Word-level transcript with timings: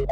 Hey 0.00 0.06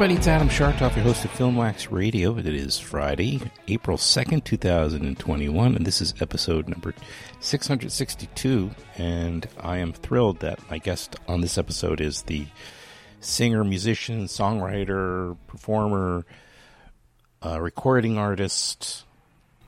everybody, 0.00 0.18
it's 0.18 0.28
Adam 0.28 0.48
Schartoff, 0.48 0.96
your 0.96 1.04
host 1.04 1.26
of 1.26 1.30
FilmWax 1.32 1.90
Radio. 1.90 2.38
It 2.38 2.46
is 2.46 2.78
Friday, 2.78 3.38
April 3.68 3.98
2nd, 3.98 4.44
2021, 4.44 5.74
and 5.74 5.84
this 5.84 6.00
is 6.00 6.14
episode 6.22 6.68
number 6.68 6.94
662. 7.40 8.70
And 8.96 9.46
I 9.60 9.76
am 9.76 9.92
thrilled 9.92 10.40
that 10.40 10.58
my 10.70 10.78
guest 10.78 11.16
on 11.28 11.42
this 11.42 11.58
episode 11.58 12.00
is 12.00 12.22
the 12.22 12.46
singer, 13.20 13.62
musician, 13.62 14.24
songwriter, 14.24 15.36
performer, 15.46 16.24
uh, 17.44 17.60
recording 17.60 18.16
artist, 18.16 19.04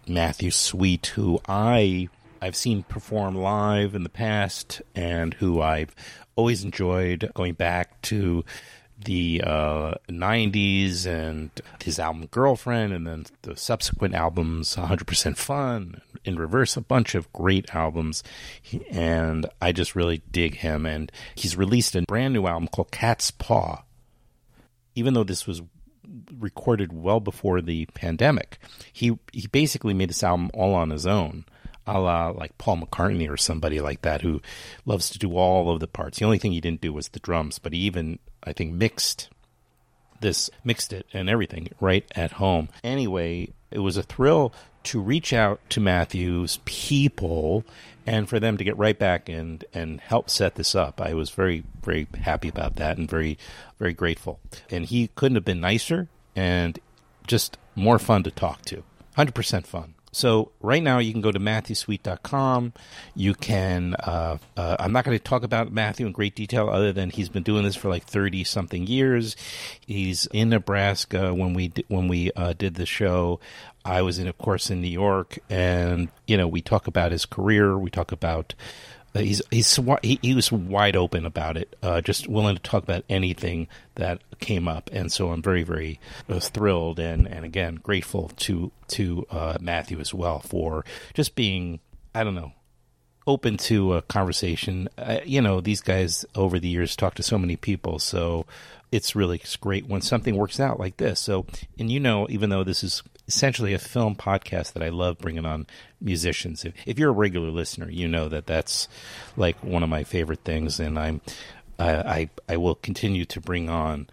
Matthew 0.09 0.51
Sweet, 0.51 1.09
who 1.09 1.41
I 1.47 2.09
I've 2.41 2.57
seen 2.57 2.85
perform 2.85 3.35
live 3.35 3.95
in 3.95 4.03
the 4.03 4.09
past 4.09 4.81
and 4.95 5.35
who 5.35 5.61
I've 5.61 5.95
always 6.37 6.65
enjoyed 6.65 7.31
going 7.35 7.53
back 7.53 8.01
to 8.03 8.47
the 9.05 9.43
uh, 9.45 9.95
90s 10.09 11.07
and 11.07 11.51
his 11.83 11.99
album 11.99 12.27
Girlfriend, 12.27 12.93
and 12.93 13.07
then 13.07 13.27
the 13.43 13.57
subsequent 13.57 14.15
albums 14.15 14.77
100% 14.77 15.37
Fun, 15.37 16.01
in 16.25 16.37
reverse, 16.37 16.77
a 16.77 16.81
bunch 16.81 17.15
of 17.15 17.33
great 17.33 17.75
albums. 17.75 18.23
And 18.91 19.47
I 19.61 19.73
just 19.73 19.95
really 19.95 20.23
dig 20.31 20.57
him. 20.57 20.87
And 20.87 21.11
he's 21.35 21.57
released 21.57 21.97
a 21.97 22.03
brand 22.03 22.35
new 22.35 22.47
album 22.47 22.69
called 22.69 22.91
Catspaw. 22.91 23.83
Even 24.95 25.15
though 25.15 25.25
this 25.25 25.47
was 25.47 25.63
recorded 26.39 26.93
well 26.93 27.21
before 27.21 27.61
the 27.61 27.87
pandemic, 27.95 28.59
he, 28.93 29.19
he 29.33 29.47
basically 29.47 29.95
made 29.95 30.11
this 30.11 30.23
album 30.23 30.51
all 30.55 30.75
on 30.75 30.91
his 30.91 31.07
own 31.07 31.45
a 31.87 31.99
la 31.99 32.29
like 32.29 32.57
Paul 32.59 32.79
McCartney 32.79 33.29
or 33.29 33.37
somebody 33.37 33.81
like 33.81 34.03
that 34.03 34.23
who 34.23 34.41
loves 34.85 35.11
to 35.11 35.19
do 35.19 35.37
all 35.37 35.73
of 35.73 35.81
the 35.81 35.89
parts. 35.89 36.19
The 36.19 36.25
only 36.25 36.39
thing 36.39 36.53
he 36.53 36.61
didn't 36.61 36.81
do 36.81 36.93
was 36.93 37.09
the 37.09 37.21
drums, 37.21 37.59
but 37.59 37.73
he 37.73 37.81
even 37.81 38.19
I 38.45 38.53
think 38.53 38.73
mixed 38.73 39.29
this 40.21 40.51
mixed 40.65 40.93
it 40.93 41.07
and 41.13 41.29
everything 41.29 41.69
right 41.81 42.05
at 42.15 42.33
home. 42.33 42.69
Anyway, 42.83 43.49
it 43.71 43.81
was 43.81 43.97
a 43.97 44.03
thrill 44.03 44.53
to 44.85 45.01
reach 45.01 45.33
out 45.33 45.61
to 45.71 45.81
Matthew's 45.81 46.59
people 46.65 47.65
and 48.07 48.29
for 48.29 48.41
them 48.41 48.57
to 48.57 48.65
get 48.65 48.77
right 48.77 48.99
back 48.99 49.29
and 49.29 49.65
and 49.75 50.01
help 50.01 50.31
set 50.31 50.55
this 50.55 50.75
up. 50.75 51.01
I 51.01 51.15
was 51.15 51.31
very 51.31 51.65
very 51.83 52.07
happy 52.23 52.49
about 52.49 52.77
that 52.77 52.97
and 52.97 53.09
very 53.09 53.39
very 53.79 53.93
grateful. 53.93 54.41
And 54.71 54.87
he 54.87 55.09
couldn't 55.15 55.37
have 55.37 55.45
been 55.45 55.61
nicer 55.61 56.09
and 56.35 56.79
just 57.27 57.59
more 57.75 57.99
fun 57.99 58.23
to 58.25 58.31
talk 58.31 58.63
to. 58.67 58.83
100% 59.17 59.67
fun. 59.67 59.95
So 60.13 60.53
right 60.61 60.83
now 60.83 60.99
you 60.99 61.13
can 61.13 61.23
go 61.23 61.33
to 61.33 61.41
MatthewSweet.com. 61.41 62.75
You 63.15 63.35
can. 63.35 63.95
Uh, 63.95 64.37
uh, 64.57 64.77
I'm 64.79 64.93
not 64.93 65.05
going 65.05 65.17
to 65.17 65.23
talk 65.23 65.43
about 65.43 65.73
Matthew 65.73 66.07
in 66.07 66.13
great 66.13 66.35
detail, 66.35 66.69
other 66.69 66.93
than 66.93 67.09
he's 67.11 67.31
been 67.31 67.43
doing 67.43 67.65
this 67.65 67.77
for 67.77 67.89
like 67.89 68.05
thirty 68.05 68.45
something 68.45 68.87
years. 68.87 69.37
He's 69.87 70.27
in 70.27 70.51
Nebraska 70.51 71.33
when 71.33 71.55
we 71.55 71.73
when 71.89 72.09
we 72.09 72.31
uh, 72.33 72.53
did 72.53 72.75
the 72.75 72.87
show. 72.87 73.41
I 73.85 74.03
was 74.03 74.19
in, 74.19 74.29
of 74.29 74.39
course, 74.39 74.71
in 74.71 74.81
New 74.81 74.89
York, 74.89 75.39
and 75.49 76.09
you 76.27 76.37
know 76.37 76.47
we 76.47 76.61
talk 76.61 76.87
about 76.87 77.11
his 77.11 77.25
career. 77.25 77.79
We 77.79 77.91
talk 77.91 78.13
about 78.13 78.55
he's 79.15 79.43
he's 79.51 79.79
he, 80.03 80.19
he 80.23 80.35
was 80.35 80.51
wide 80.51 80.97
open 80.97 81.27
about 81.27 81.57
it, 81.57 81.77
uh, 81.83 82.01
just 82.01 82.29
willing 82.29 82.57
to 82.57 82.63
talk 82.63 82.83
about 82.83 83.05
anything 83.09 83.69
that 83.97 84.21
came 84.41 84.67
up, 84.67 84.91
and 84.93 85.13
so 85.13 85.31
I'm 85.31 85.43
very 85.43 85.63
very 85.63 86.01
uh, 86.29 86.41
thrilled 86.41 86.99
and 86.99 87.27
and 87.27 87.45
again 87.45 87.77
grateful 87.77 88.31
to 88.37 88.73
to 88.89 89.27
uh, 89.31 89.59
Matthew 89.61 90.01
as 90.01 90.15
well 90.15 90.41
for 90.41 90.85
just 91.15 91.35
being 91.35 91.81
I 92.15 92.25
don't 92.25 92.35
know 92.35 92.53
open 93.27 93.57
to 93.57 93.95
a 93.95 94.03
conversation. 94.03 94.89
Uh, 94.99 95.21
you 95.25 95.41
know, 95.41 95.61
these 95.61 95.81
guys 95.81 96.25
over 96.35 96.59
the 96.59 96.69
years 96.69 96.97
talk 96.97 97.15
to 97.15 97.23
so 97.23 97.39
many 97.39 97.57
people, 97.57 97.99
so 97.99 98.47
it's 98.91 99.17
really 99.17 99.41
great 99.61 99.87
when 99.87 100.03
something 100.03 100.37
works 100.37 100.61
out 100.61 100.79
like 100.79 100.97
this. 100.99 101.21
So, 101.21 101.47
and 101.79 101.91
you 101.91 102.01
know, 102.01 102.27
even 102.29 102.51
though 102.51 102.65
this 102.65 102.85
is 102.85 103.03
essentially 103.29 103.73
a 103.73 103.79
film 103.79 104.15
podcast 104.15 104.73
that 104.73 104.83
I 104.83 104.89
love 104.89 105.19
bringing 105.19 105.47
on 105.47 105.67
musicians. 106.01 106.65
If, 106.65 106.75
if, 106.87 106.99
you're 106.99 107.11
a 107.11 107.13
regular 107.13 107.51
listener, 107.51 107.89
you 107.91 108.09
know 108.09 108.29
that 108.29 108.47
that's 108.47 108.89
like 109.37 109.63
one 109.63 109.83
of 109.83 109.89
my 109.89 110.05
favorite 110.05 110.41
things, 110.45 110.81
and 110.81 110.99
I'm 110.99 111.21
I, 111.79 111.95
I, 111.95 112.31
I 112.49 112.57
will 112.57 112.75
continue 112.75 113.25
to 113.27 113.41
bring 113.41 113.69
on 113.69 114.09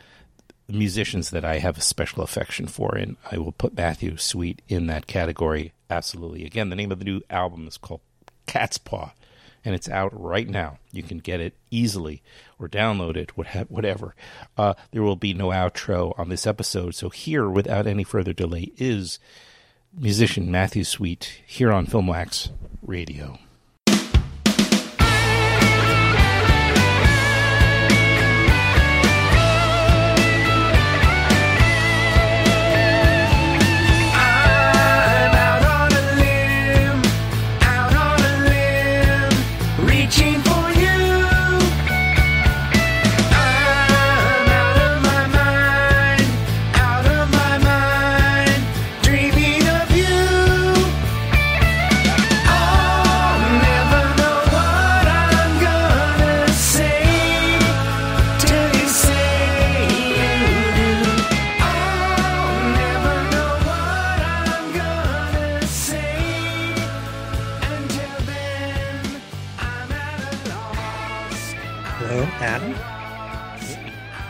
musicians 0.67 1.31
that 1.31 1.43
I 1.43 1.59
have 1.59 1.77
a 1.77 1.81
special 1.81 2.23
affection 2.23 2.67
for, 2.67 2.95
and 2.95 3.17
I 3.31 3.37
will 3.37 3.51
put 3.51 3.75
Matthew 3.75 4.17
Sweet 4.17 4.61
in 4.67 4.87
that 4.87 5.07
category. 5.07 5.73
Absolutely. 5.89 6.45
Again, 6.45 6.69
the 6.69 6.75
name 6.75 6.91
of 6.91 6.99
the 6.99 7.05
new 7.05 7.21
album 7.29 7.67
is 7.67 7.77
called 7.77 8.01
Catspaw 8.47 9.11
and 9.65 9.75
it's 9.75 9.89
out 9.89 10.11
right 10.19 10.47
now. 10.47 10.77
You 10.91 11.03
can 11.03 11.19
get 11.19 11.39
it 11.39 11.53
easily 11.71 12.21
or 12.57 12.67
download 12.67 13.15
it, 13.15 13.37
whatever. 13.69 14.15
Uh, 14.57 14.73
there 14.91 15.03
will 15.03 15.15
be 15.15 15.33
no 15.33 15.49
outro 15.49 16.17
on 16.19 16.29
this 16.29 16.47
episode. 16.47 16.95
So, 16.95 17.09
here, 17.09 17.49
without 17.49 17.87
any 17.87 18.03
further 18.03 18.33
delay, 18.33 18.71
is 18.77 19.19
musician 19.97 20.51
Matthew 20.51 20.83
Sweet 20.83 21.41
here 21.45 21.71
on 21.71 21.87
Filmwax 21.87 22.51
Radio. 22.81 23.39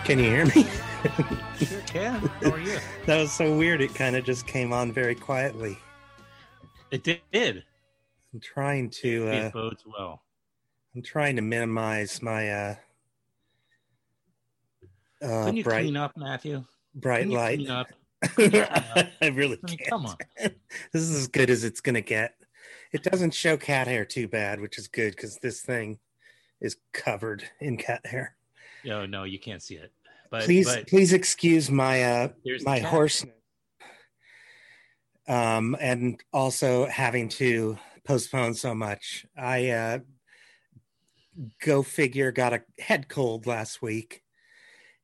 Can 0.10 0.18
you 0.18 0.26
hear 0.26 0.46
me? 0.48 0.66
sure 1.64 1.82
can. 1.82 2.20
How 2.42 2.50
are 2.50 2.60
you? 2.60 2.80
that 3.06 3.20
was 3.20 3.32
so 3.32 3.56
weird. 3.56 3.80
It 3.80 3.94
kind 3.94 4.16
of 4.16 4.26
just 4.26 4.48
came 4.48 4.74
on 4.74 4.92
very 4.92 5.14
quietly. 5.14 5.78
It 6.90 7.04
did. 7.04 7.64
I'm 8.34 8.40
trying 8.40 8.90
to. 9.02 9.30
Uh, 9.30 9.32
it 9.34 9.54
bodes 9.54 9.84
well. 9.86 10.24
I'm 10.96 11.04
trying 11.04 11.36
to 11.36 11.44
minimize 11.44 12.24
my. 12.24 12.50
uh 12.50 12.76
uh, 15.22 15.46
Can 15.46 15.58
you 15.58 15.64
bright, 15.64 15.82
clean 15.84 15.96
up, 15.96 16.18
Matthew? 16.18 16.66
Bright 16.96 17.26
Can 17.26 17.32
light. 17.32 17.60
Clean 17.60 17.70
up? 17.70 17.88
I 19.22 19.28
really 19.28 19.60
I 19.64 19.68
mean, 19.68 19.78
can't. 19.78 19.90
Come 19.92 20.06
on. 20.08 20.16
this 20.40 21.04
is 21.04 21.16
as 21.16 21.28
good 21.28 21.52
as 21.52 21.64
it's 21.64 21.82
gonna 21.82 22.02
get. 22.02 22.34
It 22.92 23.04
doesn't 23.04 23.36
show 23.36 23.58
cat 23.58 23.86
hair 23.86 24.06
too 24.06 24.28
bad, 24.28 24.60
which 24.60 24.80
is 24.80 24.88
good 24.88 25.16
because 25.16 25.38
this 25.38 25.62
thing 25.62 26.00
is 26.60 26.78
covered 26.94 27.44
in 27.60 27.78
cat 27.78 28.08
hair. 28.08 28.36
No, 28.84 29.06
no, 29.06 29.24
you 29.24 29.40
can't 29.40 29.62
see 29.62 29.76
it. 29.76 29.92
But 30.32 30.44
please, 30.44 30.66
but, 30.66 30.88
please 30.88 31.14
excuse 31.14 31.72
my 31.72 32.04
uh 32.04 32.28
my 32.64 32.80
hoarseness. 32.80 33.36
Um, 35.28 35.78
and 35.80 36.20
also 36.34 36.88
having 36.88 37.30
to 37.30 37.78
postpone 38.04 38.56
so 38.56 38.74
much. 38.74 39.28
I 39.38 39.70
uh, 39.70 40.00
go 41.64 41.84
figure 41.84 42.32
got 42.32 42.54
a 42.54 42.64
head 42.80 43.08
cold 43.10 43.46
last 43.46 43.82
week, 43.82 44.24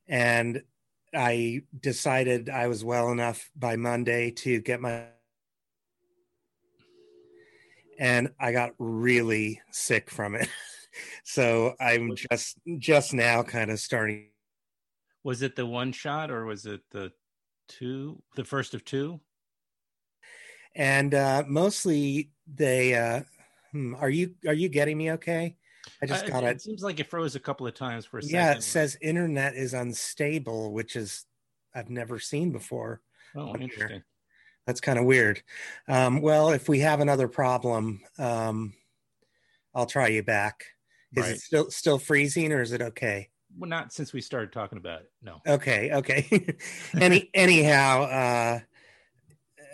and 0.08 0.64
I 1.14 1.62
decided 1.80 2.50
I 2.50 2.68
was 2.68 2.84
well 2.84 3.12
enough 3.12 3.50
by 3.56 3.76
Monday 3.76 4.32
to 4.32 4.60
get 4.62 4.82
my 4.82 5.06
and 7.98 8.30
I 8.40 8.52
got 8.52 8.72
really 8.78 9.62
sick 9.72 10.10
from 10.10 10.36
it. 10.36 10.50
so 11.24 11.76
I'm 11.80 12.16
just 12.16 12.58
just 12.78 13.14
now 13.14 13.44
kind 13.44 13.72
of 13.72 13.80
starting 13.80 14.28
was 15.26 15.42
it 15.42 15.58
the 15.58 15.66
one 15.66 15.92
shot 15.92 16.32
or 16.32 16.46
was 16.46 16.66
it 16.66 16.82
the 16.92 17.12
two, 17.68 18.22
the 18.38 18.46
first 18.46 18.74
of 18.74 18.86
two? 18.86 19.20
and 20.76 21.14
uh, 21.14 21.44
mostly 21.48 22.32
they. 22.54 22.94
Uh, 22.94 23.22
hmm, 23.72 23.96
are 23.96 24.10
you 24.10 24.36
are 24.46 24.54
you 24.54 24.70
getting 24.70 24.98
me 24.98 25.14
okay? 25.14 25.56
I 26.02 26.06
just 26.06 26.28
got 26.28 26.44
it. 26.44 26.48
it. 26.48 26.62
seems 26.62 26.84
like 26.84 27.00
it 27.00 27.10
froze 27.10 27.36
a 27.36 27.40
couple 27.40 27.66
of 27.66 27.74
times 27.74 28.06
for 28.06 28.18
a 28.20 28.22
second. 28.22 28.36
Yeah, 28.36 28.52
it 28.54 28.64
says 28.64 28.98
internet 29.02 29.56
is 29.56 29.74
unstable, 29.74 30.74
which 30.74 30.96
is 30.96 31.26
I've 31.74 31.90
never 31.90 32.20
seen 32.20 32.52
before. 32.52 33.02
Oh, 33.36 33.54
here. 33.54 33.62
interesting. 33.62 34.04
That's 34.68 34.82
kind 34.82 34.98
of 34.98 35.06
weird. 35.06 35.44
Um, 35.88 36.22
well, 36.22 36.50
if 36.50 36.68
we 36.68 36.80
have 36.80 37.00
another 37.00 37.28
problem, 37.28 38.02
um, 38.18 38.74
I'll 39.76 39.86
try 39.86 40.08
you 40.08 40.24
back. 40.24 40.66
Is 41.16 41.24
Right. 41.24 41.36
it 41.36 41.40
still 41.40 41.72
still 41.72 42.00
freezing 42.00 42.52
or 42.52 42.62
is 42.62 42.72
it 42.72 42.82
okay? 42.82 43.30
Well, 43.58 43.70
not 43.70 43.94
since 43.94 44.14
we 44.14 44.22
started 44.22 44.52
talking 44.52 44.78
about 44.78 45.02
it. 45.02 45.12
No. 45.22 45.42
Okay, 45.48 45.92
okay. 45.92 46.58
Any 47.00 47.30
anyhow, 47.34 48.04
uh 48.04 48.60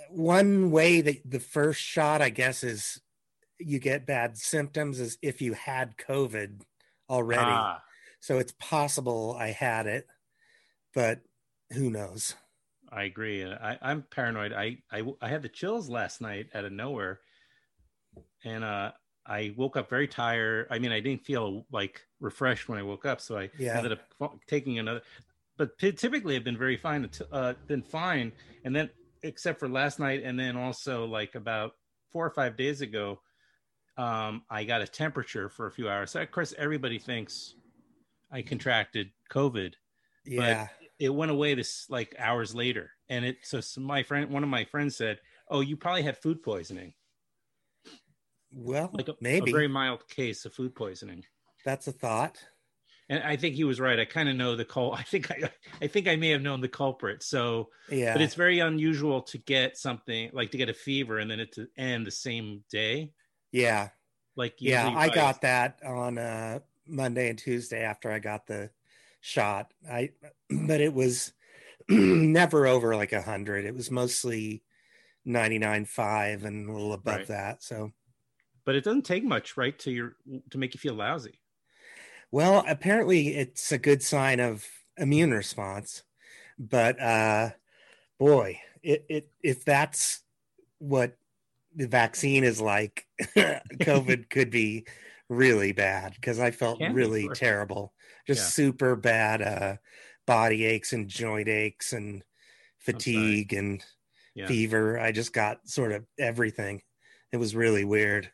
one 0.09 0.71
way 0.71 1.01
that 1.01 1.21
the 1.29 1.39
first 1.39 1.79
shot, 1.81 2.21
I 2.21 2.29
guess, 2.29 2.63
is 2.63 2.99
you 3.59 3.79
get 3.79 4.05
bad 4.05 4.37
symptoms 4.37 4.99
is 4.99 5.17
if 5.21 5.41
you 5.41 5.53
had 5.53 5.97
COVID 5.97 6.61
already. 7.09 7.41
Ah, 7.41 7.83
So 8.19 8.39
it's 8.39 8.53
possible 8.53 9.35
I 9.37 9.47
had 9.49 9.87
it, 9.87 10.07
but 10.93 11.21
who 11.73 11.89
knows? 11.89 12.35
I 12.89 13.03
agree. 13.03 13.45
I, 13.45 13.77
I'm 13.81 14.03
paranoid. 14.03 14.51
I, 14.51 14.79
I 14.91 15.03
I 15.21 15.29
had 15.29 15.41
the 15.43 15.49
chills 15.49 15.89
last 15.89 16.19
night 16.19 16.49
out 16.53 16.65
of 16.65 16.73
nowhere, 16.73 17.21
and 18.43 18.63
uh, 18.63 18.91
I 19.25 19.53
woke 19.56 19.77
up 19.77 19.89
very 19.89 20.07
tired. 20.07 20.68
I 20.69 20.79
mean, 20.79 20.91
I 20.91 21.00
didn't 21.00 21.25
feel 21.25 21.65
like 21.71 22.01
refreshed 22.19 22.68
when 22.69 22.79
I 22.79 22.83
woke 22.83 23.06
up, 23.06 23.21
so 23.21 23.38
I 23.38 23.50
Yeah. 23.57 23.77
ended 23.77 23.91
up 23.94 24.01
taking 24.47 24.79
another. 24.79 25.01
But 25.57 25.77
ty- 25.77 25.91
typically, 25.91 26.35
I've 26.35 26.44
been 26.44 26.57
very 26.57 26.77
fine. 26.77 27.09
Uh, 27.31 27.53
been 27.68 27.83
fine, 27.83 28.31
and 28.63 28.75
then 28.75 28.89
except 29.23 29.59
for 29.59 29.69
last 29.69 30.00
night, 30.00 30.23
and 30.23 30.39
then 30.39 30.57
also 30.57 31.06
like 31.06 31.35
about 31.35 31.73
four 32.12 32.25
or 32.25 32.31
five 32.31 32.57
days 32.57 32.81
ago, 32.81 33.21
um, 33.97 34.44
I 34.50 34.63
got 34.63 34.81
a 34.81 34.88
temperature 34.88 35.50
for 35.50 35.67
a 35.67 35.71
few 35.71 35.88
hours. 35.89 36.12
So 36.12 36.21
of 36.21 36.31
course, 36.31 36.53
everybody 36.57 36.97
thinks 36.97 37.56
I 38.31 38.41
contracted 38.41 39.12
COVID 39.31 39.75
Yeah. 40.25 40.67
it 41.00 41.09
went 41.09 41.31
away 41.31 41.56
this 41.56 41.89
like 41.89 42.15
hours 42.19 42.53
later 42.53 42.91
and 43.09 43.25
it 43.25 43.38
so 43.41 43.59
my 43.81 44.03
friend 44.03 44.29
one 44.29 44.44
of 44.44 44.50
my 44.50 44.63
friends 44.65 44.95
said 44.95 45.19
oh 45.50 45.62
you 45.62 45.75
probably 45.75 46.03
had 46.03 46.15
food 46.17 46.44
poisoning 46.44 46.94
well, 48.53 48.89
like 48.94 49.07
a, 49.07 49.15
maybe 49.21 49.51
a 49.51 49.53
very 49.53 49.68
mild 49.68 50.07
case 50.07 50.45
of 50.45 50.53
food 50.53 50.75
poisoning 50.75 51.24
that's 51.65 51.88
a 51.88 51.92
thought. 51.92 52.38
and 53.09 53.24
i 53.24 53.36
think 53.36 53.56
he 53.56 53.63
was 53.63 53.80
right 53.80 54.00
i 54.00 54.06
kind 54.06 54.27
of 54.30 54.36
know 54.36 54.56
the 54.56 54.65
cul 54.65 54.94
i 54.94 55.03
think 55.03 55.30
i 55.31 55.50
i 55.81 55.88
think 55.88 56.07
i 56.07 56.15
may 56.15 56.30
have 56.30 56.42
known 56.42 56.59
the 56.62 56.68
culprit 56.68 57.21
so 57.24 57.69
Yeah. 57.89 58.13
but 58.13 58.21
it's 58.21 58.36
very 58.36 58.59
unusual 58.59 59.21
to 59.24 59.38
get 59.38 59.77
something 59.77 60.30
like 60.33 60.51
to 60.51 60.57
get 60.57 60.69
a 60.69 60.74
fever 60.74 61.19
and 61.19 61.30
then 61.30 61.39
it 61.39 61.51
to 61.53 61.68
end 61.77 62.06
the 62.07 62.12
same 62.12 62.63
day 62.71 63.12
yeah. 63.51 63.89
like 64.36 64.56
Yeah. 64.59 64.88
I 64.89 65.09
by- 65.09 65.15
got 65.15 65.42
that 65.42 65.80
on 65.86 66.18
uh 66.18 66.59
Monday 66.88 67.30
and 67.30 67.38
Tuesday 67.39 67.83
after 67.83 68.12
I 68.12 68.19
got 68.19 68.48
the 68.48 68.69
shot. 69.21 69.71
I 69.89 70.12
but 70.50 70.81
it 70.81 70.94
was 70.94 71.31
never 71.89 72.65
over 72.68 72.95
like 72.95 73.13
a 73.13 73.21
hundred. 73.21 73.65
It 73.65 73.75
was 73.75 73.92
mostly 73.92 74.63
99.5 75.27 76.44
and 76.45 76.69
a 76.69 76.71
little 76.74 76.94
above 76.94 77.18
Right. 77.19 77.27
that. 77.27 77.63
So 77.63 77.92
but 78.65 78.75
it 78.75 78.83
doesn't 78.83 79.03
take 79.05 79.23
much 79.23 79.57
right 79.57 79.77
to 79.79 79.91
your 79.91 80.17
to 80.49 80.57
make 80.57 80.73
you 80.73 80.79
feel 80.79 80.93
lousy 80.95 81.39
Well, 82.31 82.63
apparently 82.67 83.29
it's 83.35 83.71
a 83.71 83.77
good 83.77 84.01
sign 84.03 84.39
of 84.39 84.67
immune 84.97 85.31
response, 85.31 86.03
but 86.59 86.99
uh 87.01 87.51
boy, 88.19 88.61
it, 88.83 89.05
it 89.09 89.31
if 89.43 89.65
that's 89.65 90.23
what 90.79 91.17
the 91.75 91.87
vaccine 91.87 92.43
is 92.45 92.61
like, 92.61 93.07
COVID 93.21 94.29
could 94.29 94.51
be 94.51 94.87
really 95.29 95.73
bad 95.73 96.13
because 96.15 96.39
I 96.39 96.51
felt 96.51 96.81
really 96.85 97.29
terrible, 97.29 97.93
just 98.27 98.45
Yeah. 98.45 98.49
super 98.49 98.95
bad 98.97 99.41
uh 99.43 99.77
body 100.27 100.65
aches 100.65 100.93
and 100.93 101.09
joint 101.09 101.49
aches 101.49 101.93
and 101.93 102.23
fatigue 102.79 103.53
and 103.53 103.85
yeah 104.35 104.47
fever. 104.47 104.99
I 104.99 105.11
just 105.11 105.33
got 105.33 105.67
sort 105.69 105.91
of 105.93 106.07
everything. 106.19 106.83
It 107.31 107.37
was 107.37 107.55
really 107.55 107.85
weird. 107.85 108.31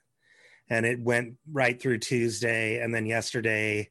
And 0.70 0.86
it 0.86 1.00
went 1.00 1.36
right 1.52 1.82
through 1.82 2.00
Tuesday. 2.00 2.82
And 2.82 2.94
then 2.94 3.06
yesterday, 3.06 3.90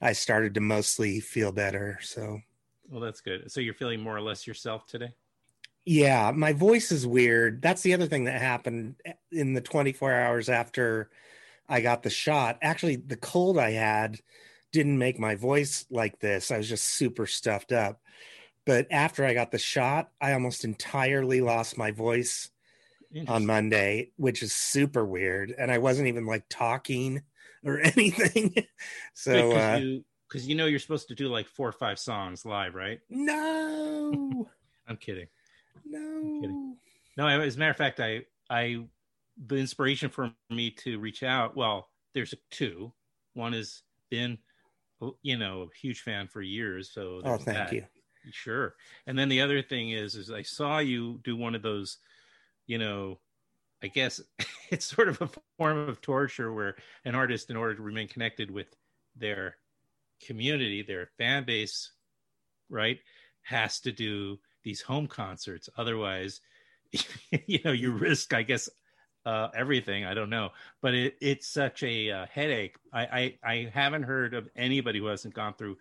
I 0.00 0.12
started 0.12 0.54
to 0.54 0.60
mostly 0.60 1.20
feel 1.20 1.52
better. 1.52 1.98
So, 2.02 2.40
well 2.88 3.00
that's 3.00 3.22
good 3.22 3.50
so 3.50 3.58
you're 3.58 3.72
feeling 3.72 4.00
more 4.00 4.14
or 4.14 4.20
less 4.20 4.46
yourself 4.46 4.86
today 4.86 5.14
yeah, 5.84 6.30
my 6.34 6.52
voice 6.52 6.92
is 6.92 7.06
weird. 7.06 7.60
That's 7.60 7.82
the 7.82 7.94
other 7.94 8.06
thing 8.06 8.24
that 8.24 8.40
happened 8.40 8.96
in 9.32 9.54
the 9.54 9.60
24 9.60 10.12
hours 10.12 10.48
after 10.48 11.10
I 11.68 11.80
got 11.80 12.02
the 12.02 12.10
shot. 12.10 12.58
Actually, 12.62 12.96
the 12.96 13.16
cold 13.16 13.58
I 13.58 13.70
had 13.70 14.20
didn't 14.70 14.98
make 14.98 15.18
my 15.18 15.34
voice 15.34 15.84
like 15.90 16.20
this. 16.20 16.50
I 16.50 16.58
was 16.58 16.68
just 16.68 16.84
super 16.84 17.26
stuffed 17.26 17.72
up. 17.72 18.00
But 18.64 18.86
after 18.92 19.24
I 19.24 19.34
got 19.34 19.50
the 19.50 19.58
shot, 19.58 20.12
I 20.20 20.34
almost 20.34 20.64
entirely 20.64 21.40
lost 21.40 21.76
my 21.76 21.90
voice 21.90 22.50
on 23.28 23.46
Monday, 23.46 24.12
which 24.16 24.42
is 24.42 24.54
super 24.54 25.04
weird. 25.04 25.52
And 25.56 25.70
I 25.70 25.78
wasn't 25.78 26.08
even 26.08 26.26
like 26.26 26.44
talking 26.48 27.22
or 27.64 27.78
anything. 27.80 28.54
so, 29.14 29.54
uh, 29.56 29.58
because 29.58 29.70
you, 29.72 30.04
'cause 30.28 30.46
you 30.46 30.54
know 30.54 30.66
you're 30.66 30.78
supposed 30.78 31.08
to 31.08 31.14
do 31.14 31.28
like 31.28 31.48
four 31.48 31.68
or 31.68 31.72
five 31.72 31.98
songs 31.98 32.44
live, 32.44 32.74
right? 32.74 33.00
no, 33.10 34.50
I'm 34.86 34.96
kidding. 34.96 35.28
no. 35.84 36.78
No, 37.16 37.28
as 37.28 37.56
a 37.56 37.58
matter 37.58 37.70
of 37.70 37.76
fact, 37.76 38.00
I 38.00 38.26
I 38.50 38.86
the 39.36 39.56
inspiration 39.56 40.10
for 40.10 40.34
me 40.50 40.70
to 40.72 40.98
reach 40.98 41.22
out. 41.22 41.56
Well, 41.56 41.90
there's 42.14 42.34
two. 42.50 42.94
One 43.34 43.52
has 43.52 43.82
been, 44.10 44.38
you 45.22 45.36
know, 45.38 45.62
a 45.62 45.68
huge 45.78 46.00
fan 46.02 46.28
for 46.28 46.42
years. 46.42 46.90
So 46.92 47.24
Oh, 47.24 47.38
thank 47.38 47.70
that. 47.70 47.72
you. 47.72 47.86
Sure. 48.30 48.76
And 49.06 49.18
then 49.18 49.28
the 49.28 49.40
other 49.40 49.62
thing 49.62 49.90
is, 49.90 50.14
is 50.16 50.30
I 50.30 50.42
saw 50.42 50.78
you 50.78 51.20
do 51.24 51.36
one 51.36 51.54
of 51.54 51.62
those, 51.62 51.98
you 52.66 52.78
know, 52.78 53.20
I 53.82 53.88
guess 53.88 54.20
it's 54.70 54.86
sort 54.86 55.08
of 55.08 55.20
a 55.22 55.30
form 55.58 55.78
of 55.78 56.00
torture 56.00 56.52
where 56.52 56.76
an 57.04 57.14
artist, 57.14 57.50
in 57.50 57.56
order 57.56 57.76
to 57.76 57.82
remain 57.82 58.08
connected 58.08 58.50
with 58.50 58.76
their 59.16 59.58
community, 60.20 60.82
their 60.82 61.06
fan 61.18 61.44
base, 61.44 61.92
right, 62.68 63.00
has 63.42 63.80
to 63.80 63.92
do 63.92 64.38
these 64.62 64.82
home 64.82 65.06
concerts. 65.06 65.68
Otherwise, 65.76 66.40
you 67.46 67.60
know, 67.64 67.72
you 67.72 67.92
risk, 67.92 68.34
I 68.34 68.42
guess, 68.42 68.68
uh, 69.24 69.48
everything. 69.54 70.04
I 70.04 70.14
don't 70.14 70.30
know, 70.30 70.50
but 70.80 70.94
it, 70.94 71.16
it's 71.20 71.48
such 71.48 71.82
a 71.82 72.10
uh, 72.10 72.26
headache. 72.26 72.76
I, 72.92 73.38
I 73.44 73.52
I 73.52 73.70
haven't 73.72 74.02
heard 74.04 74.34
of 74.34 74.48
anybody 74.56 74.98
who 74.98 75.06
hasn't 75.06 75.34
gone 75.34 75.54
through 75.54 75.78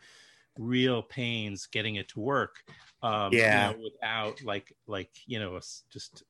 real 0.57 1.03
pains 1.03 1.67
getting 1.67 1.95
it 1.95 2.09
to 2.09 2.19
work. 2.19 2.63
Um, 3.01 3.41
you 3.45 3.59
Yeah. 3.59 3.61
know, 3.61 3.77
without 3.77 4.41
like 4.43 4.73
like 4.87 5.17
you 5.25 5.39
know, 5.39 5.59
just 5.91 6.23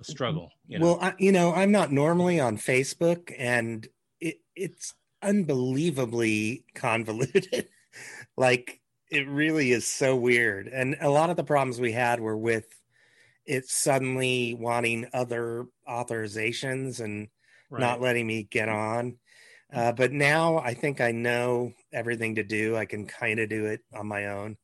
a 0.00 0.04
struggle. 0.04 0.50
You 0.66 0.78
know? 0.78 0.84
Well, 0.84 0.98
I, 1.00 1.14
you 1.18 1.32
know, 1.32 1.52
I'm 1.52 1.72
not 1.72 1.92
normally 1.92 2.40
on 2.40 2.56
Facebook, 2.56 3.34
and 3.38 3.86
it, 4.20 4.36
it's 4.54 4.94
unbelievably 5.22 6.64
convoluted. 6.74 7.68
like, 8.36 8.80
it 9.10 9.28
really 9.28 9.72
is 9.72 9.86
so 9.86 10.16
weird. 10.16 10.68
And 10.68 10.96
a 11.00 11.10
lot 11.10 11.30
of 11.30 11.36
the 11.36 11.44
problems 11.44 11.80
we 11.80 11.92
had 11.92 12.20
were 12.20 12.36
with 12.36 12.66
it 13.46 13.68
suddenly 13.68 14.54
wanting 14.54 15.06
other 15.12 15.66
authorizations 15.88 17.00
and 17.00 17.28
right. 17.70 17.80
not 17.80 18.00
letting 18.00 18.26
me 18.26 18.44
get 18.44 18.68
on. 18.68 19.18
Uh, 19.72 19.92
but 19.92 20.12
now 20.12 20.58
I 20.58 20.74
think 20.74 21.00
I 21.00 21.10
know 21.10 21.72
everything 21.92 22.36
to 22.36 22.44
do. 22.44 22.76
I 22.76 22.84
can 22.84 23.06
kind 23.06 23.40
of 23.40 23.48
do 23.48 23.66
it 23.66 23.80
on 23.92 24.06
my 24.06 24.26
own. 24.26 24.56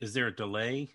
Is 0.00 0.14
there 0.14 0.28
a 0.28 0.34
delay? 0.34 0.90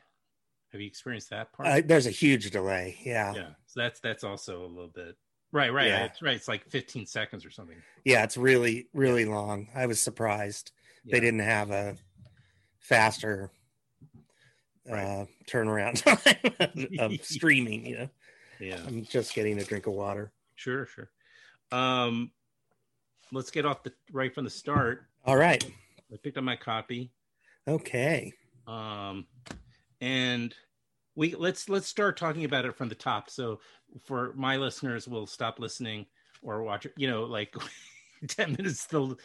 Have 0.71 0.81
you 0.81 0.88
experienced 0.88 1.29
that 1.31 1.51
part? 1.53 1.67
Uh, 1.67 1.81
there's 1.85 2.05
a 2.05 2.11
huge 2.11 2.49
delay. 2.51 2.97
Yeah. 3.03 3.33
yeah. 3.33 3.47
So 3.67 3.79
that's 3.81 3.99
that's 3.99 4.23
also 4.23 4.65
a 4.65 4.67
little 4.67 4.91
bit 4.93 5.15
right. 5.51 5.73
Right. 5.73 5.88
Yeah. 5.88 6.05
It's 6.05 6.21
right. 6.21 6.35
It's 6.35 6.47
like 6.47 6.69
15 6.69 7.05
seconds 7.07 7.45
or 7.45 7.49
something. 7.49 7.77
Yeah. 8.05 8.23
It's 8.23 8.38
really, 8.38 8.88
really 8.93 9.25
long. 9.25 9.69
I 9.75 9.85
was 9.88 10.01
surprised. 10.01 10.71
Yeah. 11.05 11.13
they 11.15 11.19
didn't 11.21 11.39
have 11.39 11.71
a 11.71 11.95
faster 12.79 13.51
uh, 14.91 15.25
turnaround 15.49 16.03
time 16.73 16.88
of 16.99 17.13
streaming. 17.25 17.85
You 17.85 17.97
know, 17.97 18.09
Yeah. 18.59 18.79
I'm 18.88 19.05
just 19.05 19.33
getting 19.33 19.59
a 19.59 19.63
drink 19.63 19.88
of 19.88 19.93
water. 19.93 20.31
Sure. 20.55 20.85
Sure. 20.85 21.09
Um, 21.71 22.31
let's 23.31 23.51
get 23.51 23.65
off 23.65 23.83
the 23.83 23.93
right 24.11 24.33
from 24.33 24.43
the 24.43 24.49
start. 24.49 25.05
All 25.25 25.38
right. 25.38 25.63
I 26.11 26.17
picked 26.17 26.38
up 26.38 26.43
my 26.43 26.55
copy. 26.55 27.11
Okay. 27.67 28.33
um 28.67 29.25
and 30.01 30.56
we 31.15 31.36
let's 31.36 31.70
let's 31.70 31.88
start 31.88 32.18
talking 32.18 32.46
about 32.46 32.65
it 32.65 32.75
from 32.75 32.89
the 32.89 32.96
top 32.96 33.29
so 33.29 33.60
for 34.06 34.34
my 34.36 34.58
listeners 34.58 35.08
will 35.08 35.27
stop 35.27 35.60
listening 35.60 36.06
or 36.41 36.63
watch 36.63 36.86
it 36.86 36.94
you 36.98 37.10
know 37.10 37.24
like 37.24 37.56
10 38.27 38.51
minutes 38.53 38.86
they'll 38.86 39.18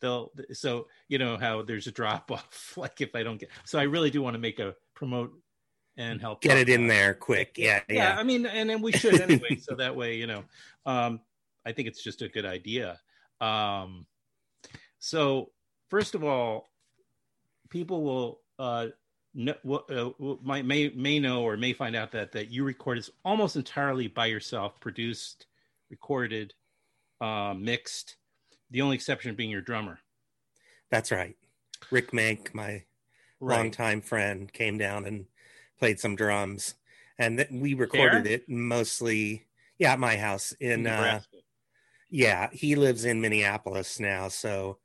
they'll 0.00 0.32
so 0.52 0.86
you 1.08 1.18
know 1.18 1.36
how 1.36 1.62
there's 1.62 1.86
a 1.86 1.92
drop 1.92 2.30
off 2.30 2.72
like 2.76 3.00
if 3.00 3.14
i 3.14 3.22
don't 3.22 3.38
get 3.38 3.50
so 3.64 3.78
i 3.78 3.82
really 3.82 4.10
do 4.10 4.22
want 4.22 4.34
to 4.34 4.40
make 4.40 4.58
a 4.58 4.74
promote 4.94 5.32
and 5.96 6.20
help 6.20 6.40
get 6.40 6.58
it 6.58 6.68
in 6.68 6.86
there 6.86 7.14
quick. 7.14 7.54
Yeah, 7.56 7.80
yeah, 7.88 7.94
yeah. 7.94 8.16
I 8.18 8.22
mean, 8.22 8.46
and 8.46 8.68
then 8.68 8.82
we 8.82 8.92
should 8.92 9.20
anyway, 9.20 9.56
so 9.56 9.74
that 9.76 9.96
way, 9.96 10.16
you 10.16 10.26
know, 10.26 10.44
um, 10.84 11.20
I 11.64 11.72
think 11.72 11.88
it's 11.88 12.02
just 12.02 12.22
a 12.22 12.28
good 12.28 12.44
idea. 12.44 13.00
Um, 13.40 14.06
so 14.98 15.50
first 15.88 16.14
of 16.14 16.24
all, 16.24 16.68
people 17.70 18.02
will 18.02 18.40
uh, 18.58 18.88
know, 19.36 19.54
uh, 19.90 20.34
might 20.42 20.64
may 20.64 20.88
may 20.90 21.18
know 21.20 21.42
or 21.42 21.56
may 21.56 21.72
find 21.72 21.94
out 21.94 22.10
that 22.12 22.32
that 22.32 22.50
you 22.50 22.64
record 22.64 22.98
is 22.98 23.10
almost 23.24 23.54
entirely 23.54 24.08
by 24.08 24.26
yourself, 24.26 24.80
produced, 24.80 25.46
recorded, 25.90 26.54
uh, 27.20 27.54
mixed. 27.56 28.16
The 28.70 28.82
only 28.82 28.96
exception 28.96 29.34
being 29.36 29.50
your 29.50 29.60
drummer. 29.60 30.00
That's 30.90 31.12
right. 31.12 31.36
Ric 31.90 32.12
Menck, 32.12 32.54
my 32.54 32.84
Right. 33.38 33.58
longtime 33.58 34.00
friend, 34.00 34.50
came 34.50 34.78
down 34.78 35.04
and 35.04 35.26
played 35.78 36.00
some 36.00 36.16
drums, 36.16 36.74
and 37.18 37.36
th- 37.38 37.50
we 37.50 37.74
recorded 37.74 38.24
There? 38.24 38.32
it 38.32 38.48
mostly. 38.48 39.46
Yeah, 39.78 39.92
at 39.92 39.98
my 39.98 40.16
house 40.16 40.52
in. 40.52 40.86
Uh, 40.86 41.20
yeah, 42.08 42.48
he 42.52 42.76
lives 42.76 43.04
in 43.04 43.20
Minneapolis 43.20 44.00
now, 44.00 44.28
so 44.28 44.78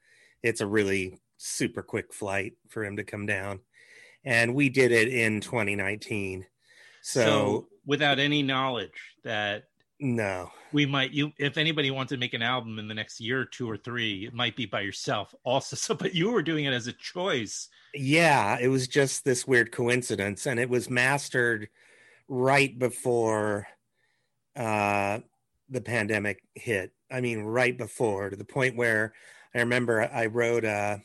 it's 0.44 0.60
a 0.60 0.68
really 0.68 1.22
super 1.38 1.82
quick 1.82 2.12
flight 2.14 2.58
for 2.68 2.84
him 2.84 2.98
to 2.98 3.04
come 3.06 3.26
down, 3.26 3.62
and 4.24 4.54
we 4.54 4.70
did 4.70 4.92
it 4.92 5.08
in 5.08 5.42
2019. 5.42 6.46
so, 7.02 7.22
So, 7.22 7.68
without 7.86 8.20
any 8.20 8.44
knowledge 8.44 9.16
that 9.24 9.64
no, 10.00 10.52
we 10.72 10.86
might 10.86 11.12
you 11.12 11.32
if 11.38 11.58
anybody 11.58 11.92
wants 11.92 12.12
to 12.12 12.18
make 12.18 12.34
an 12.34 12.42
album 12.42 12.80
in 12.80 12.88
the 12.88 12.94
next 12.94 13.20
year 13.20 13.46
two 13.46 13.70
or 13.70 13.78
three 13.78 14.26
it 14.26 14.34
might 14.34 14.56
be 14.56 14.66
by 14.66 14.82
yourself 14.82 15.36
also 15.44 15.76
so 15.76 15.94
but 15.94 16.16
you 16.16 16.32
were 16.32 16.42
doing 16.42 16.66
it 16.66 16.74
as 16.74 16.88
a 16.88 16.94
choice 16.94 17.70
Yeah, 17.94 18.58
it 18.60 18.70
was 18.70 18.88
just 18.88 19.26
this 19.26 19.46
weird 19.46 19.72
coincidence, 19.72 20.46
and 20.48 20.60
it 20.60 20.70
was 20.70 20.90
mastered 20.90 21.68
right 22.28 22.78
before 22.78 23.68
uh, 24.56 25.20
the 25.70 25.82
pandemic 25.82 26.44
hit. 26.56 26.94
I 27.12 27.22
mean, 27.22 27.44
right 27.44 27.78
before, 27.78 28.30
to 28.30 28.36
the 28.36 28.46
point 28.46 28.78
where 28.78 29.14
I 29.54 29.60
remember 29.60 30.02
I 30.02 30.28
wrote 30.28 30.64
a, 30.64 31.02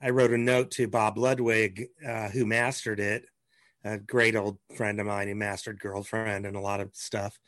I 0.00 0.10
wrote 0.10 0.32
a 0.32 0.38
note 0.38 0.70
to 0.72 0.86
Bob 0.88 1.18
Ludwig, 1.18 1.86
uh, 2.06 2.28
who 2.28 2.46
mastered 2.46 3.00
it, 3.00 3.24
a 3.84 3.98
great 3.98 4.36
old 4.36 4.58
friend 4.76 5.00
of 5.00 5.06
mine 5.06 5.28
who 5.28 5.34
mastered 5.34 5.80
Girlfriend 5.80 6.46
and 6.46 6.56
a 6.56 6.60
lot 6.60 6.80
of 6.80 6.90
stuff, 6.94 7.38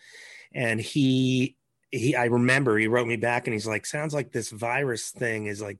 and 0.53 0.81
he. 0.81 1.57
He, 1.93 2.15
I 2.15 2.27
remember 2.27 2.79
he 2.79 2.87
wrote 2.87 3.09
me 3.09 3.17
back 3.17 3.49
and 3.49 3.53
he's 3.53 3.67
like, 3.67 3.85
sounds 3.85 4.15
like 4.15 4.31
this 4.31 4.51
virus 4.51 5.11
thing 5.11 5.47
is 5.47 5.61
like, 5.61 5.79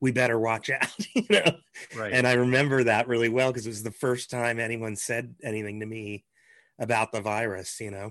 we 0.00 0.10
better 0.10 0.36
watch 0.36 0.68
out, 0.70 0.88
you 1.14 1.22
know? 1.30 1.52
right 1.96 2.12
And 2.12 2.26
I 2.26 2.32
remember 2.32 2.82
that 2.82 3.06
really 3.06 3.28
well 3.28 3.52
because 3.52 3.64
it 3.64 3.68
was 3.68 3.84
the 3.84 3.92
first 3.92 4.28
time 4.28 4.58
anyone 4.58 4.96
said 4.96 5.36
anything 5.40 5.78
to 5.78 5.86
me 5.86 6.24
about 6.80 7.12
the 7.12 7.20
virus, 7.20 7.78
you 7.80 7.92
know. 7.92 8.10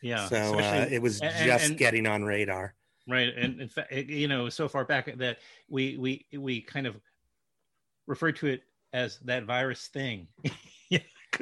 yeah 0.00 0.26
so 0.28 0.58
uh, 0.58 0.86
it 0.90 1.02
was 1.02 1.20
and- 1.20 1.34
and- 1.34 1.44
just 1.44 1.68
and- 1.68 1.76
getting 1.76 2.06
on 2.06 2.24
radar. 2.24 2.74
right 3.06 3.28
and 3.36 3.60
in 3.60 3.68
fact 3.68 3.92
you 3.92 4.26
know 4.26 4.48
so 4.48 4.66
far 4.66 4.86
back 4.86 5.14
that 5.18 5.36
we 5.68 5.98
we 5.98 6.24
we 6.38 6.62
kind 6.62 6.86
of 6.86 6.96
refer 8.06 8.32
to 8.32 8.46
it 8.46 8.62
as 8.92 9.18
that 9.24 9.44
virus 9.44 9.88
thing. 9.88 10.28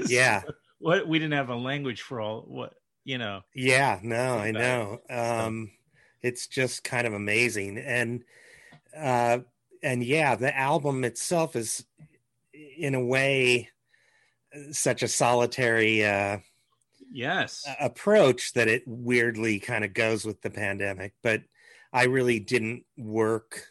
Yeah 0.09 0.43
what 0.85 1.09
we 1.09 1.19
didn't 1.19 1.33
have 1.33 1.49
a 1.49 1.57
language 1.57 2.03
for 2.03 2.21
all 2.21 2.43
what 2.43 2.75
you 3.05 3.17
know. 3.17 3.41
Yeah, 3.55 4.01
no, 4.03 4.37
I 4.37 4.51
know. 4.51 5.01
Um, 5.09 5.71
it's 6.21 6.47
just 6.47 6.85
kind 6.85 7.07
of 7.07 7.15
amazing, 7.15 7.79
and 7.79 8.23
uh, 8.95 9.39
and 9.83 10.05
yeah, 10.05 10.35
the 10.35 10.55
album 10.55 11.05
itself 11.05 11.57
is, 11.57 11.87
in 12.53 12.95
a 12.95 13.05
way, 13.05 13.71
such 14.73 15.03
a 15.03 15.09
solitary 15.09 16.05
uh, 16.05 16.39
yes. 17.11 17.65
approach 17.81 18.53
that 18.53 18.69
it 18.69 18.83
weirdly 18.87 19.61
kind 19.61 19.85
of 19.85 19.95
goes 19.95 20.27
with 20.27 20.43
the 20.43 20.51
pandemic. 20.51 21.15
But 21.23 21.45
I 21.95 22.05
really 22.05 22.41
didn't 22.41 22.85
work 22.99 23.69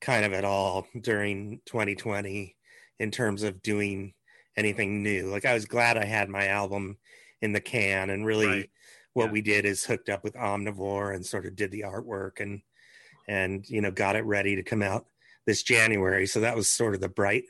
kind 0.00 0.24
of 0.24 0.32
at 0.32 0.44
all 0.44 0.86
during 1.00 1.60
2020 1.66 2.56
in 2.98 3.10
terms 3.10 3.42
of 3.42 3.62
doing 3.62 4.14
anything 4.56 5.02
new. 5.02 5.26
Like 5.28 5.44
I 5.44 5.54
was 5.54 5.64
glad 5.66 5.96
I 5.96 6.04
had 6.04 6.28
my 6.28 6.48
album 6.48 6.98
in 7.40 7.52
the 7.52 7.60
can 7.60 8.10
and 8.10 8.26
really 8.26 8.46
Right. 8.46 8.70
what 9.12 9.26
Yeah. 9.26 9.32
we 9.32 9.40
did 9.42 9.64
is 9.64 9.84
hooked 9.84 10.08
up 10.08 10.24
with 10.24 10.34
Omnivore 10.34 11.14
and 11.14 11.24
sort 11.24 11.46
of 11.46 11.56
did 11.56 11.70
the 11.70 11.82
artwork 11.82 12.40
and 12.40 12.62
and 13.28 13.68
you 13.68 13.80
know 13.80 13.90
got 13.90 14.16
it 14.16 14.24
ready 14.24 14.56
to 14.56 14.62
come 14.62 14.82
out 14.82 15.06
this 15.46 15.62
January. 15.62 16.26
So 16.26 16.40
that 16.40 16.56
was 16.56 16.68
sort 16.68 16.94
of 16.94 17.00
the 17.00 17.08
bright 17.08 17.44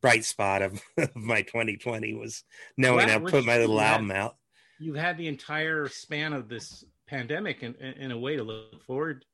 bright 0.00 0.24
spot 0.24 0.62
of, 0.62 0.80
of 0.96 1.14
my 1.16 1.42
2020 1.42 2.14
was 2.14 2.44
knowing 2.76 3.06
Well, 3.08 3.26
I 3.26 3.30
put 3.30 3.44
my 3.44 3.58
little 3.58 3.74
you 3.76 3.80
had- 3.80 3.92
album 3.94 4.10
out. 4.12 4.36
you've 4.78 4.96
had 4.96 5.18
the 5.18 5.26
entire 5.28 5.88
span 5.88 6.32
of 6.32 6.48
this 6.48 6.84
pandemic 7.08 7.62
in, 7.62 7.74
in, 7.76 7.92
in 7.94 8.10
a 8.12 8.18
way 8.18 8.36
to 8.36 8.42
look 8.44 8.82
forward 8.84 9.24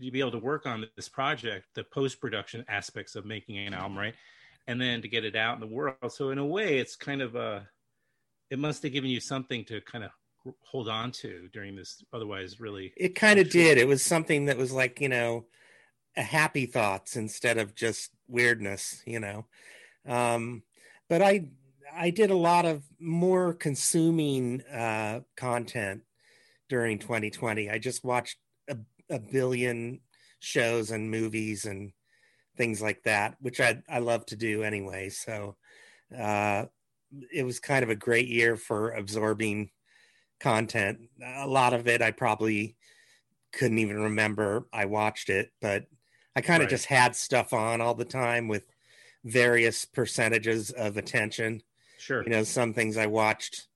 to 0.00 0.10
be 0.10 0.20
able 0.20 0.30
to 0.30 0.38
work 0.38 0.66
on 0.66 0.86
this 0.96 1.08
project 1.08 1.66
the 1.74 1.84
post-production 1.84 2.64
aspects 2.68 3.14
of 3.14 3.24
making 3.24 3.58
an 3.58 3.74
album 3.74 3.98
right 3.98 4.14
and 4.66 4.80
then 4.80 5.02
to 5.02 5.08
get 5.08 5.24
it 5.24 5.36
out 5.36 5.54
in 5.54 5.60
the 5.60 5.74
world 5.74 5.96
so 6.10 6.30
in 6.30 6.38
a 6.38 6.46
way 6.46 6.78
it's 6.78 6.96
kind 6.96 7.20
of 7.20 7.34
a 7.34 7.66
it 8.50 8.58
must 8.58 8.82
have 8.82 8.92
given 8.92 9.10
you 9.10 9.20
something 9.20 9.64
to 9.64 9.80
kind 9.80 10.04
of 10.04 10.10
hold 10.64 10.88
on 10.88 11.10
to 11.10 11.48
during 11.52 11.76
this 11.76 12.02
otherwise 12.12 12.60
really 12.60 12.92
It 12.96 13.14
kind 13.14 13.38
of 13.38 13.50
did. 13.50 13.78
It 13.78 13.86
was 13.86 14.02
something 14.02 14.46
that 14.46 14.56
was 14.56 14.72
like, 14.72 15.00
you 15.00 15.08
know, 15.08 15.46
a 16.16 16.22
happy 16.22 16.66
thoughts 16.66 17.16
instead 17.16 17.58
of 17.58 17.74
just 17.74 18.10
weirdness, 18.28 19.02
you 19.06 19.20
know. 19.20 19.46
Um, 20.06 20.62
but 21.08 21.22
I 21.22 21.48
I 21.94 22.10
did 22.10 22.30
a 22.30 22.36
lot 22.36 22.64
of 22.64 22.82
more 22.98 23.52
consuming 23.54 24.62
uh, 24.62 25.20
content 25.36 26.02
during 26.68 26.98
2020. 26.98 27.70
I 27.70 27.78
just 27.78 28.02
watched 28.02 28.38
a, 29.12 29.20
billion 29.20 30.00
shows 30.40 30.90
and 30.90 31.10
movies 31.10 31.64
and 31.66 31.92
things 32.56 32.82
like 32.82 33.04
that, 33.04 33.36
which 33.40 33.60
I 33.60 33.82
I 33.88 34.00
love 34.00 34.26
to 34.26 34.36
do 34.36 34.62
anyway. 34.64 35.10
So 35.10 35.56
uh, 36.16 36.66
it 37.32 37.44
was 37.44 37.60
kind 37.60 37.82
of 37.84 37.90
a 37.90 37.96
great 37.96 38.28
year 38.28 38.56
for 38.56 38.92
absorbing 38.92 39.70
content. 40.40 41.10
A 41.24 41.46
lot 41.48 41.74
of 41.74 41.88
it 41.88 42.02
I 42.02 42.10
probably 42.12 42.76
couldn't 43.52 43.78
even 43.78 44.00
remember 44.00 44.68
I 44.72 44.86
watched 44.86 45.28
it, 45.28 45.52
but 45.60 45.86
I 46.34 46.40
kind 46.40 46.62
of 46.62 46.68
Right. 46.68 46.70
just 46.70 46.86
had 46.86 47.14
stuff 47.14 47.52
on 47.52 47.80
all 47.80 47.94
the 47.94 48.04
time 48.04 48.48
with 48.48 48.64
various 49.24 49.84
percentages 49.84 50.70
of 50.70 50.96
attention. 50.96 51.62
sure 51.96 52.24
You 52.24 52.32
know, 52.32 52.44
some 52.44 52.74
things 52.74 52.96
I 52.96 53.06
watched 53.06 53.68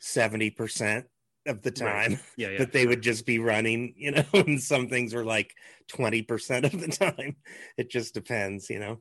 70% 0.00 1.08
of 1.46 1.62
the 1.62 1.70
Right. 1.80 2.08
time, 2.10 2.20
yeah 2.36 2.48
yeah 2.52 2.58
but 2.58 2.72
they 2.72 2.86
would 2.86 3.02
just 3.02 3.26
be 3.26 3.38
running, 3.38 3.94
you 3.96 4.10
know, 4.12 4.24
and 4.34 4.62
some 4.62 4.88
things 4.88 5.14
were 5.14 5.24
like 5.24 5.54
20% 5.92 6.64
of 6.72 6.80
the 6.80 6.88
time. 6.88 7.36
It 7.76 7.90
just 7.90 8.14
depends, 8.14 8.70
you 8.70 8.78
know. 8.78 9.00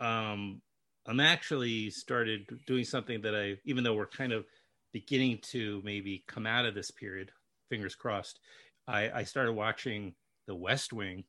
um, 0.00 0.60
I'm 1.06 1.20
actually 1.20 1.90
started 1.90 2.46
doing 2.66 2.84
something 2.84 3.22
that 3.22 3.34
I, 3.34 3.56
even 3.64 3.82
though 3.82 3.94
we're 3.94 4.06
kind 4.06 4.32
of 4.32 4.44
beginning 4.92 5.38
to 5.52 5.80
maybe 5.84 6.22
come 6.28 6.46
out 6.46 6.66
of 6.66 6.74
this 6.74 6.90
period, 6.90 7.30
fingers 7.70 7.94
crossed, 7.94 8.40
I, 8.86 9.10
I 9.10 9.24
started 9.24 9.52
watching 9.52 10.14
The 10.46 10.54
West 10.54 10.92
Wing. 10.92 11.24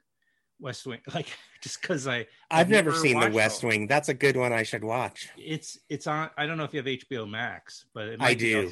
West 0.62 0.86
Wing, 0.86 1.00
like 1.14 1.28
just 1.64 1.82
because 1.82 2.06
I, 2.08 2.18
I've, 2.20 2.28
I've 2.52 2.70
never, 2.70 2.90
never 2.92 3.02
seen 3.02 3.20
The 3.20 3.30
West 3.32 3.64
Wing. 3.64 3.88
That's 3.88 4.10
a 4.10 4.14
good 4.14 4.36
one 4.36 4.52
I 4.52 4.64
should 4.64 4.84
watch. 4.84 5.30
it's 5.38 5.80
it's 5.88 6.06
on. 6.06 6.30
I 6.38 6.46
don't 6.46 6.58
know 6.58 6.66
if 6.66 6.74
you 6.74 6.80
have 6.80 6.86
HBO 6.86 7.30
Max, 7.30 7.86
but 7.94 8.10
it 8.10 8.22
I 8.22 8.34
do. 8.34 8.70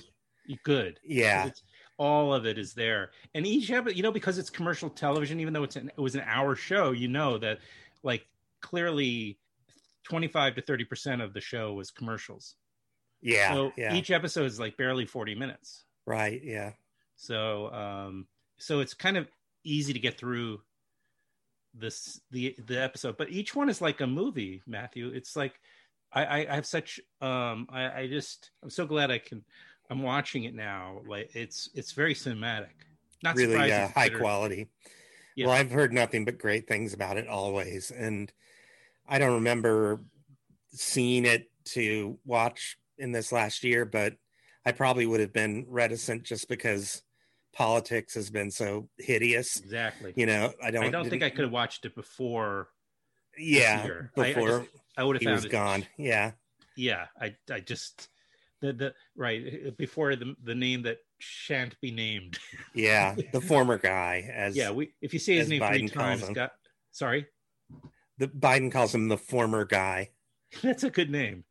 Good. 0.63 0.99
Yeah. 1.05 1.49
all 1.97 2.33
of 2.33 2.45
it 2.45 2.57
is 2.59 2.73
there, 2.73 3.11
and 3.33 3.45
each 3.47 3.71
episode, 3.71 3.95
you 3.97 4.03
know, 4.03 4.11
because 4.11 4.37
it's 4.37 4.49
commercial 4.49 4.89
television, 4.89 5.39
even 5.39 5.53
though 5.53 5.63
it's 5.63 5.75
an, 5.75 5.89
it 5.97 6.01
was 6.01 6.13
an 6.15 6.21
hour 6.25 6.55
show, 6.55 6.91
you 6.91 7.07
know 7.07 7.37
that 7.39 7.59
like 8.03 8.25
clearly. 8.61 9.37
25 10.03 10.55
to 10.55 10.61
30 10.61 10.85
percent 10.85 11.21
of 11.21 11.33
the 11.33 11.41
show 11.41 11.73
was 11.73 11.91
commercials 11.91 12.55
Yeah. 13.21 13.53
so 13.53 13.73
yeah. 13.75 13.93
each 13.93 14.09
episode 14.09 14.45
is 14.45 14.57
like 14.57 14.77
barely 14.77 15.05
40 15.05 15.35
minutes 15.35 15.83
right. 16.05 16.39
Yeah. 16.41 16.71
so 17.17 17.69
um 17.73 18.25
so 18.57 18.79
it's 18.79 18.93
kind 18.93 19.17
of 19.17 19.27
easy 19.65 19.91
to 19.91 19.99
get 19.99 20.17
through 20.17 20.61
this 21.73 22.21
the 22.31 22.55
the 22.65 22.81
episode 22.81 23.17
but 23.17 23.29
each 23.29 23.53
one 23.53 23.67
is 23.67 23.81
like 23.81 23.99
a 23.99 24.07
movie 24.07 24.61
matthew 24.65 25.09
it's 25.09 25.35
like 25.35 25.59
i 26.13 26.23
i, 26.23 26.37
I 26.51 26.55
have 26.55 26.65
such 26.65 27.01
um 27.19 27.67
I, 27.69 28.01
I 28.03 28.07
just 28.07 28.51
i'm 28.63 28.69
so 28.69 28.85
glad 28.85 29.11
i 29.11 29.17
can 29.19 29.43
i'm 29.89 30.01
watching 30.01 30.43
it 30.45 30.53
now 30.55 31.01
like 31.07 31.29
it's 31.35 31.69
it's 31.73 31.91
very 31.91 32.13
cinematic 32.13 32.69
not 33.23 33.35
really 33.35 33.51
surprising 33.53 33.83
uh, 33.83 33.87
high 33.89 34.09
quality. 34.09 34.69
Yeah. 35.35 35.47
Well, 35.47 35.55
I've 35.55 35.71
heard 35.71 35.91
nothing 35.93 36.23
but 36.25 36.37
great 36.39 36.67
things 36.67 36.93
about 36.93 37.17
it 37.17 37.27
always, 37.27 37.89
and 37.91 38.31
I 39.07 39.17
don't 39.19 39.35
remember 39.35 40.01
seeing 40.71 41.25
it 41.25 41.49
to 41.73 42.17
watch 42.25 42.77
in 42.99 43.11
this 43.11 43.31
last 43.31 43.63
year, 43.63 43.85
but 43.85 44.13
I 44.65 44.71
probably 44.71 45.05
would 45.07 45.19
have 45.19 45.33
been 45.33 45.65
reticent 45.67 46.23
just 46.23 46.47
because 46.47 47.01
politics 47.53 48.13
has 48.15 48.29
been 48.29 48.51
so 48.51 48.89
hideous. 48.99 49.57
exactly 49.59 50.13
You 50.15 50.25
know, 50.27 50.53
I 50.63 50.69
don't. 50.71 50.83
i 50.83 50.89
don't 50.89 51.09
think 51.09 51.23
i 51.23 51.29
could 51.31 51.43
have 51.45 51.51
watched 51.51 51.85
it 51.85 51.95
before 51.95 52.69
Yeah, 53.37 53.83
year. 53.83 54.11
I- 54.15 54.21
I 54.21 54.33
before 54.33 54.59
just- 54.59 54.69
i 54.97 55.03
would 55.03 55.15
have 55.15 55.21
he 55.21 55.25
found 55.25 55.35
was 55.37 55.45
it 55.45 55.49
gone. 55.51 55.87
Yeah, 55.97 56.31
yeah, 56.75 57.07
I 57.19 57.35
I 57.51 57.59
just 57.61 58.09
the 58.61 58.73
the 58.73 58.93
right 59.15 59.77
before 59.77 60.15
the 60.15 60.35
the 60.43 60.55
name 60.55 60.83
that 60.83 60.97
shan't 61.19 61.79
be 61.81 61.91
named. 61.91 62.37
yeah, 62.73 63.15
the 63.31 63.41
former 63.41 63.77
guy. 63.77 64.29
As 64.33 64.55
yeah, 64.55 64.71
we 64.71 64.93
if 65.01 65.13
you 65.13 65.19
say 65.19 65.35
his 65.35 65.49
name 65.49 65.61
Biden 65.61 65.79
three 65.79 65.89
times, 65.89 66.29
got, 66.29 66.51
sorry. 66.91 67.27
The 68.17 68.27
Biden 68.27 68.71
calls 68.71 68.93
him 68.93 69.07
the 69.07 69.17
former 69.17 69.65
guy. 69.65 70.09
That's 70.61 70.83
a 70.83 70.89
good 70.89 71.11
name. 71.11 71.43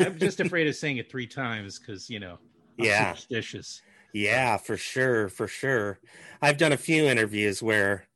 I'm 0.00 0.18
just 0.18 0.40
afraid 0.40 0.66
of 0.66 0.74
saying 0.74 0.98
it 0.98 1.10
three 1.10 1.26
times 1.26 1.78
because 1.78 2.10
you 2.10 2.20
know, 2.20 2.38
I'm 2.78 2.84
yeah, 2.84 3.12
superstitious. 3.12 3.80
Yeah, 4.12 4.56
for 4.56 4.76
sure, 4.76 5.28
for 5.28 5.46
sure. 5.46 6.00
I've 6.42 6.58
done 6.58 6.72
a 6.72 6.76
few 6.76 7.04
interviews 7.04 7.62
where 7.62 8.08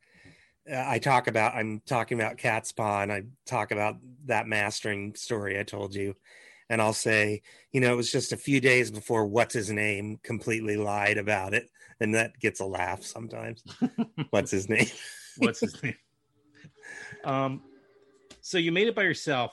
uh, 0.70 0.82
I 0.86 0.98
talk 0.98 1.28
about 1.28 1.54
I'm 1.54 1.82
talking 1.86 2.18
about 2.20 2.36
Catspaw 2.36 3.02
and 3.02 3.12
I 3.12 3.22
talk 3.46 3.70
about 3.70 3.96
that 4.26 4.46
mastering 4.46 5.14
story 5.14 5.58
I 5.58 5.62
told 5.62 5.94
you, 5.94 6.14
and 6.70 6.80
I'll 6.80 6.92
say, 6.92 7.42
you 7.72 7.80
know, 7.80 7.92
it 7.92 7.96
was 7.96 8.10
just 8.10 8.32
a 8.32 8.36
few 8.36 8.60
days 8.60 8.90
before 8.90 9.26
what's 9.26 9.54
his 9.54 9.70
name 9.70 10.18
completely 10.22 10.76
lied 10.76 11.18
about 11.18 11.54
it, 11.54 11.70
and 12.00 12.14
that 12.14 12.38
gets 12.38 12.60
a 12.60 12.64
laugh 12.64 13.02
sometimes. 13.02 13.62
what's 14.30 14.50
his 14.50 14.68
name? 14.68 14.86
what's 15.38 15.60
his 15.60 15.82
name? 15.82 15.96
Um, 17.24 17.62
so 18.40 18.58
you 18.58 18.72
made 18.72 18.88
it 18.88 18.94
by 18.94 19.02
yourself. 19.02 19.52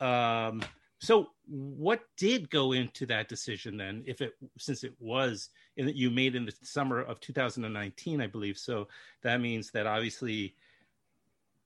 Um, 0.00 0.62
so 1.00 1.28
what 1.46 2.00
did 2.16 2.50
go 2.50 2.72
into 2.72 3.06
that 3.06 3.28
decision 3.28 3.76
then? 3.76 4.02
If 4.06 4.20
it 4.20 4.34
since 4.58 4.84
it 4.84 4.94
was 4.98 5.50
in, 5.76 5.88
you 5.88 6.10
made 6.10 6.34
in 6.34 6.44
the 6.44 6.54
summer 6.62 7.00
of 7.00 7.20
2019, 7.20 8.20
I 8.20 8.26
believe. 8.26 8.58
So 8.58 8.88
that 9.22 9.40
means 9.40 9.70
that 9.70 9.86
obviously, 9.86 10.54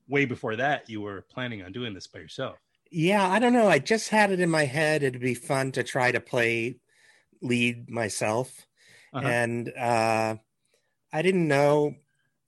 way 0.09 0.25
before 0.25 0.57
that, 0.57 0.89
you 0.89 1.01
were 1.01 1.23
planning 1.23 1.63
on 1.63 1.73
doing 1.73 1.95
this 1.95 2.07
by 2.07 2.21
yourself. 2.21 2.59
Yeah, 2.93 3.29
I 3.29 3.39
don't 3.39 3.55
know. 3.55 3.69
I 3.69 3.79
just 3.79 4.11
had 4.11 4.31
it 4.31 4.41
in 4.41 4.51
my 4.51 4.65
head. 4.65 5.03
It'd 5.03 5.21
be 5.21 5.35
fun 5.35 5.73
to 5.73 5.83
try 5.83 6.13
to 6.13 6.21
play 6.21 6.79
lead 7.41 7.91
myself, 7.91 8.67
uh-huh. 9.13 9.27
and 9.27 9.73
uh, 9.77 10.37
I 11.13 11.23
didn't 11.23 11.49
know 11.49 11.95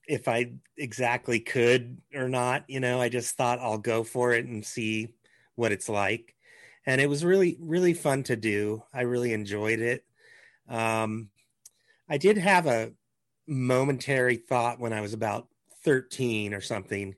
if 0.07 0.29
I 0.29 0.53
exactly 0.77 1.41
could 1.41 1.99
or 2.15 2.29
not. 2.29 2.65
You 2.69 2.81
know, 2.81 3.01
I 3.01 3.09
just 3.09 3.37
thought 3.37 3.59
I'll 3.59 3.79
go 3.79 4.05
for 4.05 4.33
it 4.33 4.45
and 4.45 4.65
see 4.65 5.09
what 5.57 5.73
it's 5.73 5.89
like 5.89 6.35
and 6.87 7.01
it 7.01 7.09
was 7.09 7.25
really 7.25 7.57
really 7.61 7.95
fun 7.95 8.23
to 8.23 8.37
do 8.37 8.83
i 8.93 9.03
really 9.03 9.33
enjoyed 9.33 9.81
it 9.81 10.05
um, 10.69 11.29
i 12.09 12.17
did 12.17 12.39
have 12.39 12.67
a 12.67 12.93
momentary 13.47 14.37
thought 14.37 14.81
when 14.81 14.93
i 14.93 15.01
was 15.01 15.13
about 15.13 15.49
13 15.85 16.55
or 16.55 16.61
something 16.61 17.15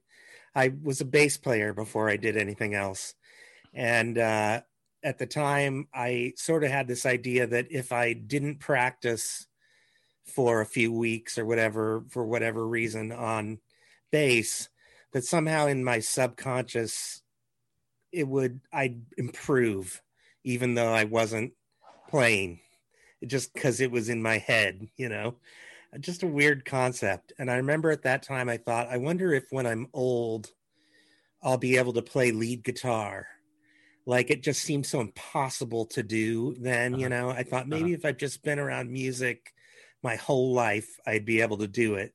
i 0.56 0.72
was 0.82 1.00
a 1.00 1.04
bass 1.04 1.36
player 1.36 1.72
before 1.72 2.10
i 2.10 2.16
did 2.16 2.36
anything 2.36 2.74
else. 2.74 3.14
And 3.72 4.18
uh, 4.18 4.62
at 5.04 5.18
the 5.18 5.26
time 5.26 5.86
i 5.94 6.32
sort 6.36 6.64
of 6.64 6.70
had 6.70 6.88
this 6.88 7.06
idea 7.06 7.46
that 7.46 7.68
if 7.70 7.92
i 7.92 8.12
didn't 8.12 8.58
practice 8.58 9.46
for 10.24 10.60
a 10.60 10.66
few 10.66 10.92
weeks 10.92 11.38
or 11.38 11.44
whatever 11.44 12.04
for 12.08 12.24
whatever 12.24 12.66
reason 12.66 13.12
on 13.12 13.58
bass 14.10 14.68
that 15.12 15.24
somehow 15.24 15.66
in 15.66 15.84
my 15.84 16.00
subconscious 16.00 17.22
it 18.12 18.26
would 18.26 18.60
I'd 18.72 19.02
improve 19.16 20.02
even 20.46 20.74
though 20.74 20.92
I 20.92 21.04
wasn't 21.04 21.52
playing. 22.08 22.60
Just 23.26 23.52
because 23.52 23.80
it 23.80 23.90
was 23.90 24.08
in 24.08 24.22
my 24.22 24.38
head, 24.38 24.88
you 24.96 25.08
know, 25.08 25.36
just 26.00 26.22
a 26.22 26.28
weird 26.28 26.64
concept. 26.64 27.32
And 27.38 27.50
I 27.50 27.56
remember 27.56 27.90
at 27.90 28.02
that 28.02 28.22
time 28.22 28.48
I 28.48 28.56
thought, 28.56 28.88
I 28.88 28.98
wonder 28.98 29.32
if 29.32 29.44
when 29.50 29.66
I'm 29.66 29.88
old, 29.92 30.50
I'll 31.42 31.58
be 31.58 31.76
able 31.76 31.92
to 31.94 32.02
play 32.02 32.32
lead 32.32 32.64
guitar. 32.64 33.26
Like 34.06 34.30
it 34.30 34.42
just 34.42 34.62
seemed 34.62 34.86
so 34.86 35.00
impossible 35.00 35.86
to 35.86 36.02
do 36.02 36.54
then, 36.58 36.94
uh-huh. 36.94 37.02
you 37.02 37.08
know. 37.08 37.30
I 37.30 37.42
thought 37.42 37.68
maybe 37.68 37.94
uh-huh. 37.94 37.98
if 38.00 38.04
I've 38.04 38.18
just 38.18 38.42
been 38.42 38.58
around 38.58 38.90
music 38.90 39.52
my 40.02 40.16
whole 40.16 40.52
life, 40.52 40.88
I'd 41.06 41.24
be 41.24 41.40
able 41.40 41.58
to 41.58 41.68
do 41.68 41.94
it. 41.94 42.12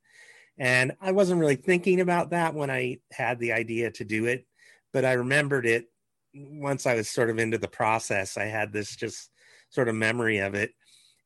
And 0.58 0.94
I 1.02 1.12
wasn't 1.12 1.40
really 1.40 1.56
thinking 1.56 2.00
about 2.00 2.30
that 2.32 2.54
when 2.54 2.70
I 2.70 3.00
had 3.12 3.40
the 3.40 3.54
idea 3.54 3.92
to 3.92 4.06
do 4.06 4.26
it, 4.26 4.46
but 4.94 5.06
I 5.06 5.14
remembered 5.14 5.66
it 5.66 5.86
once 6.34 6.86
I 6.86 6.96
was 6.96 7.10
sort 7.10 7.30
of 7.30 7.40
into 7.40 7.58
the 7.58 7.68
process, 7.68 8.38
I 8.38 8.46
had 8.46 8.72
this 8.72 8.96
just 8.96 9.30
sort 9.70 9.90
of 9.90 9.96
memory 9.96 10.40
of 10.40 10.56
it. 10.56 10.72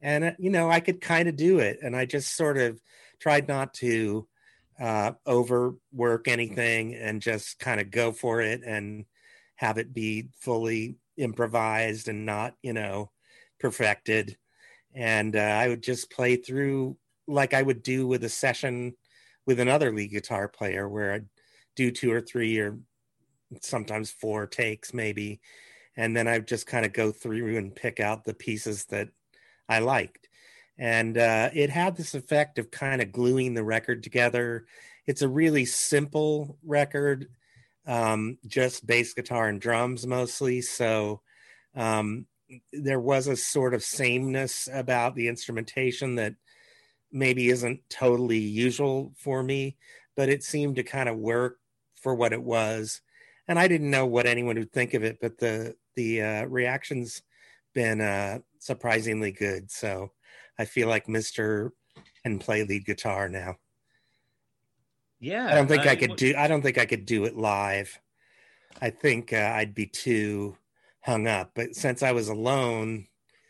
And, 0.02 0.24
uh, 0.24 0.32
you 0.38 0.50
know, 0.50 0.70
I 0.70 0.80
could 0.80 1.02
kind 1.02 1.28
of 1.28 1.36
do 1.36 1.60
it. 1.60 1.80
And 1.82 1.96
I 1.96 2.06
just 2.06 2.36
sort 2.36 2.58
of 2.58 2.80
tried 3.20 3.48
not 3.48 3.74
to 3.76 4.28
uh, 4.80 5.14
overwork 5.26 6.28
anything 6.28 6.96
and 6.96 7.22
just 7.22 7.60
kind 7.60 7.80
of 7.80 7.92
go 7.92 8.12
for 8.12 8.42
it 8.42 8.62
and 8.66 9.06
have 9.56 9.78
it 9.78 9.94
be 9.94 10.30
fully 10.40 10.98
improvised 11.18 12.08
and 12.08 12.26
not, 12.26 12.56
you 12.62 12.74
know, 12.74 13.12
perfected. 13.60 14.38
And 14.94 15.36
uh, 15.36 15.40
I 15.40 15.70
would 15.70 15.82
just 15.82 16.12
play 16.12 16.36
through 16.36 16.98
like 17.28 17.54
I 17.54 17.62
would 17.62 17.82
do 17.82 18.06
with 18.06 18.24
a 18.24 18.30
session 18.30 18.96
with 19.48 19.60
another 19.60 19.92
lead 19.92 20.12
guitar 20.12 20.48
player 20.48 20.88
where 20.88 21.14
I'd 21.14 21.28
do 21.76 21.92
two 21.92 22.12
or 22.12 22.22
three 22.22 22.60
or 22.60 22.78
sometimes 23.62 24.12
four 24.12 24.48
takes 24.48 24.94
maybe 24.94 25.40
and 25.98 26.16
then 26.16 26.28
i 26.28 26.34
would 26.34 26.48
just 26.48 26.68
kind 26.68 26.86
of 26.86 26.94
go 26.94 27.12
through 27.12 27.58
and 27.58 27.76
pick 27.76 28.00
out 28.00 28.24
the 28.24 28.34
pieces 28.34 28.86
that 28.86 29.10
i 29.70 29.80
liked. 29.80 30.30
And 30.78 31.18
uh, 31.18 31.50
it 31.54 31.70
had 31.70 31.96
this 31.96 32.16
effect 32.16 32.60
of 32.60 32.72
kind 32.72 33.02
of 33.02 33.12
gluing 33.12 33.54
the 33.54 33.64
record 33.64 34.04
together. 34.04 34.66
It's 35.08 35.22
a 35.22 35.30
really 35.30 35.66
simple 35.66 36.58
record 36.64 37.28
um, 37.88 38.38
just 38.48 38.86
bass 38.86 39.14
guitar 39.14 39.48
and 39.48 39.62
drums 39.62 40.08
mostly. 40.08 40.62
So 40.62 41.22
um, 41.76 42.26
there 42.74 43.00
was 43.00 43.28
a 43.28 43.36
sort 43.36 43.74
of 43.74 43.84
sameness 43.84 44.68
about 44.72 45.16
the 45.16 45.28
instrumentation 45.28 46.16
that 46.16 46.36
maybe 47.12 47.50
isn't 47.50 47.80
totally 47.90 48.40
usual 48.40 49.14
for 49.16 49.44
me 49.44 49.78
but 50.16 50.30
it 50.30 50.44
seemed 50.44 50.78
to 50.78 50.84
kind 50.84 51.10
of 51.10 51.18
work 51.18 51.58
for 52.02 52.16
what 52.16 52.34
it 52.34 52.42
was. 52.42 53.02
And 53.48 53.60
I 53.60 53.68
didn't 53.68 53.92
know 53.92 54.06
what 54.06 54.26
anyone 54.26 54.58
would 54.58 54.72
think 54.72 54.94
of 54.94 55.04
it, 55.04 55.20
but 55.22 55.38
the 55.38 55.76
the 55.96 56.22
uh, 56.22 56.46
reactions 56.46 57.22
been 57.74 58.02
uh, 58.02 58.40
surprisingly 58.66 59.32
good. 59.32 59.70
So 59.70 60.12
I 60.58 60.66
feel 60.66 60.88
like 60.88 61.08
Mister 61.08 61.72
can 62.24 62.40
play 62.40 62.64
lead 62.64 62.86
guitar 62.86 63.30
now. 63.30 63.56
Yeah, 65.20 65.48
I 65.48 65.56
don't 65.56 65.68
think 65.68 65.86
I, 65.86 65.92
I 65.92 65.96
could 65.96 66.16
do. 66.16 66.34
I 66.36 66.48
don't 66.48 66.62
think 66.62 66.78
I 66.78 66.86
could 66.86 67.06
do 67.06 67.26
it 67.26 67.38
live. 67.38 68.00
I 68.82 68.90
think 68.90 69.32
uh, 69.32 69.54
I'd 69.56 69.74
be 69.74 69.86
too 69.86 70.58
hung 71.02 71.28
up. 71.28 71.52
But 71.56 71.76
since 71.76 72.04
I 72.04 72.12
was 72.12 72.28
alone, 72.28 73.08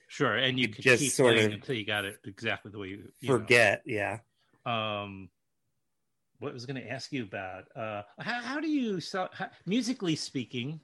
sure, 0.07 0.35
and 0.35 0.59
you 0.59 0.67
could 0.67 0.83
just 0.83 1.15
sort 1.15 1.37
of 1.37 1.51
until 1.51 1.75
you 1.75 1.85
got 1.85 2.05
it 2.05 2.19
exactly 2.25 2.71
the 2.71 2.77
way 2.77 2.89
you, 2.89 3.11
you 3.19 3.27
forget. 3.27 3.81
Know. 3.85 3.93
Yeah. 3.93 4.19
Um, 4.65 5.29
what 6.39 6.49
I 6.49 6.53
was 6.53 6.65
going 6.65 6.81
to 6.81 6.89
ask 6.89 7.11
you 7.11 7.23
about. 7.23 7.65
Uh, 7.75 8.03
how, 8.19 8.41
how 8.41 8.59
do 8.59 8.67
you, 8.67 8.99
how, 9.11 9.49
musically 9.65 10.15
speaking, 10.15 10.79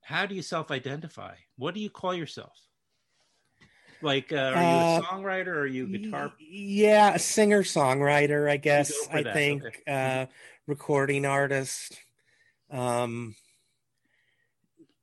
how 0.00 0.26
do 0.26 0.34
you 0.34 0.42
self-identify? 0.42 1.34
What 1.56 1.74
do 1.74 1.80
you 1.80 1.90
call 1.90 2.14
yourself? 2.14 2.56
Like, 4.02 4.32
uh, 4.32 4.52
are 4.54 4.62
you 4.62 4.68
a 4.68 4.96
uh, 4.96 5.00
songwriter 5.02 5.48
or 5.48 5.60
are 5.60 5.66
you 5.66 5.84
a 5.84 5.88
guitar? 5.88 6.32
Yeah, 6.38 7.14
a 7.14 7.18
singer 7.18 7.62
songwriter, 7.62 8.50
I 8.50 8.56
guess. 8.56 8.92
I 9.12 9.22
that. 9.22 9.34
think 9.34 9.64
okay. 9.64 9.82
uh, 9.86 9.92
mm-hmm. 9.92 10.30
recording 10.66 11.24
artist. 11.24 11.98
Um, 12.70 13.34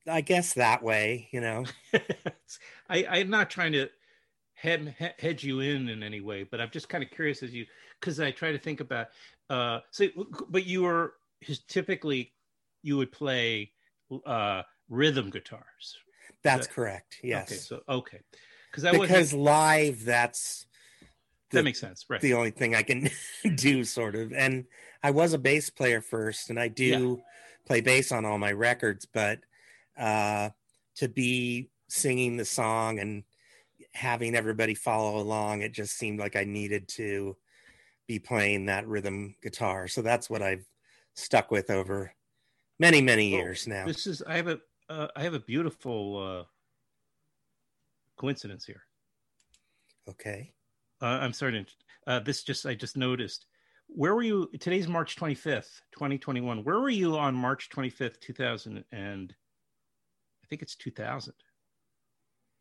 I 0.07 0.21
guess 0.21 0.53
that 0.53 0.83
way, 0.83 1.27
you 1.31 1.41
know. 1.41 1.65
I, 2.89 3.05
I'm 3.09 3.29
not 3.29 3.49
trying 3.49 3.73
to 3.73 3.89
head, 4.53 4.95
hedge 5.19 5.43
you 5.43 5.59
in 5.59 5.89
in 5.89 6.03
any 6.03 6.21
way, 6.21 6.43
but 6.43 6.61
I'm 6.61 6.69
just 6.69 6.89
kind 6.89 7.03
of 7.03 7.09
curious 7.09 7.43
as 7.43 7.53
you 7.53 7.65
because 7.99 8.19
I 8.19 8.31
try 8.31 8.51
to 8.51 8.59
think 8.59 8.81
about 8.81 9.07
uh, 9.49 9.79
so, 9.91 10.07
but 10.49 10.65
you 10.65 10.83
were 10.83 11.13
typically 11.67 12.31
you 12.81 12.97
would 12.97 13.11
play 13.11 13.71
uh, 14.25 14.63
rhythm 14.89 15.29
guitars. 15.29 15.97
That's 16.43 16.67
that, 16.67 16.73
correct. 16.73 17.17
Yes. 17.23 17.51
Okay. 17.51 17.55
So 17.55 17.81
okay, 17.89 18.19
because 18.75 18.99
because 18.99 19.33
live 19.33 20.03
that's 20.05 20.65
the, 21.51 21.57
that 21.57 21.63
makes 21.63 21.79
sense. 21.79 22.05
Right. 22.09 22.21
The 22.21 22.33
only 22.33 22.51
thing 22.51 22.75
I 22.75 22.83
can 22.83 23.09
do, 23.55 23.83
sort 23.83 24.15
of, 24.15 24.33
and 24.33 24.65
I 25.03 25.11
was 25.11 25.33
a 25.33 25.37
bass 25.37 25.69
player 25.69 26.01
first, 26.01 26.49
and 26.49 26.59
I 26.59 26.67
do 26.67 26.85
yeah. 27.17 27.23
play 27.65 27.81
bass 27.81 28.11
on 28.11 28.25
all 28.25 28.37
my 28.37 28.51
records, 28.51 29.05
but 29.05 29.39
uh, 29.97 30.49
to 30.95 31.07
be 31.07 31.69
singing 31.87 32.37
the 32.37 32.45
song 32.45 32.99
and 32.99 33.23
having 33.93 34.35
everybody 34.35 34.73
follow 34.73 35.17
along, 35.19 35.61
it 35.61 35.71
just 35.71 35.97
seemed 35.97 36.19
like 36.19 36.35
I 36.35 36.43
needed 36.43 36.87
to 36.89 37.37
be 38.07 38.19
playing 38.19 38.65
that 38.65 38.87
rhythm 38.87 39.35
guitar. 39.41 39.87
So 39.87 40.01
that's 40.01 40.29
what 40.29 40.41
I've 40.41 40.65
stuck 41.15 41.51
with 41.51 41.69
over 41.69 42.13
many 42.79 43.01
many 43.01 43.29
years 43.29 43.67
now. 43.67 43.85
This 43.85 44.05
is 44.05 44.21
I 44.21 44.35
have 44.35 44.47
a 44.47 44.59
uh, 44.89 45.07
I 45.15 45.23
have 45.23 45.33
a 45.33 45.39
beautiful 45.39 46.17
uh, 46.17 46.43
coincidence 48.17 48.65
here. 48.65 48.83
Okay. 50.09 50.53
Uh, 51.01 51.19
I'm 51.21 51.33
sorry. 51.33 51.65
Uh, 52.07 52.19
this 52.19 52.43
just 52.43 52.65
I 52.65 52.75
just 52.75 52.97
noticed. 52.97 53.45
Where 53.87 54.15
were 54.15 54.23
you? 54.23 54.49
Today's 54.59 54.87
March 54.87 55.15
25th, 55.15 55.81
2021. 55.93 56.63
Where 56.63 56.79
were 56.79 56.89
you 56.89 57.17
on 57.17 57.35
March 57.35 57.69
25th, 57.69 58.19
2000 58.19 58.83
and 58.91 59.33
I 60.43 60.47
think 60.47 60.61
it's 60.61 60.75
2000. 60.75 61.33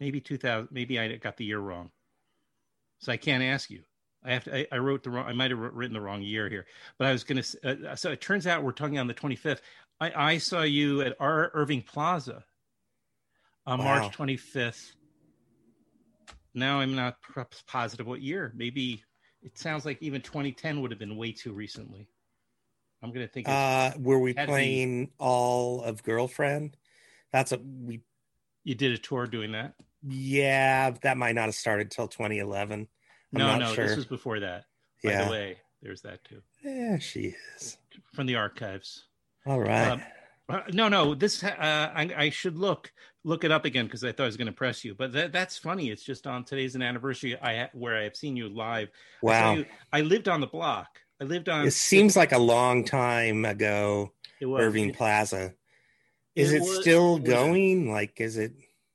Maybe 0.01 0.21
2000. 0.21 0.69
Maybe 0.71 0.99
I 0.99 1.17
got 1.17 1.37
the 1.37 1.45
year 1.45 1.59
wrong. 1.59 1.91
So 3.01 3.13
I 3.13 3.17
can't 3.17 3.43
ask 3.43 3.71
you. 3.71 3.83
I 4.25 4.33
have 4.33 4.45
to. 4.45 4.57
I, 4.57 4.67
I 4.73 4.79
wrote 4.79 5.03
the 5.03 5.11
wrong. 5.11 5.27
I 5.27 5.35
might 5.35 5.51
have 5.51 5.61
written 5.61 5.93
the 5.93 6.01
wrong 6.01 6.23
year 6.23 6.49
here. 6.49 6.67
But 6.99 7.09
I 7.09 7.13
was 7.13 7.25
going 7.25 7.43
to. 7.43 7.91
Uh, 7.91 7.97
so 7.97 8.11
it 8.11 8.21
turns 8.21 8.47
out 8.47 8.63
we're 8.63 8.73
talking 8.73 8.99
on 8.99 9.07
the 9.07 9.15
25th. 9.15 9.61
I, 10.01 10.13
I 10.33 10.39
saw 10.39 10.63
you 10.63 11.03
at 11.03 11.15
our 11.21 11.51
Irving 11.55 11.83
Plaza 11.83 12.43
on 13.67 13.79
wow. 13.79 14.01
March 14.01 14.17
25th. 14.17 14.93
Now 16.55 16.81
I'm 16.81 16.95
not 16.95 17.21
perhaps 17.21 17.63
positive 17.67 18.07
what 18.07 18.23
year. 18.23 18.53
Maybe 18.57 19.03
it 19.43 19.59
sounds 19.59 19.85
like 19.85 19.99
even 20.01 20.23
2010 20.23 20.81
would 20.81 20.91
have 20.91 21.01
been 21.01 21.17
way 21.17 21.33
too 21.33 21.53
recently. 21.53 22.09
I'm 23.03 23.11
going 23.11 23.27
to 23.27 23.33
think. 23.33 23.49
Uh, 23.49 23.93
were 23.99 24.19
we 24.19 24.33
playing 24.33 25.11
all 25.19 25.83
of 25.83 26.03
Girlfriend? 26.03 26.77
That's 27.33 27.53
a 27.53 27.59
we. 27.59 28.01
You 28.63 28.75
did 28.75 28.93
a 28.93 28.99
tour 28.99 29.27
doing 29.27 29.53
that. 29.53 29.75
Yeah, 30.03 30.93
that 31.03 31.19
might 31.19 31.35
not 31.35 31.47
have 31.47 31.55
started 31.55 31.91
till 31.91 32.09
2011. 32.09 32.81
I'm 32.81 32.89
no, 33.39 33.59
no, 33.59 33.75
sure. 33.75 33.87
this 33.87 33.97
was 33.97 34.07
before 34.07 34.41
that. 34.41 34.65
By 35.03 35.11
yeah. 35.11 35.25
the 35.25 35.31
way, 35.31 35.59
there's 35.83 36.01
that 36.03 36.25
too. 36.25 36.41
Yeah, 36.63 36.99
she 36.99 37.35
is 37.57 37.77
from 38.15 38.27
the 38.27 38.37
archives. 38.37 39.05
All 39.45 39.61
right. 39.61 39.89
Um, 39.89 40.03
uh, 40.49 40.61
no, 40.73 40.89
no. 40.89 41.15
This 41.15 41.43
uh, 41.43 41.51
I, 41.59 42.11
I, 42.17 42.31
should 42.31 42.59
look 42.59 42.93
look 43.25 43.45
it 43.45 43.51
up 43.51 43.65
again 43.65 43.87
because 43.87 44.05
I 44.05 44.13
thought 44.13 44.25
I 44.25 44.27
was 44.27 44.37
going 44.37 44.47
to 44.47 44.53
press 44.53 44.85
you. 44.85 44.95
But 44.95 45.13
that, 45.13 45.33
that's 45.33 45.57
funny. 45.57 45.91
It's 45.91 46.03
just 46.03 46.27
on 46.27 46.45
today's 46.45 46.75
an 46.75 46.83
anniversary. 46.83 47.37
I 47.41 47.71
where 47.73 47.97
I 47.97 48.05
have 48.05 48.17
seen 48.17 48.37
you 48.37 48.49
live. 48.49 48.91
Wow. 49.23 49.53
I, 49.53 49.55
you, 49.55 49.67
I 49.93 50.01
lived 50.03 50.29
on 50.29 50.41
the 50.41 50.47
block. 50.47 50.89
I 51.21 51.25
lived 51.25 51.49
on. 51.49 51.67
It 51.67 51.73
seems 51.73 52.17
like 52.17 52.33
a 52.33 52.39
long 52.39 52.85
time 52.85 53.45
ago. 53.45 54.13
It 54.41 54.47
was, 54.47 54.63
Irving 54.63 54.93
Plaza. 54.93 55.55
Is 56.35 56.53
it, 56.53 56.57
it 56.57 56.61
was, 56.61 56.81
still 56.81 57.19
going? 57.19 57.91
Like, 57.91 58.21
is 58.21 58.37
it? 58.37 58.53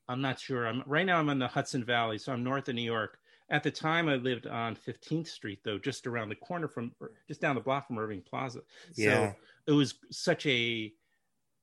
I'm 0.08 0.20
not 0.20 0.38
sure. 0.38 0.66
I'm 0.66 0.82
right 0.86 1.06
now. 1.06 1.18
I'm 1.18 1.28
in 1.30 1.38
the 1.38 1.48
Hudson 1.48 1.84
Valley, 1.84 2.18
so 2.18 2.32
I'm 2.32 2.44
north 2.44 2.68
of 2.68 2.74
New 2.74 2.82
York. 2.82 3.18
At 3.48 3.64
the 3.64 3.70
time, 3.70 4.08
I 4.08 4.14
lived 4.14 4.46
on 4.46 4.76
15th 4.76 5.26
Street, 5.26 5.58
though, 5.64 5.78
just 5.78 6.06
around 6.06 6.28
the 6.28 6.36
corner 6.36 6.68
from, 6.68 6.92
just 7.26 7.40
down 7.40 7.56
the 7.56 7.60
block 7.60 7.88
from 7.88 7.98
Irving 7.98 8.22
Plaza. 8.22 8.60
Yeah. 8.94 9.32
So 9.32 9.34
it 9.66 9.72
was 9.72 9.94
such 10.12 10.46
a 10.46 10.92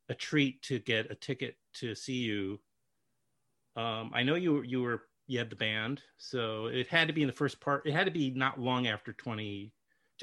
a 0.09 0.15
treat 0.15 0.61
to 0.63 0.79
get 0.79 1.11
a 1.11 1.15
ticket 1.15 1.57
to 1.75 1.95
see 1.95 2.17
you. 2.17 2.59
Um, 3.75 4.11
I 4.13 4.23
know 4.23 4.35
you 4.35 4.61
you 4.63 4.81
were 4.81 5.03
you 5.27 5.39
had 5.39 5.49
the 5.49 5.55
band, 5.55 6.01
so 6.17 6.67
it 6.67 6.87
had 6.87 7.07
to 7.07 7.13
be 7.13 7.21
in 7.21 7.27
the 7.27 7.33
first 7.33 7.59
part. 7.59 7.85
It 7.85 7.93
had 7.93 8.05
to 8.05 8.11
be 8.11 8.31
not 8.31 8.59
long 8.59 8.87
after 8.87 9.13
20 9.13 9.71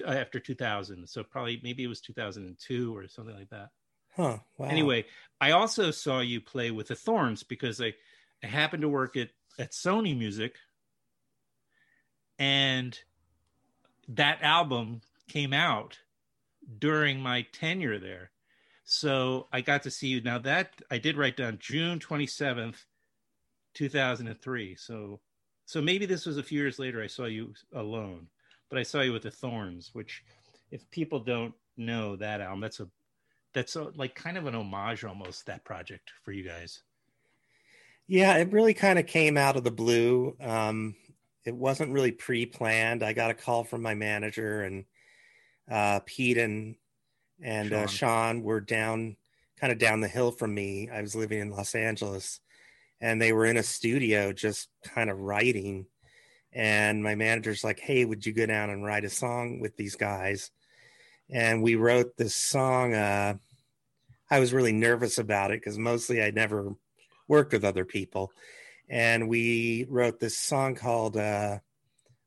uh, 0.05 0.11
after 0.11 0.41
2000. 0.41 1.09
So 1.09 1.23
probably 1.23 1.61
maybe 1.63 1.85
it 1.85 1.89
was 1.89 2.01
2002 2.01 2.97
or 2.97 3.07
something 3.09 3.35
like 3.35 3.51
that. 3.51 3.69
Huh. 4.17 4.39
Wow. 4.59 4.69
Anyway, 4.69 5.05
I 5.41 5.53
also 5.53 5.91
saw 5.91 6.21
you 6.21 6.41
play 6.41 6.71
with 6.71 6.89
the 6.89 6.95
Thorns 6.95 7.43
because 7.43 7.81
I, 7.81 7.95
I 8.43 8.47
happened 8.47 8.83
to 8.83 8.89
work 8.89 9.17
at 9.17 9.31
at 9.59 9.71
Sony 9.71 10.19
Music, 10.19 10.57
and 12.39 12.99
that 14.09 14.43
album 14.43 15.01
came 15.29 15.53
out 15.53 15.99
during 16.79 17.21
my 17.21 17.43
tenure 17.53 17.99
there. 17.99 18.31
So 18.85 19.49
I 19.53 19.61
got 19.61 19.83
to 19.85 19.91
see 19.91 20.09
you. 20.09 20.21
Now 20.21 20.39
that 20.39 20.83
I 20.91 20.99
did 20.99 21.17
write 21.17 21.37
down 21.37 21.59
June 21.61 21.99
27th, 21.99 22.85
2003. 23.75 24.77
So 24.77 25.21
so 25.67 25.81
maybe 25.81 26.07
this 26.07 26.27
was 26.27 26.37
a 26.37 26.43
few 26.43 26.61
years 26.61 26.79
later 26.79 27.03
I 27.03 27.07
saw 27.07 27.25
you 27.25 27.55
alone, 27.75 28.29
but 28.69 28.79
I 28.79 28.83
saw 28.83 29.01
you 29.01 29.13
with 29.13 29.23
the 29.23 29.31
Thorns, 29.31 29.91
which 29.95 30.23
if 30.71 30.89
people 30.91 31.21
don't 31.21 31.55
know 31.77 32.17
that 32.17 32.41
album, 32.41 32.61
that's 32.61 32.81
a 32.81 32.89
that's 33.55 33.77
a, 33.77 33.85
like 33.95 34.15
kind 34.15 34.37
of 34.37 34.47
an 34.47 34.55
homage 34.55 35.05
almost 35.05 35.47
that 35.47 35.65
project 35.65 36.13
for 36.23 36.33
you 36.33 36.47
guys. 36.47 36.83
Yeah, 38.07 38.37
it 38.37 38.53
really 38.53 38.75
kind 38.75 38.99
of 38.99 39.07
came 39.07 39.39
out 39.39 39.57
of 39.57 39.65
the 39.65 39.71
blue. 39.71 40.37
Um, 40.41 40.95
it 41.47 41.55
wasn't 41.55 41.93
really 41.93 42.11
pre-planned. 42.11 43.03
I 43.03 43.13
got 43.13 43.31
a 43.31 43.35
call 43.35 43.65
from 43.65 43.81
my 43.81 43.95
manager 43.95 44.63
and 44.63 44.85
uh, 45.71 46.01
Pete 46.05 46.37
and 46.37 46.77
and 47.43 47.73
uh, 47.73 47.77
Shawn. 47.77 47.85
Uh, 47.85 47.87
Shawn 47.87 48.43
were 48.43 48.61
down 48.61 49.17
kind 49.59 49.73
of 49.73 49.79
down 49.79 50.01
the 50.01 50.09
hill 50.09 50.31
from 50.31 50.55
me. 50.55 50.91
I 50.91 51.01
was 51.01 51.15
living 51.15 51.41
in 51.41 51.51
Los 51.51 51.75
Angeles, 51.75 52.41
and 53.01 53.21
they 53.21 53.33
were 53.33 53.47
in 53.47 53.57
a 53.57 53.63
studio 53.63 54.33
just 54.33 54.69
kind 54.83 55.11
of 55.11 55.19
writing. 55.19 55.87
And 56.53 57.03
my 57.03 57.15
manager's 57.15 57.65
like, 57.65 57.81
"Hey, 57.81 58.05
would 58.05 58.25
you 58.27 58.33
go 58.33 58.47
down 58.47 58.71
and 58.71 58.85
write 58.85 59.05
a 59.05 59.11
song 59.11 59.61
with 59.61 59.77
these 59.77 59.97
guys?" 59.97 60.51
And 61.31 61.63
we 61.63 61.75
wrote 61.75 62.17
this 62.17 62.35
song. 62.35 62.95
Uh, 62.95 63.35
I 64.31 64.41
was 64.41 64.53
really 64.53 64.73
nervous 64.73 65.19
about 65.19 65.51
it 65.51 65.61
because 65.61 65.79
mostly 65.79 66.23
I 66.23 66.31
never 66.31 66.75
worked 67.29 67.53
with 67.53 67.65
other 67.65 67.85
people, 67.85 68.33
and 68.89 69.29
we 69.29 69.87
wrote 69.89 70.21
this 70.21 70.37
song 70.37 70.75
called 70.75 71.17
uh, 71.17 71.59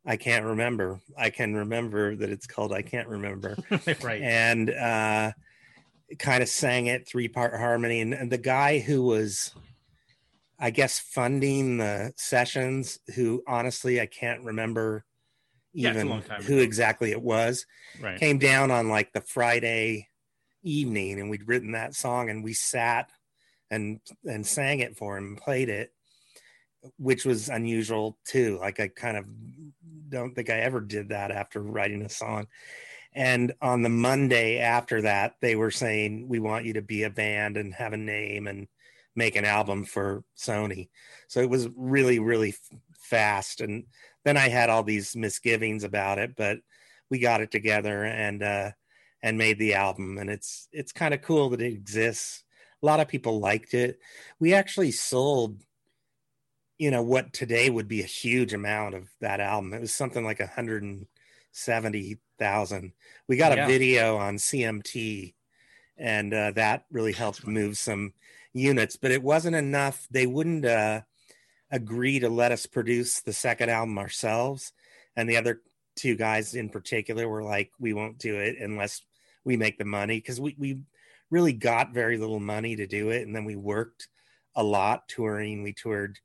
I 0.08 0.16
can't 0.16 0.46
remember. 0.46 1.02
I 1.18 1.30
can 1.30 1.54
remember 1.54 2.16
that 2.16 2.30
it's 2.30 2.48
called 2.48 2.72
I 2.72 2.82
can't 2.82 3.10
remember. 3.10 3.58
right. 4.02 4.22
And 4.22 4.70
uh, 4.70 5.34
kind 6.18 6.42
of 6.42 6.48
sang 6.48 6.86
it 6.86 7.06
three 7.06 7.28
part 7.28 7.54
harmony. 7.54 8.00
And, 8.00 8.14
and, 8.14 8.32
the 8.32 8.38
guy 8.38 8.80
who 8.80 9.04
was, 9.04 9.54
I 10.58 10.70
guess, 10.70 10.98
funding 10.98 11.78
the 11.78 12.14
sessions, 12.16 13.00
who 13.16 13.44
honestly 13.46 14.00
I 14.00 14.06
can't 14.06 14.44
remember 14.44 15.04
even 15.74 16.08
yeah, 16.08 16.42
who 16.42 16.60
exactly 16.60 17.12
it 17.12 17.22
was, 17.22 17.66
right. 18.02 18.18
came 18.18 18.40
down 18.40 18.72
on 18.72 18.88
like 18.88 19.12
the 19.12 19.22
Friday 19.22 20.08
evening 20.64 21.20
and 21.20 21.30
we'd 21.30 21.48
written 21.48 21.74
that 21.74 21.94
song 21.94 22.30
and 22.30 22.44
we 22.44 22.54
sat 22.54 23.12
and 23.70 24.00
and 24.26 24.46
sang 24.46 24.80
it 24.80 24.98
for 24.98 25.18
him 25.18 25.28
and 25.28 25.38
played 25.38 25.70
it 25.70 25.92
which 26.98 27.26
was 27.26 27.50
unusual 27.50 28.18
too 28.26 28.58
like 28.62 28.80
i 28.80 28.88
kind 28.88 29.18
of 29.18 29.26
don't 30.10 30.34
think 30.34 30.50
I 30.50 30.60
ever 30.60 30.80
did 30.80 31.10
that 31.10 31.32
after 31.32 31.62
writing 31.62 32.02
a 32.04 32.10
song. 32.10 32.48
And 33.14 33.54
on 33.62 33.82
the 33.82 33.90
Monday 33.90 34.60
after 34.60 35.02
that, 35.04 35.36
they 35.42 35.56
were 35.56 35.72
saying, 35.72 36.28
We 36.28 36.40
want 36.40 36.66
you 36.66 36.74
to 36.74 36.82
be 36.82 37.04
a 37.04 37.10
band 37.10 37.58
and 37.58 37.74
have 37.74 37.94
a 37.94 37.98
name 37.98 38.48
and 38.48 38.68
make 39.16 39.36
an 39.36 39.46
album 39.46 39.86
for 39.86 40.24
Sony. 40.38 40.90
So 41.28 41.40
it 41.40 41.50
was 41.50 41.68
really, 41.76 42.20
really 42.20 42.56
fast. 43.00 43.62
And 43.62 43.86
then 44.24 44.38
I 44.38 44.50
had 44.50 44.70
all 44.70 44.84
these 44.84 45.16
misgivings 45.16 45.84
about 45.84 46.20
it, 46.20 46.36
but 46.36 46.60
we 47.10 47.20
got 47.20 47.42
it 47.42 47.50
together 47.50 48.04
and, 48.04 48.44
uh, 48.44 48.72
and 49.24 49.38
made 49.38 49.58
the 49.58 49.74
album. 49.74 50.18
And 50.20 50.30
it's, 50.30 50.68
it's 50.72 50.92
kind 50.92 51.14
of 51.14 51.22
cool 51.22 51.50
that 51.50 51.62
it 51.62 51.74
exists. 51.74 52.44
A 52.84 52.86
lot 52.86 53.00
of 53.00 53.08
people 53.08 53.40
liked 53.40 53.74
it. 53.74 53.98
We 54.40 54.54
actually 54.54 54.92
sold 54.92 55.64
you 56.78 56.92
know 56.92 57.02
what 57.02 57.34
today 57.34 57.70
would 57.70 57.88
be 57.88 58.02
a 58.02 58.06
huge 58.06 58.54
amount 58.54 58.96
of 58.96 59.10
that 59.20 59.40
album. 59.40 59.74
It 59.74 59.82
was 59.82 59.94
something 59.94 60.24
like 60.24 60.40
a 60.40 60.48
hundred 60.48 60.84
and 60.84 61.08
seventy 61.52 62.20
thousand. 62.38 62.94
We 63.28 63.38
got 63.38 63.56
yeah. 63.56 63.66
a 63.66 63.68
video 63.68 64.18
on 64.18 64.38
CMT, 64.38 65.34
and 65.98 66.34
uh, 66.34 66.52
that 66.52 66.86
really 66.92 67.14
helped 67.14 67.48
move 67.48 67.78
some 67.78 68.14
units. 68.54 68.96
But 68.96 69.12
it 69.12 69.24
wasn't 69.24 69.56
enough. 69.56 70.08
They 70.12 70.28
wouldn't 70.28 70.66
uh, 70.66 71.02
agree 71.72 72.20
to 72.20 72.30
let 72.30 72.52
us 72.52 72.66
produce 72.66 73.22
the 73.22 73.34
second 73.34 73.70
album 73.70 73.98
ourselves, 73.98 74.72
and 75.16 75.28
the 75.28 75.38
other 75.38 75.62
two 75.96 76.16
guys 76.16 76.54
in 76.54 76.70
particular 76.70 77.28
were 77.28 77.44
like, 77.44 77.72
"We 77.80 77.94
won't 77.94 78.20
do 78.20 78.36
it 78.36 78.58
unless 78.60 79.02
we 79.44 79.58
make 79.58 79.80
the 79.80 79.86
money," 79.86 80.18
because 80.18 80.40
we 80.40 80.56
we 80.60 80.82
really 81.32 81.54
got 81.54 81.94
very 81.94 82.18
little 82.18 82.40
money 82.40 82.76
to 82.76 82.86
do 82.86 83.10
it, 83.10 83.26
and 83.26 83.36
then 83.36 83.46
we 83.46 83.56
worked 83.56 84.10
a 84.56 84.64
lot 84.64 85.08
touring. 85.08 85.64
We 85.64 85.74
toured 85.74 86.20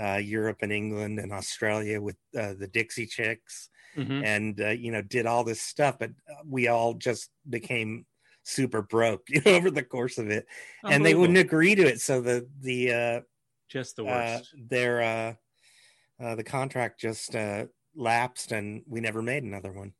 uh, 0.00 0.16
Europe 0.16 0.58
and 0.62 0.72
England 0.72 1.18
and 1.18 1.32
Australia 1.32 2.00
with 2.00 2.16
uh, 2.38 2.54
the 2.58 2.68
Dixie 2.68 3.06
Chicks, 3.06 3.68
mm-hmm. 3.96 4.24
and 4.24 4.60
uh, 4.60 4.70
you 4.70 4.90
know 4.90 5.02
did 5.02 5.26
all 5.26 5.44
this 5.44 5.60
stuff, 5.60 5.98
but 5.98 6.10
uh, 6.30 6.42
we 6.46 6.68
all 6.68 6.94
just 6.94 7.30
became 7.48 8.06
super 8.42 8.82
broke 8.82 9.22
you 9.28 9.40
know, 9.44 9.52
over 9.52 9.70
the 9.70 9.82
course 9.82 10.18
of 10.18 10.30
it, 10.30 10.46
and 10.84 11.04
they 11.04 11.14
wouldn't 11.14 11.38
agree 11.38 11.74
to 11.74 11.82
it. 11.82 12.00
So 12.00 12.20
the 12.20 12.48
the 12.60 12.92
uh, 12.92 13.20
just 13.68 13.96
the 13.96 14.04
uh, 14.04 14.06
worst. 14.06 14.54
their 14.68 15.36
the 16.18 16.44
contract 16.44 17.00
just 17.00 17.36
lapsed, 17.94 18.52
and 18.52 18.82
we 18.88 19.00
never 19.00 19.22
made 19.22 19.44
another 19.44 19.72
one. 19.72 19.92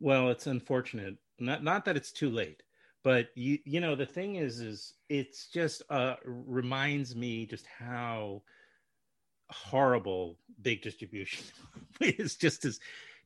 Well, 0.00 0.30
it's 0.30 0.46
unfortunate. 0.46 1.16
Not 1.38 1.62
not 1.62 1.84
that 1.84 1.96
it's 1.96 2.12
too 2.12 2.30
late 2.30 2.62
but 3.04 3.28
you 3.36 3.58
you 3.64 3.80
know 3.80 3.94
the 3.94 4.04
thing 4.04 4.34
is 4.34 4.58
is 4.58 4.94
it's 5.08 5.46
just 5.46 5.82
uh 5.88 6.16
reminds 6.24 7.14
me 7.14 7.46
just 7.46 7.64
how 7.66 8.42
horrible 9.50 10.36
big 10.62 10.82
distribution. 10.82 11.44
It's 12.00 12.36
just 12.36 12.64
as 12.64 12.78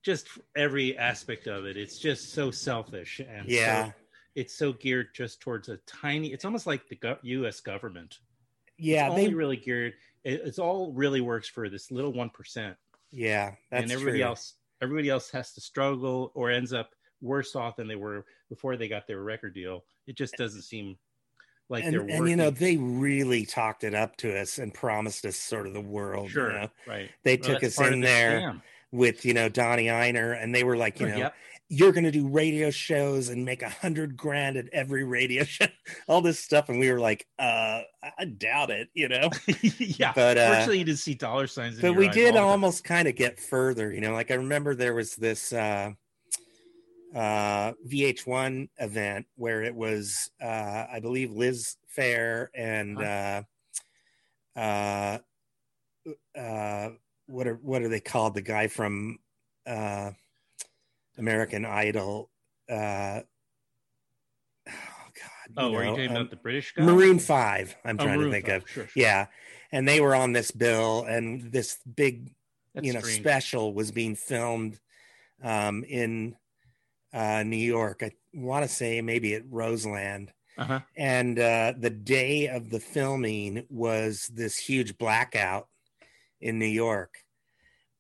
just 0.02 0.28
every 0.56 0.96
aspect 0.96 1.46
of 1.46 1.66
it. 1.66 1.76
It's 1.76 1.98
just 1.98 2.32
so 2.32 2.50
selfish 2.50 3.20
and 3.20 3.46
yeah. 3.46 3.88
so, 3.88 3.92
it's 4.34 4.54
so 4.54 4.72
geared 4.72 5.08
just 5.12 5.42
towards 5.42 5.68
a 5.68 5.76
tiny 5.86 6.32
it's 6.32 6.46
almost 6.46 6.66
like 6.66 6.88
the 6.88 6.96
go- 6.96 7.18
us 7.22 7.60
government. 7.60 8.20
Yeah 8.78 9.08
it's 9.08 9.16
they 9.16 9.28
really 9.28 9.58
geared 9.58 9.92
it, 10.24 10.40
it's 10.44 10.58
all 10.58 10.90
really 10.92 11.20
works 11.20 11.48
for 11.48 11.68
this 11.68 11.90
little 11.90 12.14
one 12.14 12.30
percent. 12.30 12.76
Yeah 13.10 13.52
and 13.70 13.92
everybody 13.92 14.20
true. 14.20 14.26
else 14.26 14.54
everybody 14.80 15.10
else 15.10 15.30
has 15.30 15.52
to 15.52 15.60
struggle 15.60 16.32
or 16.34 16.50
ends 16.50 16.72
up 16.72 16.94
worse 17.20 17.54
off 17.54 17.76
than 17.76 17.88
they 17.88 17.96
were 17.96 18.24
before 18.48 18.78
they 18.78 18.88
got 18.88 19.06
their 19.06 19.22
record 19.22 19.54
deal. 19.54 19.84
It 20.06 20.16
just 20.16 20.34
doesn't 20.38 20.62
seem 20.62 20.96
like 21.72 21.84
and, 21.84 21.96
and 22.10 22.28
you 22.28 22.36
know 22.36 22.50
they 22.50 22.76
really 22.76 23.44
talked 23.44 23.82
it 23.82 23.94
up 23.94 24.16
to 24.18 24.38
us 24.40 24.58
and 24.58 24.72
promised 24.72 25.24
us 25.24 25.36
sort 25.36 25.66
of 25.66 25.72
the 25.74 25.80
world. 25.80 26.26
you 26.26 26.30
sure 26.32 26.52
know? 26.52 26.68
right. 26.86 27.10
They 27.24 27.36
Well, 27.36 27.54
took 27.54 27.64
us 27.64 27.80
in 27.80 28.00
there 28.00 28.40
scam. 28.40 28.62
with 28.92 29.24
you 29.24 29.34
know 29.34 29.48
Donnie 29.48 29.86
Ienner, 29.88 30.32
and 30.40 30.54
they 30.54 30.62
were 30.64 30.76
like, 30.76 31.00
you 31.00 31.08
know, 31.08 31.16
Yep. 31.16 31.34
you're 31.68 31.92
going 31.92 32.04
to 32.04 32.10
do 32.10 32.28
radio 32.28 32.70
shows 32.70 33.30
and 33.30 33.44
make 33.46 33.62
a 33.62 33.68
hundred 33.70 34.16
grand 34.16 34.56
at 34.58 34.68
every 34.72 35.04
radio 35.04 35.42
show, 35.56 35.66
all 36.06 36.20
this 36.20 36.38
stuff, 36.38 36.68
and 36.68 36.78
we 36.78 36.92
were 36.92 37.00
like, 37.00 37.26
uh, 37.38 37.80
I 38.18 38.24
doubt 38.26 38.70
it, 38.70 38.88
you 38.94 39.08
know. 39.08 39.30
yeah. 39.78 40.12
But 40.14 40.36
uh, 40.36 40.48
Fortunately, 40.48 40.78
you 40.80 40.84
did 40.84 40.98
see 40.98 41.14
dollar 41.14 41.46
signs. 41.46 41.76
in 41.76 41.82
but 41.82 41.94
we 41.96 42.08
did 42.08 42.26
all 42.28 42.32
the 42.32 42.38
time. 42.40 42.48
almost 42.48 42.84
kind 42.84 43.08
of 43.08 43.16
get 43.16 43.40
further, 43.40 43.90
you 43.92 44.00
know. 44.02 44.12
Like 44.12 44.30
I 44.30 44.34
remember 44.34 44.74
there 44.74 44.92
was 44.94 45.16
this 45.16 45.52
uh, 45.52 45.92
uh, 47.14 47.72
VH1 47.88 48.68
event 48.78 49.26
where 49.36 49.62
it 49.62 49.74
was, 49.74 50.30
uh, 50.42 50.86
I 50.92 51.00
believe, 51.00 51.30
Liz 51.32 51.76
Phair 51.96 52.48
and 52.54 52.98
uh, 53.02 53.42
uh, 54.56 55.18
uh, 56.36 56.88
what 57.26 57.46
are 57.46 57.54
what 57.56 57.82
are 57.82 57.88
they 57.88 58.00
called? 58.00 58.34
The 58.34 58.42
guy 58.42 58.66
from 58.66 59.18
uh, 59.66 60.10
American 61.18 61.64
Idol. 61.64 62.30
Uh, 62.70 63.20
oh 64.68 64.72
God! 65.14 65.54
Oh, 65.56 65.70
you 65.70 65.76
are 65.76 65.84
you 65.84 65.90
talking 65.90 66.08
um, 66.10 66.16
about 66.16 66.30
the 66.30 66.36
British 66.36 66.72
guy? 66.72 66.84
Maroon 66.84 67.18
Five? 67.18 67.76
I'm 67.84 67.98
Oh, 68.00 68.04
trying 68.04 68.18
Maroon 68.18 68.30
to 68.30 68.36
think 68.36 68.46
five. 68.46 68.62
of. 68.62 68.68
Sure, 68.70 68.84
sure. 68.88 68.92
Yeah, 69.02 69.26
and 69.70 69.86
they 69.88 70.00
were 70.00 70.14
on 70.14 70.32
this 70.32 70.50
bill, 70.50 71.04
and 71.08 71.52
this 71.52 71.78
big 71.94 72.34
That's 72.74 72.86
you 72.86 72.92
know 72.92 73.00
strange. 73.00 73.20
special 73.20 73.72
was 73.74 73.90
being 73.92 74.16
filmed 74.16 74.78
um, 75.42 75.84
in 75.84 76.36
uh, 77.12 77.42
New 77.42 77.56
York. 77.56 78.02
I 78.02 78.12
want 78.34 78.64
to 78.64 78.68
say 78.68 79.00
maybe 79.00 79.34
at 79.34 79.42
Roseland, 79.48 80.32
Uh-huh. 80.58 80.80
and 80.96 81.38
uh, 81.38 81.72
the 81.78 81.90
day 81.90 82.48
of 82.48 82.70
the 82.70 82.80
filming 82.80 83.66
was 83.68 84.30
this 84.32 84.56
huge 84.58 84.98
blackout 84.98 85.68
in 86.40 86.58
New 86.58 86.66
York, 86.66 87.16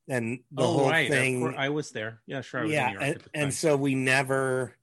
and 0.08 0.40
the 0.50 0.62
oh, 0.62 0.66
whole 0.66 0.90
right. 0.90 1.10
Thing. 1.10 1.54
I 1.56 1.68
was 1.68 1.90
there. 1.90 2.20
Yeah, 2.26 2.40
sure. 2.40 2.60
I 2.60 2.62
was 2.64 2.72
in 2.72 2.76
yeah, 2.76 2.88
New 2.88 2.92
York 2.92 3.04
and, 3.04 3.44
and 3.44 3.54
so 3.54 3.76
we 3.76 3.94
never 3.94 4.74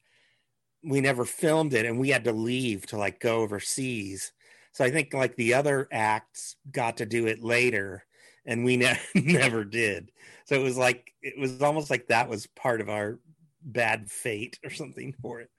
we 0.83 1.01
never 1.01 1.25
filmed 1.25 1.73
it, 1.73 1.85
and 1.85 1.99
we 1.99 2.09
had 2.09 2.23
to 2.23 2.31
leave 2.31 2.85
to 2.87 2.97
like 2.97 3.19
go 3.19 3.39
overseas. 3.39 4.31
So 4.71 4.85
I 4.85 4.91
think 4.91 5.13
like 5.13 5.35
the 5.35 5.55
other 5.55 5.87
acts 5.91 6.55
got 6.71 6.97
to 6.97 7.05
do 7.05 7.27
it 7.27 7.43
later, 7.43 8.05
and 8.45 8.63
we 8.63 8.77
ne- 8.83 8.99
never 9.15 9.63
did. 9.65 10.11
So 10.45 10.55
it 10.55 10.63
was 10.63 10.77
like 10.77 11.11
it 11.21 11.37
was 11.37 11.61
almost 11.61 11.89
like 11.89 12.07
that 12.07 12.29
was 12.29 12.47
part 12.47 12.81
of 12.81 12.89
our 12.89 13.19
bad 13.61 14.09
fate 14.09 14.59
or 14.63 14.69
something 14.69 15.13
for 15.21 15.41
it. 15.41 15.49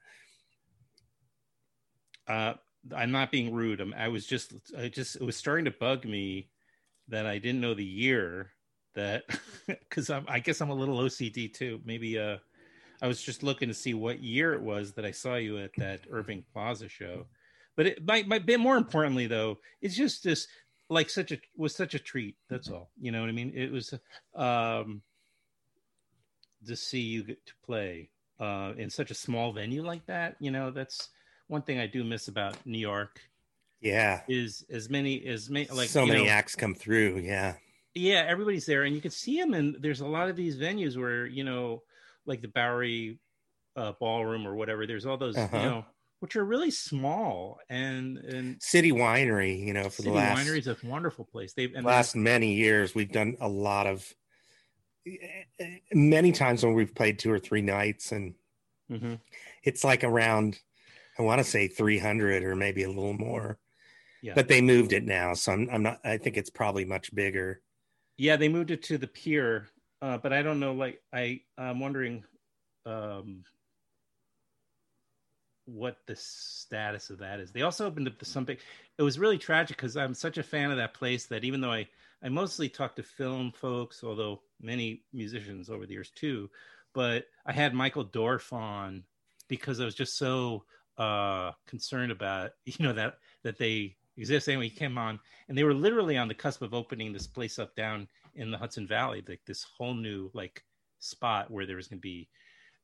uh, 2.27 2.53
I'm 2.95 3.11
not 3.11 3.31
being 3.31 3.53
rude. 3.53 3.81
I'm, 3.81 3.93
I 3.93 4.07
was 4.07 4.25
just, 4.25 4.53
I 4.77 4.87
just, 4.87 5.15
it 5.17 5.23
was 5.23 5.35
starting 5.37 5.65
to 5.65 5.71
bug 5.71 6.05
me 6.05 6.49
that 7.09 7.25
I 7.25 7.37
didn't 7.37 7.61
know 7.61 7.73
the 7.73 7.83
year 7.85 8.51
that, 8.95 9.23
because 9.67 10.09
I'm, 10.09 10.25
guess 10.43 10.61
I'm 10.61 10.69
a 10.69 10.75
little 10.75 10.97
OCD 10.97 11.53
too. 11.53 11.79
Maybe, 11.85 12.17
uh, 12.17 12.37
I 13.01 13.07
was 13.07 13.21
just 13.21 13.43
looking 13.43 13.67
to 13.67 13.73
see 13.73 13.93
what 13.93 14.23
year 14.23 14.53
it 14.53 14.61
was 14.61 14.93
that 14.93 15.05
I 15.05 15.11
saw 15.11 15.35
you 15.35 15.57
at 15.57 15.71
that 15.77 16.01
Irving 16.09 16.43
Plaza 16.53 16.87
show. 16.87 17.25
But 17.75 17.87
it 17.87 18.05
might, 18.05 18.27
might 18.27 18.45
be 18.45 18.57
more 18.57 18.77
importantly 18.77 19.27
though, 19.27 19.57
it's 19.81 19.95
just 19.95 20.23
this 20.23 20.47
like 20.89 21.09
such 21.09 21.31
a 21.31 21.39
was 21.55 21.73
such 21.73 21.93
a 21.95 21.99
treat. 21.99 22.35
That's 22.49 22.69
all. 22.69 22.91
You 22.99 23.11
know 23.11 23.21
what 23.21 23.29
I 23.29 23.33
mean? 23.33 23.53
It 23.55 23.71
was 23.71 23.93
um 24.35 25.01
to 26.67 26.75
see 26.75 27.01
you 27.01 27.23
get 27.23 27.45
to 27.45 27.53
play 27.65 28.09
uh 28.39 28.73
in 28.77 28.89
such 28.89 29.11
a 29.11 29.15
small 29.15 29.51
venue 29.53 29.83
like 29.83 30.05
that. 30.07 30.35
You 30.39 30.51
know, 30.51 30.71
that's 30.71 31.09
one 31.47 31.61
thing 31.61 31.79
I 31.79 31.87
do 31.87 32.03
miss 32.03 32.27
about 32.27 32.57
New 32.65 32.79
York 32.79 33.21
Yeah, 33.81 34.21
is 34.27 34.63
as 34.69 34.89
many 34.89 35.25
as 35.25 35.49
many 35.49 35.67
like 35.67 35.89
so 35.89 36.05
many 36.05 36.25
know, 36.25 36.29
acts 36.31 36.55
come 36.55 36.73
through. 36.75 37.17
Yeah, 37.19 37.55
yeah 37.93 38.25
everybody's 38.27 38.65
there 38.65 38.83
and 38.83 38.95
you 38.95 39.01
can 39.01 39.11
see 39.11 39.39
them 39.39 39.53
and 39.53 39.75
there's 39.81 40.01
a 40.01 40.07
lot 40.07 40.29
of 40.29 40.35
these 40.35 40.57
venues 40.57 40.95
where 40.97 41.25
you 41.25 41.43
know 41.43 41.83
like 42.25 42.41
the 42.41 42.47
bowery 42.47 43.19
uh, 43.75 43.91
ballroom 43.99 44.47
or 44.47 44.55
whatever 44.55 44.85
there's 44.87 45.05
all 45.05 45.17
those 45.17 45.37
Uh-huh. 45.37 45.57
you 45.57 45.63
know 45.63 45.85
which 46.19 46.35
are 46.35 46.45
really 46.45 46.69
small 46.71 47.59
and 47.69 48.17
and 48.19 48.61
City 48.61 48.91
Winery. 48.91 49.59
You 49.59 49.73
know, 49.73 49.85
for 49.85 50.03
city 50.03 50.09
the 50.09 50.15
last 50.15 50.47
winery 50.47 50.59
is 50.59 50.67
a 50.67 50.77
wonderful 50.83 51.25
place 51.25 51.53
they've 51.53 51.73
and 51.75 51.85
last 51.85 52.15
many 52.15 52.53
years 52.53 52.93
we've 52.93 53.11
done 53.11 53.35
a 53.41 53.49
lot 53.49 53.87
of 53.87 54.13
many 55.93 56.31
times 56.31 56.63
when 56.63 56.73
we've 56.73 56.93
played 56.93 57.17
two 57.19 57.31
or 57.31 57.39
three 57.39 57.61
nights 57.61 58.11
and 58.11 58.35
Mhm. 58.89 59.19
it's 59.63 59.83
like 59.83 60.03
around 60.03 60.59
i 61.17 61.21
want 61.21 61.39
to 61.39 61.43
say 61.43 61.67
300 61.67 62.43
or 62.43 62.55
maybe 62.55 62.83
a 62.83 62.87
little 62.89 63.13
more 63.13 63.57
Yeah. 64.21 64.33
but 64.35 64.47
they 64.47 64.61
moved 64.61 64.93
it 64.93 65.03
now 65.03 65.33
so 65.33 65.53
I'm, 65.53 65.69
I'm 65.71 65.83
not 65.83 65.99
i 66.03 66.17
think 66.17 66.37
it's 66.37 66.49
probably 66.49 66.85
much 66.85 67.13
bigger 67.15 67.61
yeah 68.17 68.35
they 68.35 68.49
moved 68.49 68.71
it 68.71 68.83
to 68.83 68.97
the 68.97 69.07
pier 69.07 69.69
uh 70.01 70.17
but 70.17 70.33
i 70.33 70.41
don't 70.41 70.59
know 70.59 70.73
like 70.73 71.01
i 71.13 71.41
i'm 71.57 71.79
wondering 71.79 72.23
um 72.85 73.43
what 75.65 75.97
the 76.05 76.15
status 76.15 77.09
of 77.09 77.19
that 77.19 77.39
is 77.39 77.51
they 77.51 77.61
also 77.61 77.85
opened 77.85 78.07
up 78.07 78.23
some 78.25 78.43
big 78.43 78.59
it 78.97 79.03
was 79.03 79.17
really 79.17 79.37
tragic 79.37 79.77
because 79.77 79.95
i'm 79.95 80.13
such 80.13 80.37
a 80.37 80.43
fan 80.43 80.69
of 80.71 80.77
that 80.77 80.93
place 80.93 81.27
that 81.27 81.43
even 81.43 81.61
though 81.61 81.71
i 81.71 81.87
i 82.23 82.29
mostly 82.29 82.69
talk 82.69 82.95
to 82.95 83.03
film 83.03 83.51
folks 83.51 84.03
although 84.03 84.41
many 84.61 85.03
musicians 85.13 85.69
over 85.69 85.85
the 85.85 85.93
years 85.93 86.11
too 86.11 86.49
but 86.93 87.25
i 87.45 87.51
had 87.51 87.73
michael 87.73 88.03
dorf 88.03 88.51
on 88.53 89.03
because 89.47 89.79
i 89.79 89.85
was 89.85 89.95
just 89.95 90.17
so 90.17 90.63
uh 90.97 91.51
concerned 91.67 92.11
about 92.11 92.51
you 92.65 92.85
know 92.85 92.93
that 92.93 93.15
that 93.43 93.57
they 93.57 93.95
exist. 94.17 94.47
Anyway 94.49 94.69
he 94.69 94.75
came 94.75 94.97
on 94.97 95.19
and 95.47 95.57
they 95.57 95.63
were 95.63 95.73
literally 95.73 96.17
on 96.17 96.27
the 96.27 96.33
cusp 96.33 96.61
of 96.61 96.73
opening 96.73 97.13
this 97.13 97.27
place 97.27 97.59
up 97.59 97.75
down 97.75 98.07
in 98.35 98.51
the 98.51 98.57
hudson 98.57 98.87
valley 98.87 99.23
like 99.27 99.41
this 99.45 99.65
whole 99.77 99.93
new 99.93 100.29
like 100.33 100.63
spot 100.99 101.49
where 101.49 101.65
there 101.65 101.75
was 101.75 101.87
going 101.87 101.97
to 101.97 102.01
be 102.01 102.29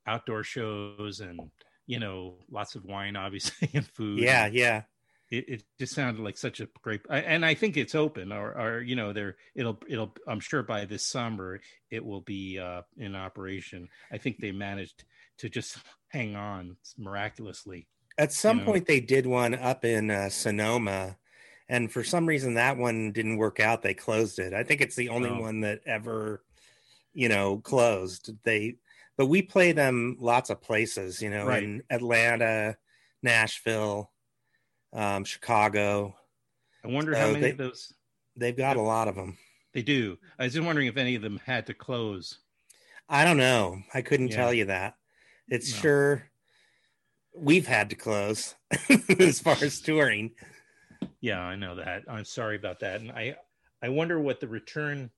outdoor 0.07 0.43
shows 0.43 1.19
and 1.19 1.39
you 1.85 1.99
know 1.99 2.35
lots 2.49 2.75
of 2.75 2.85
wine 2.85 3.15
obviously 3.15 3.69
and 3.73 3.85
food. 3.85 4.19
Yeah 4.19 4.47
yeah 4.47 4.83
it, 5.29 5.49
it 5.49 5.63
just 5.79 5.93
sounded 5.93 6.21
like 6.23 6.37
such 6.37 6.59
a 6.59 6.67
great 6.81 7.01
and 7.09 7.45
i 7.45 7.53
think 7.53 7.77
it's 7.77 7.95
open 7.95 8.31
or, 8.31 8.57
or 8.57 8.81
you 8.81 8.95
know 8.95 9.13
there 9.13 9.37
it'll 9.55 9.79
it'll 9.87 10.13
i'm 10.27 10.39
sure 10.39 10.63
by 10.63 10.85
this 10.85 11.05
summer 11.05 11.59
it 11.91 12.03
will 12.03 12.21
be 12.21 12.59
uh 12.59 12.81
in 12.97 13.15
operation 13.15 13.87
i 14.11 14.17
think 14.17 14.37
they 14.39 14.51
managed 14.51 15.03
to 15.37 15.49
just 15.49 15.77
hang 16.09 16.35
on 16.35 16.77
miraculously 16.97 17.87
at 18.17 18.31
some 18.33 18.59
know. 18.59 18.65
point 18.65 18.85
they 18.87 18.99
did 18.99 19.25
one 19.27 19.53
up 19.53 19.83
in 19.85 20.09
uh, 20.09 20.29
sonoma 20.29 21.17
and 21.69 21.91
for 21.91 22.03
some 22.03 22.25
reason 22.25 22.53
that 22.53 22.77
one 22.77 23.11
didn't 23.11 23.37
work 23.37 23.59
out 23.59 23.81
they 23.81 23.93
closed 23.93 24.39
it 24.39 24.53
i 24.53 24.63
think 24.63 24.81
it's 24.81 24.95
the 24.95 25.09
only 25.09 25.29
Oh. 25.29 25.41
one 25.41 25.61
that 25.61 25.81
ever 25.85 26.43
you 27.13 27.29
know 27.29 27.57
closed 27.57 28.31
they 28.43 28.75
but 29.17 29.25
we 29.25 29.41
play 29.41 29.71
them 29.71 30.15
lots 30.19 30.49
of 30.49 30.61
places 30.61 31.21
you 31.21 31.29
know 31.29 31.47
Right. 31.47 31.63
in 31.63 31.83
atlanta 31.89 32.77
nashville 33.23 34.11
um, 34.93 35.23
chicago 35.23 36.15
i 36.83 36.87
wonder 36.87 37.13
So 37.13 37.19
how 37.19 37.27
many 37.27 37.41
they- 37.41 37.51
of 37.51 37.57
those 37.57 37.93
they've 38.35 38.55
got 38.57 38.77
a 38.77 38.81
lot 38.81 39.07
of 39.07 39.15
them 39.15 39.37
they 39.73 39.81
do 39.81 40.17
i 40.39 40.43
was 40.43 40.53
just 40.53 40.65
wondering 40.65 40.87
if 40.87 40.97
any 40.97 41.15
of 41.15 41.21
them 41.21 41.39
had 41.45 41.65
to 41.67 41.73
close 41.73 42.39
i 43.09 43.23
don't 43.25 43.37
know 43.37 43.79
i 43.93 44.01
couldn't 44.01 44.29
Yeah. 44.29 44.35
tell 44.35 44.53
you 44.53 44.65
that 44.65 44.95
it's 45.47 45.71
No. 45.73 45.79
sure 45.79 46.31
we've 47.35 47.67
had 47.67 47.89
to 47.91 47.95
close 47.95 48.55
as 49.19 49.39
far 49.39 49.55
as 49.61 49.79
touring 49.81 50.31
Yeah, 51.21 51.39
I 51.39 51.55
know 51.55 51.75
that. 51.75 52.03
I'm 52.07 52.25
sorry 52.25 52.55
about 52.55 52.79
that, 52.79 53.01
and 53.01 53.11
I 53.11 53.35
I 53.81 53.89
wonder 53.89 54.19
what 54.19 54.39
the 54.39 54.47
return. 54.47 55.11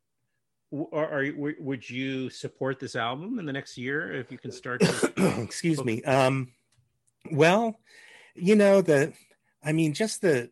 Are, 0.73 1.21
are 1.23 1.25
would 1.59 1.89
you 1.89 2.29
support 2.29 2.79
this 2.79 2.95
album 2.97 3.39
in 3.39 3.45
the 3.45 3.53
next 3.53 3.77
year 3.77 4.11
if 4.13 4.29
you 4.31 4.37
can 4.37 4.51
start? 4.51 4.81
To, 4.81 5.41
excuse 5.41 5.83
me 5.83 6.03
um 6.03 6.51
well 7.31 7.79
you 8.35 8.55
know 8.55 8.81
the 8.81 9.13
i 9.63 9.71
mean 9.71 9.93
just 9.93 10.21
the 10.21 10.49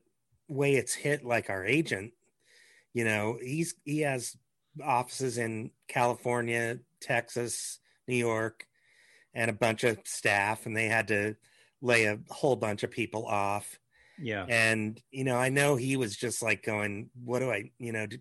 way 0.48 0.76
it's 0.76 0.94
hit 0.94 1.26
like 1.26 1.50
our 1.50 1.66
agent 1.66 2.14
you 2.94 3.04
know 3.04 3.38
he's 3.42 3.76
he 3.84 4.02
has 4.02 4.38
offices 4.84 5.38
in 5.38 5.72
california 5.88 6.78
texas 7.02 7.80
new 8.08 8.16
york 8.16 8.66
and 9.34 9.50
a 9.50 9.54
bunch 9.54 9.84
of 9.84 10.00
staff 10.06 10.66
and 10.66 10.76
they 10.76 10.88
had 10.88 11.08
to 11.10 11.36
lay 11.82 12.06
a 12.06 12.20
whole 12.30 12.56
bunch 12.56 12.84
of 12.84 12.92
people 12.92 13.26
off. 13.26 13.80
Yeah, 14.20 14.46
and 14.50 15.00
you 15.12 15.24
know 15.24 15.36
i 15.36 15.50
know 15.50 15.76
he 15.76 15.96
was 15.96 16.18
just 16.18 16.42
like 16.42 16.64
going 16.64 17.12
what 17.24 17.38
do 17.38 17.52
i 17.52 17.70
you 17.78 17.92
know 17.92 18.08
do, 18.08 18.18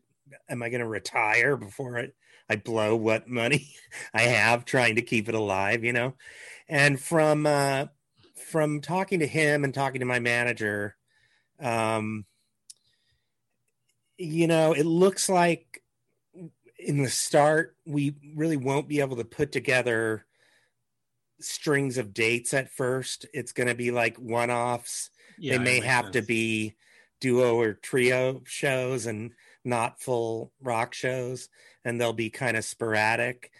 am 0.47 0.63
i 0.63 0.69
going 0.69 0.83
to 0.83 0.87
retire 0.87 1.57
before 1.57 1.99
I, 1.99 2.09
I 2.51 2.57
blow 2.57 2.97
what 2.97 3.31
money 3.31 3.71
i 4.15 4.21
have 4.21 4.67
trying 4.67 4.97
to 4.97 5.03
keep 5.03 5.31
it 5.31 5.35
alive 5.35 5.85
you 5.85 5.95
know? 5.95 6.13
And 6.69 7.01
from 7.01 7.47
uh 7.47 7.87
from 8.47 8.81
talking 8.81 9.21
to 9.21 9.27
him 9.27 9.65
and 9.65 9.75
talking 9.75 10.01
to 10.01 10.07
my 10.07 10.19
manager 10.19 10.97
um 11.61 12.25
you 14.19 14.47
know 14.47 14.73
it 14.73 14.87
looks 14.87 15.29
like 15.29 15.83
in 16.79 17.03
the 17.03 17.11
start 17.11 17.77
we 17.87 18.15
really 18.35 18.57
won't 18.57 18.89
be 18.89 19.01
able 19.01 19.17
to 19.17 19.25
put 19.25 19.53
together 19.53 20.27
strings 21.41 21.99
of 21.99 22.15
dates 22.15 22.55
at 22.55 22.71
first. 22.71 23.27
It's 23.33 23.53
going 23.53 23.69
to 23.69 23.75
be 23.75 23.91
like 23.91 24.17
one-offs. 24.17 25.11
Yeah, 25.39 25.59
they 25.59 25.65
may 25.65 25.81
have 25.81 26.13
to 26.13 26.23
be 26.23 26.77
duo 27.21 27.61
or 27.61 27.75
trio 27.75 28.43
shows 28.47 29.07
and 29.07 29.33
not 29.65 30.01
full 30.01 30.53
rock 30.63 30.95
shows 30.95 31.49
and 31.85 32.01
they'll 32.01 32.15
be 32.15 32.31
kind 32.31 32.57
of 32.57 32.65
sporadic. 32.65 33.51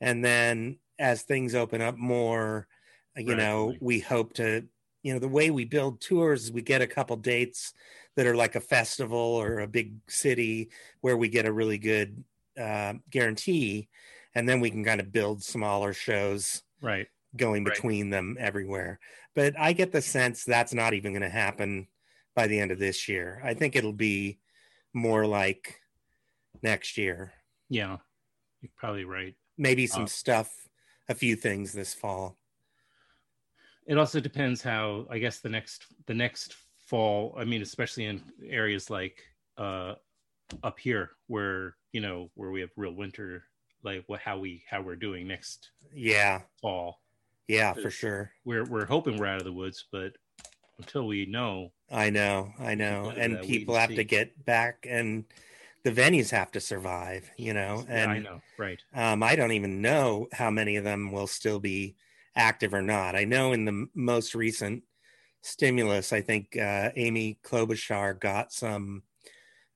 And 0.00 0.24
then 0.24 0.78
as 0.98 1.22
things 1.22 1.54
open 1.54 1.82
up 1.82 1.98
more 1.98 2.68
you 3.16 3.34
know 3.34 3.74
we 3.80 3.98
hope 4.00 4.34
to 4.34 4.66
you 5.02 5.12
know 5.12 5.18
the 5.18 5.28
way 5.28 5.50
we 5.50 5.64
build 5.64 6.00
tours 6.00 6.44
is 6.44 6.52
we 6.52 6.62
get 6.62 6.82
a 6.82 6.86
couple 6.86 7.16
dates 7.16 7.72
that 8.16 8.26
are 8.26 8.36
like 8.36 8.54
a 8.56 8.60
festival 8.60 9.18
or 9.18 9.60
a 9.60 9.66
big 9.66 9.94
city 10.08 10.70
where 11.00 11.16
we 11.16 11.28
get 11.28 11.46
a 11.46 11.52
really 11.52 11.78
good 11.78 12.24
uh, 12.60 12.94
guarantee 13.10 13.88
and 14.34 14.48
then 14.48 14.60
we 14.60 14.70
can 14.70 14.84
kind 14.84 15.00
of 15.00 15.12
build 15.12 15.42
smaller 15.42 15.92
shows 15.92 16.62
right. 16.80 17.06
going 17.36 17.64
Right. 17.64 17.74
between 17.74 18.10
them 18.10 18.36
everywhere. 18.38 18.98
But 19.34 19.58
I 19.58 19.72
get 19.74 19.92
the 19.92 20.02
sense 20.02 20.44
that's 20.44 20.72
not 20.74 20.94
even 20.94 21.12
going 21.12 21.22
to 21.22 21.28
happen 21.28 21.88
by 22.34 22.46
the 22.46 22.58
end 22.58 22.70
of 22.70 22.78
this 22.78 23.08
year. 23.08 23.40
I 23.44 23.54
think 23.54 23.76
it'll 23.76 23.92
be 23.92 24.38
more 24.94 25.26
like 25.26 25.80
next 26.62 26.96
year. 26.96 27.32
Yeah, 27.68 27.98
you're 28.62 28.72
probably 28.76 29.04
right. 29.04 29.34
Maybe 29.58 29.86
some 29.86 30.04
Uh, 30.04 30.06
stuff, 30.06 30.68
a 31.08 31.14
few 31.14 31.36
things 31.36 31.72
this 31.72 31.92
fall. 31.94 32.38
It 33.86 33.98
also 33.98 34.20
depends 34.20 34.62
how 34.62 35.06
I 35.10 35.18
guess 35.18 35.38
the 35.38 35.48
next 35.48 35.86
the 36.06 36.14
next 36.14 36.56
fall. 36.78 37.34
I 37.38 37.44
mean, 37.44 37.62
especially 37.62 38.06
in 38.06 38.22
areas 38.44 38.90
like 38.90 39.22
uh 39.56 39.94
up 40.62 40.78
here 40.78 41.10
where 41.26 41.76
you 41.92 42.00
know 42.00 42.30
where 42.34 42.50
we 42.50 42.60
have 42.60 42.70
real 42.76 42.92
winter, 42.92 43.44
like 43.82 44.04
what 44.06 44.20
how 44.20 44.38
we 44.38 44.64
how 44.68 44.82
we're 44.82 44.96
doing 44.96 45.26
next 45.28 45.70
Yeah. 45.92 46.42
fall. 46.60 47.00
Yeah, 47.48 47.74
for 47.74 47.90
sure. 47.90 48.32
We're 48.44 48.64
we're 48.64 48.86
hoping 48.86 49.18
we're 49.18 49.26
out 49.26 49.38
of 49.38 49.44
the 49.44 49.52
woods, 49.52 49.84
but 49.92 50.12
until 50.78 51.06
we 51.06 51.26
know, 51.26 51.72
I 51.90 52.10
know. 52.10 52.52
I 52.58 52.74
know. 52.74 53.12
And 53.16 53.40
people 53.42 53.76
have 53.76 53.90
see. 53.90 53.96
to 53.96 54.04
get 54.04 54.44
back 54.44 54.86
and 54.88 55.24
the 55.84 55.92
venues 55.92 56.30
have 56.30 56.50
to 56.52 56.60
survive, 56.60 57.30
you 57.36 57.54
know. 57.54 57.84
yeah, 57.88 57.94
And 58.02 58.10
I 58.10 58.18
know, 58.18 58.40
right? 58.58 58.80
Um, 58.94 59.22
I 59.22 59.36
don't 59.36 59.52
even 59.52 59.80
know 59.80 60.26
how 60.32 60.50
many 60.50 60.76
of 60.76 60.84
them 60.84 61.12
will 61.12 61.28
still 61.28 61.60
be 61.60 61.94
active 62.36 62.74
or 62.74 62.82
not. 62.82 63.16
I 63.16 63.24
know 63.24 63.52
in 63.52 63.64
the 63.64 63.88
most 63.94 64.34
recent 64.34 64.84
stimulus, 65.42 66.12
I 66.12 66.20
think 66.20 66.56
uh, 66.56 66.90
Amy 66.96 67.38
Klobuchar 67.42 68.18
got 68.20 68.52
some 68.52 69.04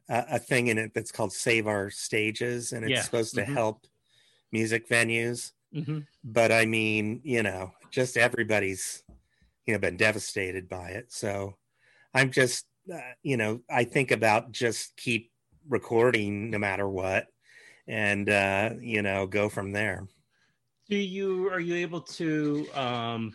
uh, 0.09 0.25
a 0.31 0.39
thing 0.39 0.69
in 0.69 0.79
it 0.79 0.93
that's 0.95 1.13
called 1.13 1.33
"Save 1.33 1.67
Our 1.67 1.91
Stages," 1.91 2.73
and 2.73 2.85
it's 2.85 2.93
Yeah. 2.93 3.03
supposed 3.03 3.35
to 3.37 3.45
Mhm. 3.45 3.55
help 3.55 3.87
music 4.53 4.89
venues. 4.89 5.53
hmm 5.73 6.01
But 6.25 6.53
I 6.53 6.67
mean, 6.67 7.21
you 7.25 7.43
know, 7.43 7.73
just 7.91 8.17
everybody's 8.17 9.05
you 9.67 9.75
know 9.75 9.81
been 9.81 9.97
devastated 9.97 10.69
by 10.69 10.91
it. 10.91 11.13
So 11.13 11.59
I'm 12.15 12.31
just, 12.33 12.67
uh, 12.93 13.01
you 13.23 13.37
know, 13.37 13.63
I 13.71 13.85
think 13.85 14.11
about 14.11 14.53
just 14.53 14.97
keep 14.97 15.33
recording 15.69 16.51
no 16.51 16.59
matter 16.59 16.89
what, 16.89 17.29
and 17.89 18.29
uh, 18.31 18.75
you 18.81 19.03
know, 19.03 19.27
go 19.27 19.49
from 19.49 19.73
there. 19.73 20.09
Do 20.91 20.97
you 20.97 21.49
are 21.51 21.61
you 21.61 21.77
able 21.77 22.01
to? 22.19 22.67
um 22.75 23.33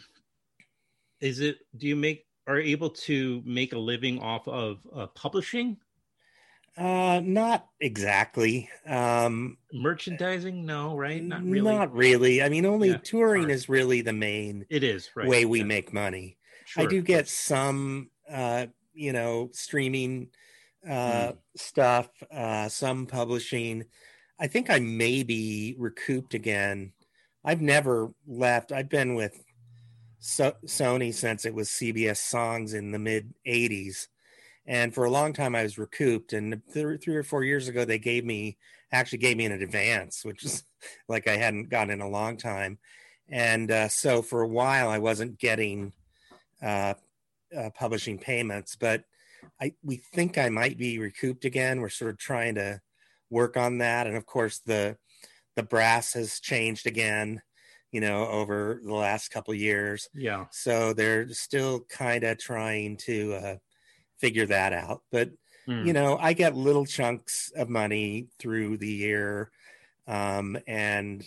Is 1.22 1.40
it? 1.40 1.60
Do 1.78 1.88
you 1.88 1.96
make 1.96 2.28
are 2.48 2.60
able 2.60 2.90
to 2.92 3.42
make 3.46 3.74
a 3.74 3.80
living 3.80 4.20
off 4.20 4.48
of 4.48 4.86
uh, 4.94 5.08
publishing, 5.08 5.78
Uh, 6.78 7.22
not 7.24 7.70
exactly. 7.80 8.70
Um, 8.86 9.58
merchandising? 9.72 10.66
No, 10.66 10.98
right? 10.98 11.24
Not 11.24 11.44
really. 11.44 11.62
Not 11.62 11.94
really. 11.94 12.44
I 12.44 12.50
mean, 12.50 12.66
only 12.66 12.90
Yeah, 12.90 12.98
touring 12.98 13.44
hard. 13.44 13.52
is 13.52 13.70
really 13.70 14.02
the 14.02 14.14
main 14.14 14.66
it 14.70 14.84
is 14.84 15.10
right. 15.16 15.30
way 15.30 15.46
we 15.46 15.60
yeah, 15.60 15.66
make 15.66 15.94
money. 15.94 16.38
I 16.76 16.86
do 16.86 17.02
get 17.02 17.30
some, 17.30 18.12
uh, 18.30 18.68
you 18.94 19.14
know, 19.14 19.50
streaming 19.54 20.30
uh, 20.86 21.32
Mm. 21.32 21.38
stuff, 21.56 22.10
uh, 22.32 22.68
some 22.68 23.08
publishing. 23.08 23.86
I 24.40 24.48
think 24.48 24.70
I 24.70 24.80
may 24.80 25.24
be 25.24 25.76
recouped 25.80 26.34
again. 26.34 26.92
I've 27.46 27.62
never 27.62 28.12
left. 28.26 28.72
I've 28.72 28.90
been 28.90 29.14
with 29.14 29.44
so- 30.18 30.58
Sony 30.66 31.14
since 31.14 31.46
it 31.46 31.54
was 31.54 31.70
CBS 31.70 32.18
Songs 32.18 32.74
in 32.74 32.92
the 32.92 33.00
mid 33.00 33.36
80s. 33.46 34.08
And 34.66 34.96
for 34.96 35.06
a 35.06 35.12
long 35.12 35.32
time, 35.32 35.56
I 35.56 35.62
was 35.62 35.78
recouped. 35.78 36.34
And 36.34 36.60
th- 36.74 37.02
three 37.02 37.16
or 37.16 37.24
four 37.24 37.44
years 37.44 37.68
ago, 37.68 37.86
they 37.86 38.00
gave 38.00 38.26
me, 38.26 38.58
actually 38.92 39.20
gave 39.20 39.38
me 39.38 39.46
an 39.46 39.52
advance, 39.52 40.26
which 40.26 40.44
is 40.44 40.64
like 41.08 41.28
I 41.28 41.38
hadn't 41.38 41.70
gotten 41.70 41.92
in 41.92 42.02
a 42.02 42.10
long 42.10 42.36
time. 42.38 42.80
And 43.30 43.70
uh, 43.70 43.90
so 43.90 44.24
for 44.24 44.42
a 44.42 44.48
while, 44.48 44.90
I 44.90 44.98
wasn't 44.98 45.38
getting 45.38 45.94
uh, 46.64 46.96
uh, 47.56 47.70
publishing 47.76 48.18
payments, 48.18 48.76
but 48.76 49.04
I 49.62 49.74
we 49.84 49.98
think 49.98 50.38
I 50.38 50.50
might 50.50 50.78
be 50.78 51.00
recouped 51.00 51.46
again. 51.46 51.80
We're 51.80 51.90
sort 51.90 52.12
of 52.12 52.18
trying 52.18 52.56
to 52.56 52.82
work 53.30 53.58
on 53.58 53.80
that, 53.80 54.08
and 54.08 54.16
of 54.16 54.26
course 54.26 54.60
the 54.60 54.98
the 55.56 55.64
brass 55.64 56.14
has 56.14 56.40
changed 56.40 56.88
again, 56.88 57.42
you 57.92 58.02
know, 58.02 58.28
over 58.28 58.80
the 58.84 58.94
last 58.94 59.30
couple 59.30 59.54
of 59.54 59.60
years. 59.60 60.10
Yeah. 60.14 60.48
So 60.52 60.94
they're 60.94 61.30
still 61.30 61.82
kind 61.86 62.24
of 62.24 62.38
trying 62.40 62.98
to 62.98 63.34
uh, 63.34 63.56
figure 64.18 64.46
that 64.48 64.74
out. 64.74 65.04
But 65.12 65.32
Mm. 65.68 65.88
you 65.88 65.94
know, 65.94 66.18
I 66.18 66.34
get 66.34 66.56
little 66.56 66.86
chunks 66.86 67.52
of 67.56 67.70
money 67.70 68.30
through 68.40 68.78
the 68.78 68.90
year, 68.92 69.52
um, 70.08 70.58
and 70.68 71.24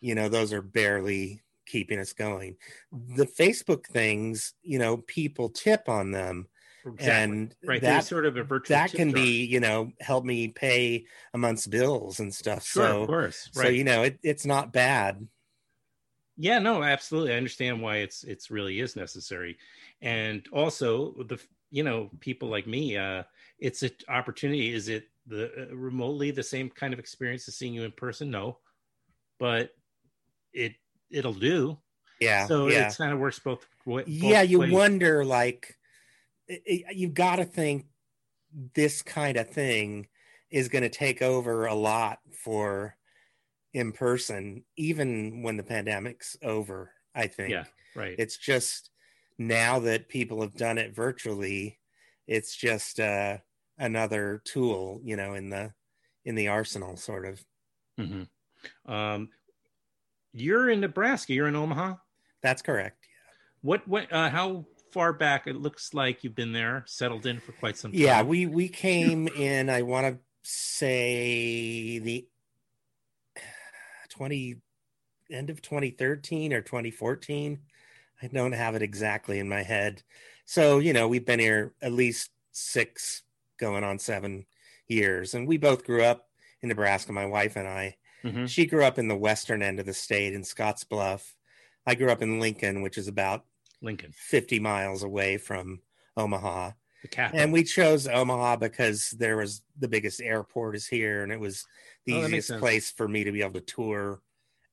you 0.00 0.14
know, 0.14 0.28
those 0.28 0.52
are 0.52 0.62
barely 0.62 1.42
keeping 1.66 1.98
us 1.98 2.12
going. 2.12 2.56
The 2.92 3.26
Facebook 3.26 3.86
things, 3.86 4.54
you 4.62 4.78
know, 4.78 4.98
people 4.98 5.50
tip 5.50 5.88
on 5.88 6.12
them, 6.12 6.48
exactly. 6.86 7.08
and 7.08 7.54
right. 7.64 7.80
There's 7.80 8.04
that 8.04 8.04
sort 8.04 8.26
of 8.26 8.36
a 8.36 8.42
virtual 8.42 8.76
that 8.76 8.92
can 8.92 9.10
jar. 9.10 9.22
be, 9.22 9.44
you 9.44 9.60
know, 9.60 9.92
help 10.00 10.24
me 10.24 10.48
pay 10.48 11.06
a 11.34 11.38
month's 11.38 11.66
bills 11.66 12.20
and 12.20 12.32
stuff. 12.32 12.64
sure, 12.64 12.86
so, 12.86 13.02
of 13.02 13.08
course. 13.08 13.48
so 13.52 13.68
you 13.68 13.84
know, 13.84 14.02
it, 14.04 14.18
it's 14.22 14.46
not 14.46 14.72
bad. 14.72 15.26
Yeah, 16.36 16.60
no, 16.60 16.82
absolutely. 16.82 17.32
I 17.32 17.36
understand 17.36 17.82
why 17.82 17.96
it's 17.96 18.22
it's 18.24 18.50
really 18.50 18.80
is 18.80 18.94
necessary, 18.94 19.58
and 20.00 20.46
also 20.52 21.14
the 21.28 21.40
you 21.70 21.82
know 21.82 22.10
people 22.20 22.48
like 22.48 22.66
me, 22.66 22.96
uh, 22.96 23.24
it's 23.58 23.82
an 23.82 23.90
opportunity. 24.08 24.72
Is 24.72 24.88
it 24.88 25.08
the 25.26 25.68
uh, 25.70 25.74
remotely 25.74 26.30
the 26.30 26.42
same 26.42 26.70
kind 26.70 26.92
of 26.92 27.00
experience 27.00 27.48
as 27.48 27.56
seeing 27.56 27.74
you 27.74 27.82
in 27.82 27.92
person? 27.92 28.30
No, 28.30 28.58
but 29.40 29.70
it 30.52 30.74
it'll 31.10 31.34
do. 31.34 31.78
Yeah. 32.20 32.46
so 32.46 32.68
yeah. 32.68 32.88
it 32.88 32.96
kind 32.96 33.12
of 33.12 33.20
works 33.20 33.38
both, 33.38 33.64
both 33.86 34.08
yeah 34.08 34.42
you 34.42 34.58
ways. 34.58 34.72
wonder 34.72 35.24
like 35.24 35.77
i- 36.50 36.60
i- 36.88 36.90
you've 36.92 37.14
got 37.14 37.36
to 37.36 37.44
think 37.44 37.86
this 38.74 39.02
kind 39.02 39.36
of 39.36 39.48
thing 39.48 40.08
is 40.50 40.68
going 40.68 40.82
to 40.82 40.88
take 40.88 41.20
over 41.22 41.66
a 41.66 41.74
lot 41.74 42.20
for 42.32 42.96
in 43.74 43.92
person 43.92 44.64
even 44.76 45.42
when 45.42 45.56
the 45.58 45.62
pandemic's 45.62 46.36
over 46.42 46.92
i 47.14 47.26
think 47.26 47.50
Yeah, 47.50 47.64
right. 47.94 48.14
it's 48.18 48.38
just 48.38 48.90
now 49.36 49.78
that 49.80 50.08
people 50.08 50.40
have 50.40 50.54
done 50.56 50.78
it 50.78 50.94
virtually 50.94 51.78
it's 52.26 52.56
just 52.56 52.98
uh 52.98 53.38
another 53.76 54.40
tool 54.44 55.00
you 55.04 55.16
know 55.16 55.34
in 55.34 55.50
the 55.50 55.72
in 56.24 56.34
the 56.34 56.48
arsenal 56.48 56.96
sort 56.96 57.26
of 57.26 57.44
hmm 57.98 58.22
Um, 58.86 59.28
you're 60.32 60.68
in 60.68 60.80
Nebraska. 60.80 61.32
You're 61.32 61.48
in 61.48 61.56
Omaha. 61.56 61.94
that's 62.42 62.62
correct 62.62 62.98
Yeah. 63.06 63.32
What 63.62 63.86
what? 63.88 64.12
Uh, 64.12 64.30
how 64.30 64.66
far 64.92 65.12
back? 65.12 65.46
It 65.46 65.56
looks 65.56 65.94
like 65.94 66.24
you've 66.24 66.34
been 66.34 66.52
there, 66.52 66.84
settled 66.86 67.26
in 67.26 67.40
for 67.40 67.52
quite 67.52 67.76
some 67.76 67.92
time. 67.92 68.00
Yeah, 68.00 68.22
we 68.22 68.46
we 68.46 68.68
came 68.68 69.28
in. 69.28 69.70
I 69.70 69.82
want 69.82 70.06
to 70.06 70.18
say 70.42 71.98
the 71.98 72.26
twenty 74.08 74.56
end 75.30 75.50
of 75.50 75.60
2013 75.60 76.52
or 76.52 76.62
2014. 76.62 77.60
I 78.22 78.26
don't 78.26 78.52
have 78.52 78.74
it 78.74 78.82
exactly 78.82 79.38
in 79.38 79.48
my 79.48 79.62
head. 79.62 80.02
So 80.44 80.78
you 80.78 80.92
know, 80.92 81.08
we've 81.08 81.26
been 81.26 81.40
here 81.40 81.74
at 81.82 81.92
least 81.92 82.30
six, 82.52 83.22
going 83.58 83.84
on 83.84 83.98
seven 83.98 84.46
years, 84.86 85.34
and 85.34 85.46
we 85.46 85.58
both 85.58 85.84
grew 85.84 86.02
up 86.02 86.28
in 86.62 86.68
Nebraska. 86.68 87.12
My 87.12 87.26
wife 87.26 87.56
and 87.56 87.68
I. 87.68 87.96
Mhm. 88.24 88.48
She 88.48 88.66
grew 88.66 88.84
up 88.84 88.98
in 88.98 89.06
the 89.08 89.16
western 89.16 89.62
end 89.62 89.78
of 89.78 89.86
the 89.86 89.94
state 89.94 90.32
in 90.32 90.42
Scottsbluff. 90.42 91.34
I 91.86 91.94
grew 91.94 92.10
up 92.10 92.20
in 92.22 92.40
Lincoln, 92.40 92.82
which 92.82 92.98
is 92.98 93.06
about 93.06 93.44
Lincoln, 93.82 94.12
50 94.14 94.60
miles 94.60 95.02
away 95.02 95.38
from 95.38 95.80
Omaha. 96.16 96.72
And 97.34 97.52
we 97.52 97.62
chose 97.64 98.08
Omaha 98.08 98.56
because 98.56 99.10
there 99.10 99.36
was 99.36 99.62
the 99.78 99.88
biggest 99.88 100.20
airport 100.20 100.74
is 100.76 100.86
here, 100.86 101.22
and 101.22 101.30
it 101.32 101.40
was 101.40 101.64
the 102.06 102.14
Oh, 102.14 102.22
easiest 102.22 102.48
place 102.60 102.90
for 102.90 103.06
me 103.06 103.24
to 103.24 103.32
be 103.32 103.42
able 103.42 103.54
to 103.54 103.60
tour 103.60 104.20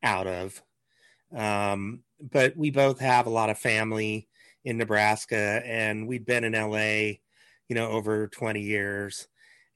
out 0.01 0.27
of. 0.27 0.61
Um, 1.35 2.03
but 2.19 2.55
we 2.55 2.71
both 2.71 2.99
have 2.99 3.27
a 3.27 3.31
lot 3.31 3.49
of 3.49 3.59
family 3.59 4.27
in 4.63 4.77
Nebraska, 4.77 5.61
and 5.65 6.07
we've 6.07 6.25
been 6.25 6.43
in 6.43 6.53
LA, 6.53 7.17
you 7.69 7.75
know, 7.75 7.89
over 7.89 8.27
20 8.27 8.61
years, 8.61 9.27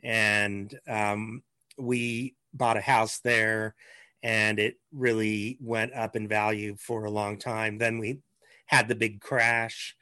and 0.04 0.78
um, 0.88 1.44
we 1.78 2.36
bought 2.54 2.78
a 2.78 2.82
house 2.82 3.20
there, 3.20 3.76
and 4.24 4.60
it 4.60 4.76
really 4.92 5.58
went 5.62 5.94
up 5.94 6.16
in 6.16 6.28
value 6.28 6.76
for 6.78 7.06
a 7.06 7.12
long 7.12 7.38
time. 7.38 7.78
Then 7.78 8.00
we 8.00 8.20
had 8.70 8.88
the 8.88 8.94
big 8.94 9.20
crash 9.20 9.96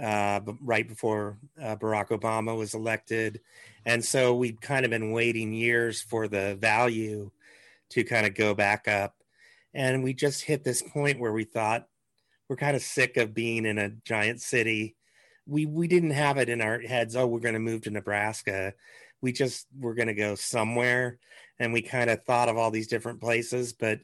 uh, 0.00 0.40
right 0.60 0.86
before 0.86 1.38
uh, 1.60 1.74
Barack 1.76 2.08
Obama 2.08 2.54
was 2.54 2.74
elected. 2.74 3.40
And 3.86 4.04
so 4.04 4.34
we'd 4.34 4.60
kind 4.60 4.84
of 4.84 4.90
been 4.90 5.10
waiting 5.10 5.54
years 5.54 6.02
for 6.02 6.28
the 6.28 6.54
value 6.60 7.30
to 7.90 8.04
kind 8.04 8.26
of 8.26 8.34
go 8.34 8.54
back 8.54 8.86
up. 8.88 9.14
And 9.72 10.04
we 10.04 10.12
just 10.12 10.42
hit 10.42 10.64
this 10.64 10.82
point 10.82 11.18
where 11.18 11.32
we 11.32 11.44
thought 11.44 11.88
we're 12.46 12.56
kind 12.56 12.76
of 12.76 12.82
sick 12.82 13.16
of 13.16 13.32
being 13.32 13.64
in 13.64 13.78
a 13.78 13.88
giant 14.04 14.42
city. 14.42 14.96
We 15.46 15.64
we 15.64 15.88
didn't 15.88 16.10
have 16.10 16.36
it 16.36 16.50
in 16.50 16.60
our 16.60 16.78
heads, 16.78 17.16
oh, 17.16 17.26
we're 17.26 17.40
going 17.40 17.54
to 17.54 17.60
move 17.60 17.82
to 17.82 17.90
Nebraska. 17.90 18.74
We 19.22 19.32
just 19.32 19.66
were 19.78 19.94
going 19.94 20.08
to 20.08 20.14
go 20.14 20.34
somewhere 20.34 21.18
and 21.58 21.72
we 21.72 21.80
kind 21.80 22.10
of 22.10 22.22
thought 22.24 22.50
of 22.50 22.58
all 22.58 22.70
these 22.70 22.88
different 22.88 23.20
places, 23.20 23.72
but 23.72 24.00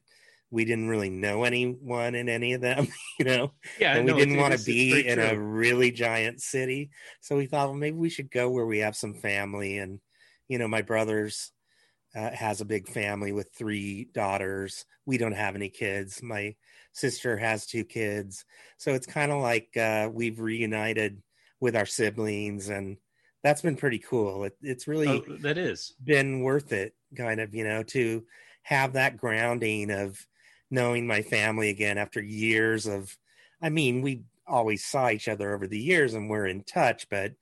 we 0.50 0.64
didn't 0.64 0.88
really 0.88 1.10
know 1.10 1.44
anyone 1.44 2.14
in 2.14 2.28
any 2.28 2.52
of 2.52 2.60
them, 2.60 2.88
you 3.18 3.24
know. 3.24 3.52
Yeah, 3.78 3.96
and 3.96 4.06
we 4.06 4.12
no, 4.12 4.18
didn't 4.18 4.36
want 4.36 4.56
to 4.56 4.64
be 4.64 5.06
in 5.06 5.16
very 5.16 5.36
a 5.36 5.40
really 5.40 5.90
giant 5.90 6.40
city, 6.40 6.90
so 7.20 7.36
we 7.36 7.46
thought, 7.46 7.68
well, 7.68 7.74
maybe 7.74 7.96
we 7.96 8.10
should 8.10 8.30
go 8.30 8.50
where 8.50 8.66
we 8.66 8.78
have 8.78 8.96
some 8.96 9.14
family. 9.14 9.78
And 9.78 10.00
you 10.48 10.58
know, 10.58 10.68
my 10.68 10.82
brother's 10.82 11.52
uh, 12.14 12.30
has 12.30 12.60
a 12.60 12.64
big 12.66 12.88
family 12.88 13.32
with 13.32 13.50
three 13.56 14.08
daughters. 14.14 14.84
We 15.04 15.18
don't 15.18 15.32
have 15.32 15.54
any 15.54 15.68
kids. 15.68 16.22
My 16.22 16.54
sister 16.92 17.36
has 17.36 17.66
two 17.66 17.84
kids, 17.84 18.44
so 18.78 18.94
it's 18.94 19.06
kind 19.06 19.32
of 19.32 19.40
like 19.42 19.76
uh, 19.76 20.08
we've 20.12 20.40
reunited 20.40 21.22
with 21.60 21.76
our 21.76 21.86
siblings, 21.86 22.68
and 22.68 22.96
that's 23.42 23.62
been 23.62 23.76
pretty 23.76 23.98
cool. 23.98 24.44
It, 24.44 24.56
it's 24.62 24.88
really 24.88 25.08
Oh, 25.08 25.36
that 25.40 25.58
is. 25.58 25.94
been 26.02 26.40
worth 26.40 26.72
it 26.72 26.94
kind 27.16 27.40
of 27.40 27.54
you 27.54 27.64
know 27.64 27.82
to 27.82 28.24
have 28.62 28.94
that 28.94 29.16
grounding 29.16 29.90
of 29.90 30.26
knowing 30.70 31.06
my 31.06 31.22
family 31.22 31.70
again 31.70 31.98
after 31.98 32.22
years 32.22 32.86
of 32.86 33.16
i 33.62 33.68
mean 33.68 34.02
we 34.02 34.24
always 34.46 34.84
saw 34.84 35.08
each 35.10 35.28
other 35.28 35.54
over 35.54 35.66
the 35.66 35.78
years 35.80 36.14
and 36.14 36.30
we're 36.30 36.46
in 36.46 36.62
touch 36.64 37.08
but 37.08 37.34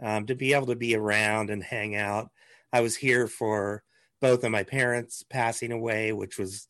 um, 0.00 0.26
to 0.26 0.34
be 0.34 0.52
able 0.52 0.66
to 0.66 0.76
be 0.76 0.94
around 0.94 1.50
and 1.50 1.62
hang 1.62 1.94
out 1.96 2.30
i 2.72 2.80
was 2.80 2.96
here 2.96 3.26
for 3.26 3.82
both 4.20 4.44
of 4.44 4.50
my 4.50 4.62
parents 4.62 5.22
passing 5.22 5.72
away 5.72 6.12
which 6.12 6.38
was 6.38 6.68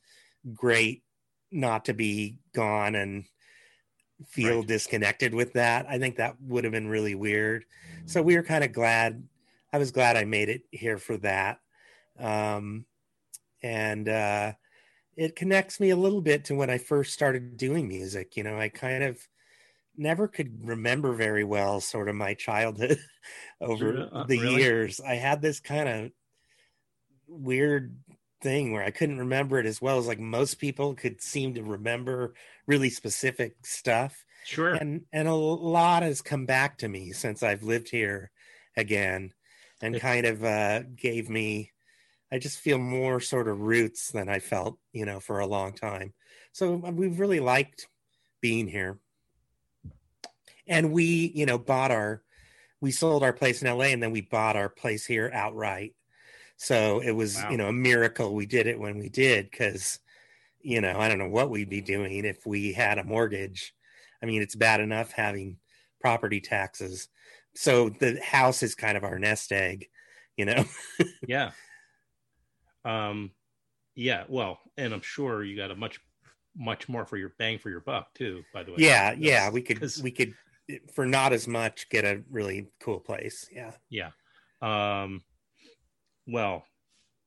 great 0.54 1.04
not 1.50 1.84
to 1.86 1.94
be 1.94 2.38
gone 2.52 2.94
and 2.94 3.24
feel 4.26 4.62
Right. 4.62 4.62
disconnected 4.62 5.32
with 5.34 5.52
that. 5.52 5.86
I 5.88 5.98
think 5.98 6.16
that 6.16 6.40
would 6.40 6.64
have 6.64 6.72
been 6.72 6.88
really 6.88 7.14
weird. 7.14 7.64
So 8.06 8.22
we 8.22 8.36
were 8.36 8.42
kind 8.42 8.64
of 8.64 8.72
glad 8.72 9.28
i 9.72 9.76
was 9.78 9.90
glad 9.90 10.16
i 10.16 10.24
made 10.24 10.48
it 10.48 10.62
here 10.72 10.98
for 10.98 11.16
that. 11.18 11.60
Um, 12.18 12.86
and 13.62 14.08
uh, 14.08 14.54
it 15.18 15.36
connects 15.36 15.80
me 15.80 15.90
a 15.90 15.96
little 15.96 16.22
bit 16.22 16.44
to 16.46 16.54
when 16.54 16.70
I 16.70 16.78
first 16.78 17.12
started 17.12 17.56
doing 17.56 17.88
music. 17.88 18.36
You 18.36 18.44
know, 18.44 18.58
I 18.58 18.68
kind 18.68 19.02
of 19.04 19.20
never 19.96 20.28
could 20.28 20.66
remember 20.66 21.12
very 21.12 21.44
well 21.44 21.80
sort 21.80 22.08
of 22.08 22.14
my 22.14 22.34
childhood 22.34 22.98
over 23.60 24.08
uh, 24.12 24.24
the 24.24 24.38
really? 24.38 24.62
years. 24.62 25.00
I 25.00 25.14
had 25.14 25.42
this 25.42 25.60
kind 25.60 25.88
of 25.88 26.12
weird 27.26 27.96
thing 28.40 28.72
where 28.72 28.84
I 28.84 28.90
couldn't 28.92 29.18
remember 29.18 29.58
it 29.58 29.66
as 29.66 29.82
well 29.82 29.98
as 29.98 30.06
like 30.06 30.20
most 30.20 30.54
people 30.54 30.94
could 30.94 31.20
seem 31.20 31.54
to 31.54 31.62
remember 31.62 32.34
really 32.66 32.88
specific 32.90 33.56
stuff 33.66 34.24
Sure. 34.44 34.74
and 34.74 35.04
and 35.12 35.28
a 35.28 35.34
lot 35.34 36.02
has 36.02 36.22
come 36.22 36.46
back 36.46 36.78
to 36.78 36.88
me 36.88 37.12
since 37.12 37.42
I've 37.42 37.62
lived 37.62 37.90
here 37.90 38.30
again, 38.76 39.32
and 39.82 39.98
kind 39.98 40.26
of 40.26 40.44
uh, 40.44 40.82
gave 40.96 41.28
me. 41.28 41.72
I 42.30 42.38
just 42.38 42.58
feel 42.58 42.78
more 42.78 43.20
sort 43.20 43.48
of 43.48 43.60
roots 43.60 44.10
than 44.10 44.28
I 44.28 44.38
felt, 44.38 44.78
you 44.92 45.06
know, 45.06 45.20
for 45.20 45.38
a 45.38 45.46
long 45.46 45.72
time. 45.72 46.12
So 46.52 46.82
uh, 46.84 46.90
we've 46.90 47.18
really 47.18 47.40
liked 47.40 47.88
being 48.40 48.68
here, 48.68 48.98
and 50.66 50.92
we, 50.92 51.32
you 51.34 51.46
know, 51.46 51.58
bought 51.58 51.90
our. 51.90 52.22
We 52.80 52.92
sold 52.92 53.24
our 53.24 53.32
place 53.32 53.60
in 53.60 53.76
LA, 53.76 53.86
and 53.86 54.02
then 54.02 54.12
we 54.12 54.20
bought 54.20 54.54
our 54.54 54.68
place 54.68 55.04
here 55.04 55.30
outright. 55.34 55.94
So 56.58 57.00
it 57.00 57.10
was, 57.10 57.36
Wow. 57.36 57.50
you 57.50 57.56
know, 57.56 57.68
a 57.68 57.72
miracle 57.72 58.34
we 58.34 58.46
did 58.46 58.66
it 58.68 58.78
when 58.78 58.98
we 58.98 59.08
did, 59.08 59.50
because, 59.50 59.98
you 60.60 60.80
know, 60.80 60.98
I 60.98 61.08
don't 61.08 61.18
know 61.18 61.28
what 61.28 61.50
we'd 61.50 61.70
be 61.70 61.80
doing 61.80 62.24
if 62.24 62.46
we 62.46 62.72
had 62.72 62.98
a 62.98 63.04
mortgage. 63.04 63.74
I 64.22 64.26
mean, 64.26 64.42
it's 64.42 64.54
bad 64.54 64.80
enough 64.80 65.10
having 65.10 65.56
property 66.00 66.40
taxes. 66.40 67.08
So 67.54 67.88
the 67.88 68.20
house 68.24 68.62
is 68.62 68.74
kind 68.76 68.96
of 68.96 69.02
our 69.02 69.18
nest 69.18 69.50
egg, 69.50 69.88
you 70.36 70.44
know. 70.44 70.64
yeah. 71.26 71.50
Um, 72.88 73.32
yeah. 73.94 74.24
Well, 74.28 74.58
and 74.76 74.92
I'm 74.92 75.02
sure 75.02 75.44
you 75.44 75.56
got 75.56 75.70
a 75.70 75.76
much, 75.76 76.00
much 76.56 76.88
more 76.88 77.04
for 77.04 77.16
your 77.16 77.34
bang 77.38 77.58
for 77.58 77.70
your 77.70 77.80
buck 77.80 78.14
too. 78.14 78.42
By 78.54 78.62
the 78.62 78.72
way. 78.72 78.78
yeah, 78.78 79.14
yeah, 79.18 79.50
we 79.50 79.62
could 79.62 79.84
we 80.02 80.10
could 80.10 80.34
for 80.94 81.06
not 81.06 81.32
as 81.32 81.46
much 81.48 81.88
get 81.88 82.04
a 82.04 82.22
really 82.30 82.68
cool 82.80 83.00
place. 83.00 83.48
Yeah. 83.52 83.72
Yeah. 83.90 84.10
Um, 84.62 85.22
well, 86.26 86.64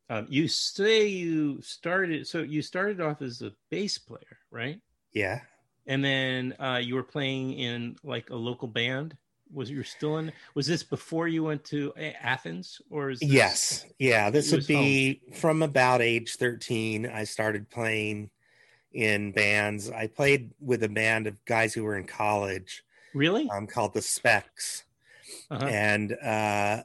um, 0.10 0.28
you 0.30 0.48
say 0.48 1.08
you 1.08 1.62
started. 1.62 2.28
So 2.28 2.40
you 2.40 2.62
started 2.62 3.00
off 3.00 3.22
as 3.22 3.42
a 3.42 3.52
bass 3.70 3.98
player, 3.98 4.38
right? 4.50 4.80
Yeah. 5.14 5.42
And 5.88 6.04
then 6.04 6.54
uh, 6.60 6.80
you 6.82 6.96
were 6.96 7.04
playing 7.04 7.54
in 7.54 7.96
like 8.04 8.30
a 8.30 8.36
local 8.36 8.68
band. 8.68 9.16
Was 9.54 9.70
you 9.70 9.84
still 9.84 10.18
in? 10.18 10.32
Was 10.56 10.68
this 10.68 10.84
before 10.84 11.28
you 11.28 11.44
went 11.44 11.64
to 11.66 11.94
Athens, 12.22 12.82
or 12.90 13.10
is 13.12 13.20
this, 13.20 13.30
Yes. 13.30 13.86
Yeah, 14.00 14.30
this 14.30 14.52
would 14.52 14.68
be 14.68 15.22
from 15.34 15.62
about 15.62 16.02
age 16.02 16.36
13 16.36 17.06
I 17.08 17.24
started 17.26 17.70
playing 17.70 18.30
in 18.94 19.32
bands. 19.32 19.90
I 19.90 20.08
played 20.08 20.52
with 20.60 20.84
a 20.84 20.90
band 20.90 21.28
of 21.28 21.44
guys 21.46 21.74
who 21.74 21.84
were 21.84 21.98
in 21.98 22.06
college 22.06 22.84
really? 23.14 23.50
um, 23.50 23.68
called 23.68 23.94
the 23.94 24.02
Specs. 24.02 24.84
Uh-huh. 25.50 25.66
and 25.66 26.14
uh 26.14 26.84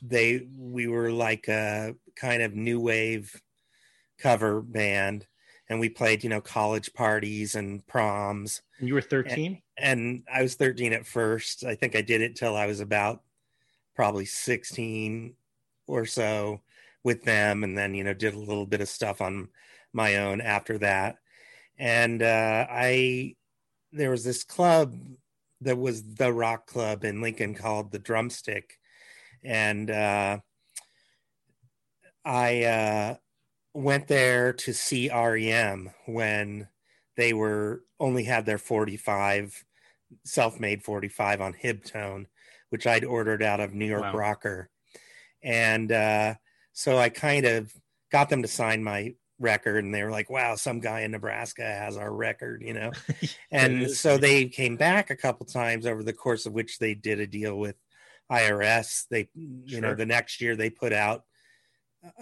they 0.00 0.46
we 0.56 0.86
were 0.86 1.10
like 1.10 1.48
a 1.48 1.94
kind 2.14 2.40
of 2.40 2.54
new 2.54 2.80
wave 2.80 3.40
cover 4.18 4.60
band 4.60 5.26
and 5.68 5.80
we 5.80 5.88
played 5.88 6.22
you 6.22 6.30
know 6.30 6.40
college 6.40 6.92
parties 6.94 7.56
and 7.56 7.84
proms 7.88 8.62
And 8.78 8.86
you 8.86 8.94
were 8.94 9.00
13. 9.00 9.60
And 9.80 10.22
i 10.32 10.42
was 10.42 10.54
13 10.54 10.92
at 10.92 11.06
first. 11.06 11.64
I 11.64 11.74
think 11.74 11.96
i 11.96 12.02
did 12.02 12.20
it 12.20 12.36
till 12.36 12.56
i 12.56 12.66
was 12.66 12.80
about 12.80 13.22
probably 13.94 14.24
16 14.24 15.34
or 15.86 16.06
so 16.06 16.60
with 17.04 17.22
them 17.24 17.64
and 17.64 17.76
then 17.76 17.94
you 17.94 18.04
know 18.04 18.14
did 18.14 18.34
a 18.34 18.38
little 18.38 18.66
bit 18.66 18.80
of 18.80 18.88
stuff 18.88 19.20
on 19.20 19.48
my 19.92 20.16
own 20.16 20.40
after 20.40 20.78
that. 20.78 21.16
And 21.78 22.22
uh 22.22 22.66
i 22.70 23.34
there 23.92 24.10
was 24.10 24.24
this 24.24 24.44
club 24.44 24.94
that 25.62 25.76
was 25.76 26.02
the 26.14 26.32
rock 26.32 26.66
club 26.66 27.04
in 27.04 27.20
lincoln 27.20 27.54
called 27.54 27.90
the 27.90 27.98
drumstick. 27.98 28.78
And 29.42 29.90
uh 29.90 30.38
i 32.24 32.64
uh 32.64 33.16
went 33.72 34.08
there 34.08 34.52
to 34.52 34.72
see 34.72 35.10
rem 35.10 35.90
when 36.06 36.68
they 37.16 37.32
were 37.32 37.84
only 37.98 38.24
had 38.24 38.46
their 38.46 38.58
45 38.58 39.64
self-made 40.24 40.82
45 40.82 41.40
on 41.40 41.54
hibtone 41.54 42.26
which 42.70 42.86
i'd 42.86 43.04
ordered 43.04 43.42
out 43.42 43.60
of 43.60 43.74
new 43.74 43.86
york 43.86 44.02
Wow. 44.02 44.16
rocker. 44.16 44.70
And 45.42 45.90
uh 45.92 46.34
so 46.72 46.98
i 46.98 47.08
kind 47.08 47.46
of 47.46 47.72
got 48.12 48.28
them 48.28 48.42
to 48.42 48.48
sign 48.48 48.82
my 48.82 49.14
record 49.38 49.82
and 49.84 49.94
they 49.94 50.02
were 50.02 50.10
like 50.10 50.28
wow 50.28 50.54
some 50.54 50.80
guy 50.80 51.00
in 51.00 51.10
nebraska 51.12 51.62
has 51.62 51.96
our 51.96 52.12
record 52.12 52.62
you 52.62 52.74
know? 52.74 52.90
And 53.50 53.90
so 53.90 54.18
they 54.18 54.46
came 54.46 54.76
back 54.76 55.10
a 55.10 55.16
couple 55.16 55.46
times 55.46 55.86
over 55.86 56.02
the 56.02 56.12
course 56.12 56.46
of 56.46 56.52
which 56.52 56.78
they 56.78 56.94
did 56.94 57.20
a 57.20 57.26
deal 57.26 57.58
with 57.58 57.76
irs 58.30 59.06
they 59.10 59.28
you 59.34 59.80
know 59.80 59.94
the 59.94 60.06
next 60.06 60.40
year 60.40 60.54
they 60.56 60.70
put 60.70 60.92
out 60.92 61.24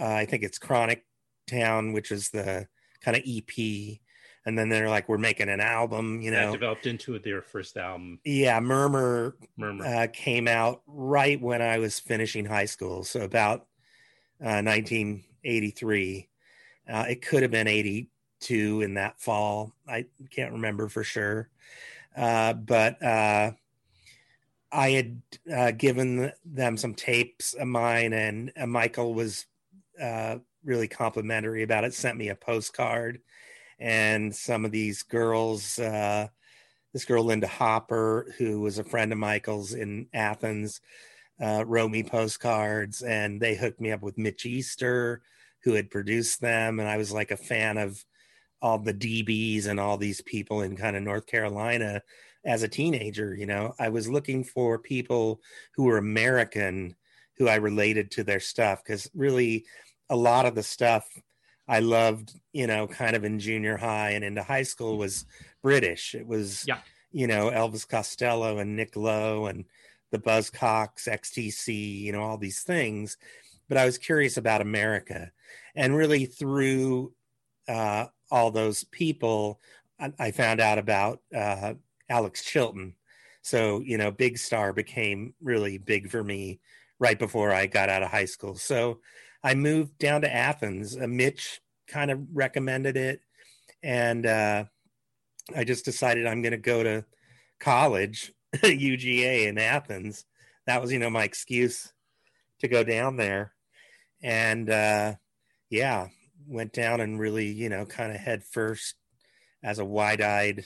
uh, 0.01 0.05
i 0.07 0.25
think 0.25 0.43
it's 0.43 0.59
chronic 0.59 1.05
town 1.47 1.93
which 1.93 2.11
is 2.11 2.31
the 2.31 2.67
kind 3.03 3.17
of 3.17 3.23
ep 3.27 3.99
and 4.49 4.59
then 4.59 4.71
they're 4.71 4.89
like 4.89 5.09
we're 5.11 5.19
making 5.19 5.51
an 5.51 5.61
album 5.61 6.23
you 6.23 6.31
that 6.31 6.47
know 6.47 6.53
developed 6.53 6.87
into 6.87 7.19
their 7.19 7.43
first 7.43 7.77
album, 7.77 8.19
yeah 8.25 8.59
murmur 8.59 9.37
Murmur. 9.59 9.85
uh, 9.85 10.07
came 10.13 10.49
out 10.49 10.81
right 10.87 11.41
when 11.41 11.61
I 11.61 11.79
was 11.79 12.01
finishing 12.01 12.47
high 12.47 12.65
school, 12.65 13.05
so 13.05 13.21
about 13.21 13.67
uh, 14.43 14.63
1983. 14.63 16.29
Uh, 16.91 17.05
it 17.11 17.21
could 17.21 17.43
have 17.43 17.51
been 17.51 17.69
82 17.69 18.81
in 18.81 18.95
that 18.95 19.21
fall. 19.21 19.75
I 19.87 20.07
can't 20.31 20.53
remember 20.53 20.89
for 20.89 21.05
sure, 21.05 21.51
uh, 22.17 22.55
but 22.55 23.03
uh, 23.03 23.51
I 24.73 24.91
had 24.91 25.23
uh, 25.55 25.71
given 25.73 26.33
them 26.47 26.79
some 26.79 26.95
tapes 26.95 27.53
of 27.53 27.69
mine, 27.69 28.15
and 28.15 28.51
uh, 28.59 28.67
Michael 28.67 29.13
was 29.13 29.45
uh, 30.03 30.37
really 30.65 30.89
complimentary 30.89 31.63
about 31.63 31.85
it. 31.85 31.93
Sent 31.93 32.17
me 32.17 32.29
a 32.29 32.35
postcard, 32.35 33.21
and 33.79 34.35
some 34.35 34.65
of 34.65 34.71
these 34.71 35.03
girls. 35.03 35.79
Uh, 35.79 36.29
this 36.95 37.05
girl 37.05 37.23
linda 37.23 37.47
hopper 37.47 38.35
who 38.39 38.63
was 38.63 38.79
a 38.79 38.83
friend 38.83 39.13
of 39.13 39.19
michael's 39.19 39.75
in 39.75 40.07
athens 40.15 40.81
uh, 41.39 41.63
wrote 41.67 41.91
me 41.91 42.03
postcards 42.03 43.03
and 43.03 43.39
they 43.41 43.55
hooked 43.55 43.79
me 43.79 43.93
up 43.93 44.01
with 44.01 44.17
mitch 44.17 44.47
easter 44.47 45.21
who 45.63 45.75
had 45.75 45.91
produced 45.91 46.41
them 46.41 46.81
and 46.81 46.89
i 46.89 46.97
was 46.97 47.13
like 47.13 47.31
a 47.31 47.37
fan 47.37 47.77
of 47.77 48.03
all 48.63 48.79
the 48.79 48.95
dbs 48.95 49.67
and 49.67 49.79
all 49.79 49.99
these 49.99 50.23
people 50.23 50.63
in 50.63 50.77
kind 50.77 50.97
of 50.97 51.03
north 51.03 51.27
carolina 51.27 52.03
as 52.49 52.63
a 52.63 52.69
teenager. 52.69 53.35
You 53.35 53.47
know, 53.47 53.75
I 53.79 53.91
was 53.91 54.09
looking 54.09 54.43
for 54.43 54.79
people 54.79 55.41
who 55.75 55.85
were 55.85 55.99
American 55.99 56.97
who 57.37 57.47
I 57.47 57.57
related 57.57 58.11
to 58.13 58.25
their 58.25 58.41
stuff 58.41 58.83
because 58.83 59.09
really 59.15 59.65
a 60.11 60.17
lot 60.17 60.45
of 60.45 60.57
the 60.57 60.63
stuff 60.63 61.07
I 61.69 61.81
loved, 61.81 62.33
you 62.53 62.67
know, 62.67 62.87
kind 62.87 63.15
of 63.15 63.25
in 63.25 63.39
junior 63.39 63.77
high 63.77 64.11
and 64.11 64.25
into 64.25 64.43
high 64.43 64.63
school 64.63 64.97
was 64.97 65.27
British. 65.63 66.15
It 66.15 66.27
was, 66.27 66.65
yeah. 66.67 66.79
you 67.13 67.27
know, 67.27 67.51
Elvis 67.51 67.87
Costello 67.87 68.59
and 68.59 68.75
Nick 68.75 68.97
Lowe 68.97 69.47
and 69.47 69.65
the 70.11 70.19
Buzzcocks, 70.19 71.07
XTC, 71.07 72.01
you 72.01 72.13
know, 72.13 72.23
all 72.23 72.39
these 72.39 72.63
things. 72.63 73.19
But 73.69 73.77
I 73.77 73.85
was 73.85 73.99
curious 73.99 74.39
about 74.39 74.63
America. 74.63 75.31
And 75.75 75.95
really 75.95 76.25
through 76.25 77.13
uh, 77.69 78.07
all 78.31 78.51
those 78.51 78.85
people, 78.85 79.61
I, 80.01 80.13
I 80.19 80.31
found 80.31 80.61
out 80.61 80.79
about 80.79 81.21
uh, 81.37 81.75
Alex 82.09 82.45
Chilton. 82.45 82.95
So, 83.43 83.81
you 83.81 83.99
know, 83.99 84.11
Big 84.11 84.39
Star 84.39 84.73
became 84.73 85.35
really 85.43 85.77
big 85.77 86.11
for 86.11 86.25
me 86.25 86.61
right 86.99 87.19
before 87.19 87.53
I 87.53 87.67
got 87.67 87.89
out 87.91 88.03
of 88.03 88.11
high 88.11 88.25
school. 88.25 88.55
So, 88.55 89.01
I 89.43 89.55
moved 89.55 89.99
down 89.99 90.23
to 90.23 90.35
Athens. 90.35 90.97
Uh, 90.97 91.07
Mitch 91.07 91.61
kind 91.87 92.11
of 92.11 92.21
recommended 92.33 92.97
it, 92.97 93.21
and 93.83 94.27
uh, 94.27 94.65
I 95.57 95.65
just 95.65 95.85
decided 95.85 96.27
I'm 96.27 96.43
going 96.43 96.53
to 96.53 96.59
go 96.59 96.83
to 96.83 97.05
college, 97.61 98.33
UGA 98.57 99.47
in 99.47 99.59
Athens. 99.59 100.25
That 100.67 100.81
was, 100.81 100.93
you 100.93 100.99
know, 100.99 101.11
my 101.11 101.25
excuse 101.25 101.93
to 102.61 102.69
go 102.69 102.85
down 102.85 103.17
there, 103.17 103.53
and 104.23 104.69
uh, 104.69 105.15
yeah, 105.71 106.09
went 106.47 106.73
down 106.73 107.01
and 107.01 107.21
really, 107.21 107.47
you 107.47 107.69
know, 107.69 107.87
kind 107.87 108.13
of 108.13 108.19
head 108.19 108.45
first 108.45 108.95
as 109.63 109.79
a 109.79 109.85
wide-eyed 109.85 110.65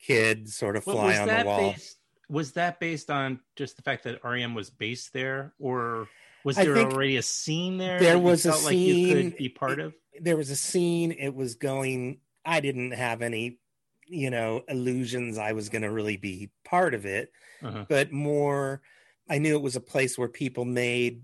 kid, 0.00 0.48
sort 0.48 0.76
of 0.76 0.84
fly 0.84 1.18
on 1.18 1.28
the 1.28 1.42
wall. 1.44 1.72
Based, 1.72 1.96
was 2.28 2.52
that 2.52 2.80
based 2.80 3.10
on 3.10 3.40
just 3.54 3.76
the 3.76 3.82
fact 3.82 4.04
that 4.04 4.22
REM 4.24 4.54
was 4.54 4.70
based 4.70 5.12
there, 5.12 5.54
or 5.58 6.08
was 6.46 6.54
there 6.54 6.78
already 6.78 7.16
a 7.16 7.22
scene 7.22 7.76
there? 7.76 7.98
There 7.98 8.20
was 8.20 8.46
a 8.46 8.52
scene. 8.52 8.64
Like 8.64 8.76
you 8.76 9.30
could 9.30 9.36
be 9.36 9.48
part 9.48 9.80
of. 9.80 9.94
There 10.20 10.36
was 10.36 10.48
a 10.50 10.56
scene. 10.56 11.10
It 11.10 11.34
was 11.34 11.56
going. 11.56 12.18
I 12.44 12.60
didn't 12.60 12.92
have 12.92 13.20
any, 13.20 13.58
you 14.06 14.30
know, 14.30 14.62
illusions. 14.68 15.38
I 15.38 15.52
was 15.52 15.68
going 15.70 15.82
to 15.82 15.90
really 15.90 16.16
be 16.16 16.50
part 16.64 16.94
of 16.94 17.04
it, 17.04 17.32
uh-huh. 17.64 17.86
but 17.88 18.12
more. 18.12 18.80
I 19.28 19.38
knew 19.38 19.56
it 19.56 19.62
was 19.62 19.74
a 19.74 19.80
place 19.80 20.16
where 20.16 20.28
people 20.28 20.64
made, 20.64 21.22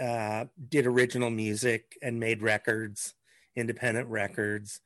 uh, 0.00 0.46
did 0.68 0.84
original 0.84 1.30
music 1.30 1.96
and 2.02 2.18
made 2.18 2.42
records, 2.42 3.14
independent 3.54 4.08
records, 4.08 4.80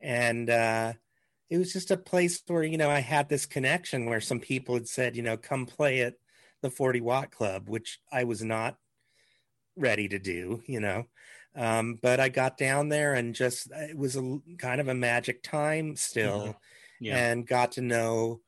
and 0.00 0.48
uh, 0.48 0.92
it 1.50 1.58
was 1.58 1.72
just 1.72 1.90
a 1.90 1.96
place 1.96 2.40
where 2.46 2.62
you 2.62 2.78
know 2.78 2.88
I 2.88 3.00
had 3.00 3.28
this 3.28 3.46
connection 3.46 4.06
where 4.06 4.20
some 4.20 4.38
people 4.38 4.76
had 4.76 4.86
said, 4.86 5.16
you 5.16 5.24
know, 5.24 5.36
come 5.36 5.66
play 5.66 6.02
at 6.02 6.14
the 6.62 6.70
40 6.70 7.00
Watt 7.00 7.32
Club, 7.32 7.68
which 7.68 7.98
I 8.12 8.22
was 8.22 8.44
not 8.44 8.78
ready 9.76 10.08
to 10.08 10.18
do, 10.18 10.62
you 10.66 10.80
know. 10.80 11.06
Um, 11.56 11.98
but 12.02 12.18
I 12.18 12.28
got 12.28 12.58
down 12.58 12.88
there 12.88 13.14
and 13.14 13.34
just 13.34 13.70
it 13.70 13.96
was 13.96 14.16
a 14.16 14.38
kind 14.58 14.80
of 14.80 14.88
a 14.88 14.94
magic 14.94 15.42
time 15.42 15.94
still, 15.96 16.40
mm-hmm. 16.40 16.50
yeah. 17.00 17.16
and 17.16 17.46
got 17.46 17.72
to 17.72 17.80
know, 17.80 18.40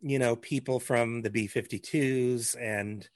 you 0.00 0.18
know, 0.18 0.36
people 0.36 0.78
from 0.78 1.22
the 1.22 1.30
B 1.30 1.48
52s 1.48 2.54
and 2.60 3.08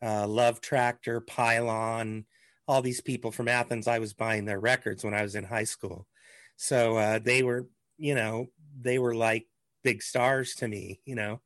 uh, 0.00 0.26
Love 0.28 0.60
Tractor, 0.60 1.20
Pylon, 1.20 2.26
all 2.68 2.82
these 2.82 3.00
people 3.00 3.32
from 3.32 3.48
Athens. 3.48 3.88
I 3.88 3.98
was 3.98 4.12
buying 4.12 4.44
their 4.44 4.60
records 4.60 5.04
when 5.04 5.14
I 5.14 5.22
was 5.22 5.34
in 5.34 5.44
high 5.44 5.64
school. 5.64 6.06
So 6.56 6.96
uh, 6.96 7.18
they 7.18 7.42
were, 7.42 7.66
you 7.98 8.14
know, 8.14 8.46
they 8.80 8.98
were 8.98 9.14
like 9.14 9.46
big 9.82 10.02
stars 10.02 10.54
to 10.56 10.68
me, 10.68 11.00
you 11.04 11.16
know. 11.16 11.40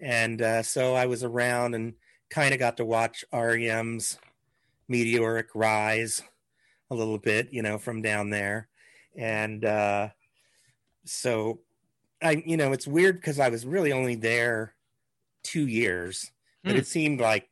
And 0.00 0.40
uh, 0.40 0.62
so 0.62 0.94
I 0.94 1.06
was 1.06 1.24
around 1.24 1.74
and 1.74 1.94
kind 2.30 2.54
of 2.54 2.60
got 2.60 2.78
to 2.78 2.84
watch 2.84 3.24
REM's 3.32 4.18
meteoric 4.88 5.48
rise 5.54 6.22
a 6.90 6.94
little 6.94 7.18
bit, 7.18 7.48
you 7.52 7.62
know, 7.62 7.78
from 7.78 8.02
down 8.02 8.30
there. 8.30 8.68
And 9.16 9.64
uh, 9.64 10.08
so 11.04 11.60
I, 12.22 12.42
you 12.46 12.56
know, 12.56 12.72
it's 12.72 12.86
weird 12.86 13.16
because 13.16 13.40
I 13.40 13.48
was 13.48 13.66
really 13.66 13.92
only 13.92 14.14
there 14.14 14.74
two 15.42 15.66
years, 15.66 16.30
but 16.64 16.74
mm. 16.74 16.78
it 16.78 16.86
seemed 16.86 17.20
like 17.20 17.48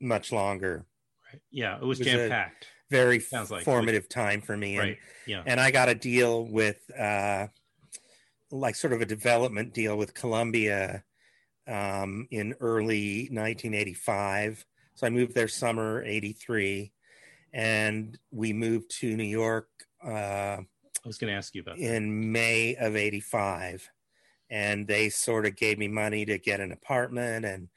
much 0.00 0.32
longer. 0.32 0.86
Right. 1.32 1.42
Yeah, 1.50 1.76
it 1.76 1.82
was, 1.82 1.98
was 1.98 2.06
jam 2.06 2.28
packed. 2.28 2.68
Very 2.90 3.18
Sounds 3.18 3.50
like 3.50 3.64
formative 3.64 4.08
time 4.08 4.40
for 4.40 4.56
me. 4.56 4.76
And, 4.76 4.88
right. 4.88 4.98
Yeah. 5.26 5.42
And 5.44 5.58
I 5.58 5.70
got 5.70 5.88
a 5.88 5.94
deal 5.94 6.46
with, 6.46 6.78
uh, 6.96 7.48
like, 8.52 8.76
sort 8.76 8.92
of 8.92 9.00
a 9.00 9.06
development 9.06 9.74
deal 9.74 9.96
with 9.96 10.14
Columbia 10.14 11.02
um, 11.66 12.28
in 12.30 12.54
early 12.60 13.28
1985 13.32 14.64
so 14.96 15.06
I 15.06 15.10
moved 15.10 15.34
there 15.34 15.46
summer 15.46 16.02
83 16.02 16.90
and 17.52 18.18
we 18.30 18.52
moved 18.54 18.90
to 19.00 19.14
New 19.14 19.24
York. 19.24 19.68
Uh, 20.02 20.08
I 20.58 21.06
was 21.06 21.18
going 21.18 21.30
to 21.30 21.36
ask 21.36 21.54
you 21.54 21.60
about 21.60 21.78
in. 21.78 22.32
May 22.32 22.76
of 22.76 22.96
85. 22.96 23.88
And 24.48 24.86
they 24.86 25.10
sort 25.10 25.44
of 25.44 25.54
gave 25.54 25.78
me 25.78 25.86
money 25.86 26.24
to 26.24 26.38
get 26.38 26.60
an 26.60 26.72
apartment 26.72 27.44
and 27.44 27.68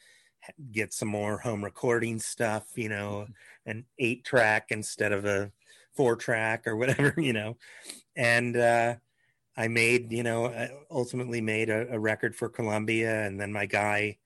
get 0.72 0.94
some 0.94 1.10
more 1.10 1.38
home 1.38 1.64
recording 1.64 2.20
stuff, 2.20 2.68
you 2.76 2.88
know, 2.88 3.28
an 3.66 3.86
eight 4.00 4.24
track 4.24 4.68
instead 4.70 5.12
of 5.12 5.26
a 5.26 5.52
four 5.96 6.16
track 6.16 6.68
or 6.68 6.78
whatever, 6.78 7.14
you 7.22 7.34
know. 7.34 7.58
And 8.16 8.56
uh, 8.56 8.96
I 9.58 9.68
made, 9.68 10.14
you 10.14 10.24
know, 10.24 10.70
ultimately 10.90 11.42
made 11.42 11.70
a, 11.70 11.94
a 11.94 12.00
record 12.00 12.34
for 12.34 12.48
Columbia. 12.48 13.26
And 13.26 13.40
then 13.40 13.52
my 13.52 13.66
guy, 13.66 14.20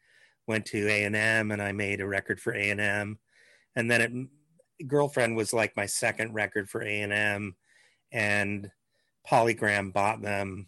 went 0.48 0.66
to 0.68 0.88
A&M 0.88 1.52
and 1.52 1.62
I 1.62 1.72
made 1.72 2.02
a 2.02 2.08
record 2.08 2.40
for 2.40 2.54
A&M. 2.54 3.18
And 3.76 3.92
then 3.92 4.02
it, 4.02 4.88
Girlfriend 4.88 5.36
was 5.36 5.54
like 5.54 5.78
my 5.78 5.86
second 5.86 6.34
record 6.34 6.70
for 6.70 6.82
A&M 6.82 7.56
and 8.12 8.72
Polygram 9.30 9.94
bought 9.94 10.22
them 10.22 10.68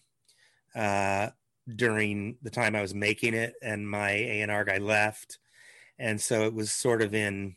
uh, 0.76 1.30
during 1.74 2.38
the 2.42 2.50
time 2.50 2.76
I 2.76 2.82
was 2.82 2.96
making 2.96 3.34
it 3.34 3.54
and 3.62 3.90
my 3.90 4.12
A&R 4.12 4.64
guy 4.64 4.78
left. 4.78 5.40
And 6.00 6.20
so 6.20 6.44
it 6.44 6.54
was 6.54 6.72
sort 6.72 7.02
of 7.02 7.14
in 7.14 7.56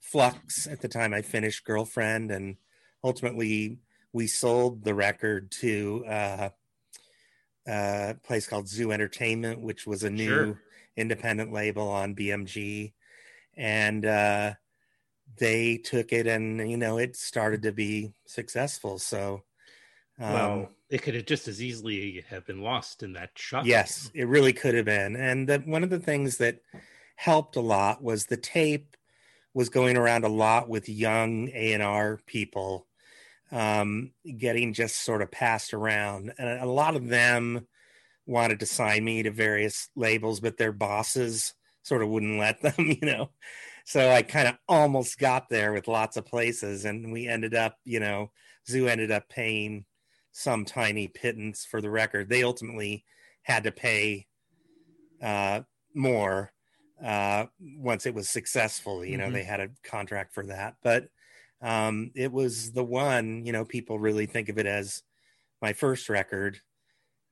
flux 0.00 0.66
at 0.66 0.80
the 0.80 0.88
time 0.88 1.12
I 1.12 1.22
finished 1.22 1.64
Girlfriend 1.64 2.30
and 2.30 2.56
ultimately 3.04 3.78
we 4.12 4.26
sold 4.26 4.84
the 4.84 4.94
record 4.94 5.50
to 5.60 6.04
uh, 6.08 6.48
a 7.66 8.16
place 8.24 8.46
called 8.46 8.68
Zoo 8.68 8.90
Entertainment, 8.90 9.60
which 9.60 9.86
was 9.86 10.02
a 10.02 10.10
new 10.10 10.28
sure 10.28 10.62
independent 10.98 11.52
label 11.52 11.88
on 11.88 12.14
BMG, 12.14 12.92
and 13.56 14.04
uh, 14.04 14.54
they 15.38 15.78
took 15.78 16.12
it, 16.12 16.26
and 16.26 16.70
you 16.70 16.76
know, 16.76 16.98
it 16.98 17.16
started 17.16 17.62
to 17.62 17.72
be 17.72 18.12
successful. 18.26 18.98
So, 18.98 19.44
um, 20.18 20.32
well, 20.32 20.70
it 20.90 21.02
could 21.02 21.14
have 21.14 21.26
just 21.26 21.48
as 21.48 21.62
easily 21.62 22.24
have 22.28 22.46
been 22.46 22.60
lost 22.60 23.02
in 23.02 23.12
that 23.14 23.30
shot. 23.36 23.66
Yes, 23.66 24.10
it 24.14 24.26
really 24.26 24.52
could 24.52 24.74
have 24.74 24.86
been. 24.86 25.16
And 25.16 25.48
the, 25.48 25.58
one 25.58 25.84
of 25.84 25.90
the 25.90 26.00
things 26.00 26.38
that 26.38 26.60
helped 27.16 27.56
a 27.56 27.60
lot 27.60 28.02
was 28.02 28.26
the 28.26 28.36
tape 28.36 28.96
was 29.54 29.68
going 29.68 29.96
around 29.96 30.24
a 30.24 30.28
lot 30.28 30.68
with 30.68 30.88
young 30.88 31.48
A 31.54 31.72
and 31.72 31.82
R 31.82 32.18
people, 32.26 32.86
um, 33.50 34.12
getting 34.36 34.72
just 34.72 35.02
sort 35.02 35.22
of 35.22 35.30
passed 35.30 35.74
around, 35.74 36.32
and 36.38 36.60
a 36.60 36.66
lot 36.66 36.96
of 36.96 37.08
them 37.08 37.66
wanted 38.28 38.60
to 38.60 38.66
sign 38.66 39.04
me 39.04 39.22
to 39.22 39.30
various 39.30 39.88
labels, 39.96 40.38
but 40.38 40.58
their 40.58 40.72
bosses 40.72 41.54
sort 41.82 42.02
of 42.02 42.10
wouldn't 42.10 42.38
let 42.38 42.60
them, 42.62 42.74
you 42.78 43.00
know. 43.02 43.30
So 43.84 44.10
I 44.10 44.22
kind 44.22 44.48
of 44.48 44.58
almost 44.68 45.18
got 45.18 45.48
there 45.48 45.72
with 45.72 45.88
lots 45.88 46.18
of 46.18 46.26
places, 46.26 46.84
and 46.84 47.10
we 47.10 47.26
ended 47.26 47.54
up, 47.54 47.78
you 47.84 48.00
know, 48.00 48.30
Zoo 48.68 48.86
ended 48.86 49.10
up 49.10 49.28
paying 49.30 49.86
some 50.30 50.66
tiny 50.66 51.08
pittance 51.08 51.64
for 51.64 51.80
the 51.80 51.90
record. 51.90 52.28
They 52.28 52.42
ultimately 52.42 53.04
had 53.42 53.64
to 53.64 53.72
pay 53.72 54.26
uh, 55.22 55.62
more 55.94 56.52
uh, 57.02 57.46
once 57.60 58.04
it 58.04 58.14
was 58.14 58.28
successful. 58.28 59.02
You 59.02 59.16
know, 59.16 59.24
mm-hmm. 59.24 59.34
they 59.34 59.44
had 59.44 59.60
a 59.60 59.70
contract 59.82 60.34
for 60.34 60.44
that, 60.46 60.76
but 60.82 61.08
um, 61.62 62.10
it 62.14 62.30
was 62.30 62.72
the 62.72 62.84
one. 62.84 63.46
You 63.46 63.52
know, 63.52 63.64
people 63.64 63.98
really 63.98 64.26
think 64.26 64.50
of 64.50 64.58
it 64.58 64.66
as 64.66 65.02
my 65.62 65.72
first 65.72 66.10
record 66.10 66.60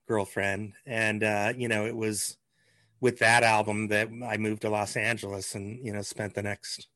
girlfriend 0.07 0.73
and 0.87 1.23
uh 1.23 1.53
you 1.57 1.69
know 1.69 1.87
it 1.87 1.97
was 1.97 2.37
with 3.01 3.19
that 3.19 3.43
album 3.43 3.89
that 3.89 4.09
i 4.27 4.37
moved 4.37 4.63
to 4.63 4.71
los 4.71 4.97
angeles 4.97 5.55
and 5.55 5.85
you 5.85 5.93
know 5.93 6.03
spent 6.03 6.35
the 6.35 6.43
next 6.43 6.89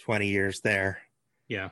20 0.00 0.26
years 0.26 0.60
there. 0.60 0.98
Yeah. 1.48 1.70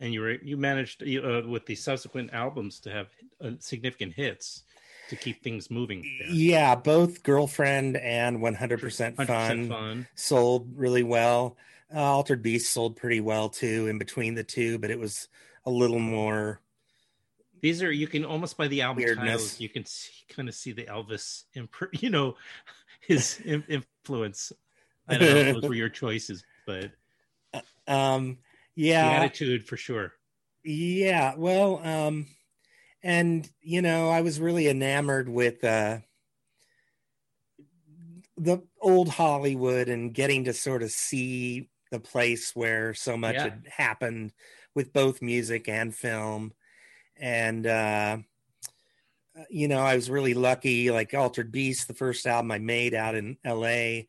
And 0.00 0.12
you 0.12 0.20
were 0.20 0.32
you 0.32 0.56
managed 0.56 1.02
uh, 1.02 1.42
with 1.46 1.66
the 1.66 1.76
subsequent 1.76 2.32
albums 2.32 2.80
to 2.80 2.90
have 2.90 3.08
uh, 3.40 3.50
significant 3.60 4.14
hits 4.14 4.64
to 5.10 5.16
keep 5.16 5.42
things 5.42 5.70
moving 5.70 6.02
there. 6.18 6.28
yeah 6.30 6.74
both 6.74 7.22
girlfriend 7.22 7.96
and 7.98 8.38
100%, 8.38 8.56
100% 9.16 9.26
fun, 9.26 9.68
fun, 9.68 10.06
sold 10.14 10.70
really 10.74 11.02
well. 11.02 11.56
Uh, 11.94 12.00
altered 12.00 12.42
beast 12.42 12.72
sold 12.72 12.96
pretty 12.96 13.20
well 13.20 13.48
too 13.48 13.86
in 13.86 13.98
between 13.98 14.34
the 14.34 14.42
two 14.42 14.78
but 14.78 14.90
it 14.90 14.98
was 14.98 15.28
a 15.66 15.70
little 15.70 15.98
more 15.98 16.60
these 17.62 17.82
are 17.82 17.90
you 17.90 18.06
can 18.06 18.24
almost 18.24 18.58
by 18.58 18.68
the 18.68 18.82
album 18.82 19.04
Weirdness. 19.04 19.26
titles 19.26 19.60
you 19.60 19.68
can 19.68 19.84
see, 19.86 20.12
kind 20.28 20.48
of 20.48 20.54
see 20.54 20.72
the 20.72 20.84
Elvis 20.84 21.44
imp- 21.54 21.74
you 22.02 22.10
know 22.10 22.36
his 23.00 23.40
influence. 23.44 24.52
I 25.08 25.16
don't 25.16 25.34
know 25.34 25.40
if 25.40 25.54
those 25.54 25.68
were 25.68 25.74
your 25.74 25.88
choices, 25.88 26.44
but 26.66 26.90
um, 27.86 28.38
yeah, 28.74 29.08
the 29.08 29.24
attitude 29.24 29.66
for 29.66 29.76
sure. 29.76 30.12
Yeah, 30.64 31.34
well, 31.36 31.80
um, 31.84 32.26
and 33.02 33.48
you 33.60 33.82
know, 33.82 34.10
I 34.10 34.20
was 34.20 34.40
really 34.40 34.68
enamored 34.68 35.28
with 35.28 35.64
uh, 35.64 35.98
the 38.36 38.62
old 38.80 39.08
Hollywood 39.08 39.88
and 39.88 40.14
getting 40.14 40.44
to 40.44 40.52
sort 40.52 40.82
of 40.82 40.90
see 40.90 41.68
the 41.90 42.00
place 42.00 42.52
where 42.54 42.94
so 42.94 43.16
much 43.16 43.34
yeah. 43.34 43.44
had 43.44 43.66
happened 43.76 44.32
with 44.74 44.92
both 44.92 45.20
music 45.20 45.68
and 45.68 45.94
film. 45.94 46.52
And, 47.22 47.68
uh, 47.68 48.18
you 49.48 49.68
know, 49.68 49.78
I 49.78 49.94
was 49.94 50.10
really 50.10 50.34
lucky. 50.34 50.90
Like 50.90 51.14
Altered 51.14 51.52
Beast, 51.52 51.86
the 51.86 51.94
first 51.94 52.26
album 52.26 52.50
I 52.50 52.58
made 52.58 52.94
out 52.94 53.14
in 53.14 53.38
LA, 53.46 54.02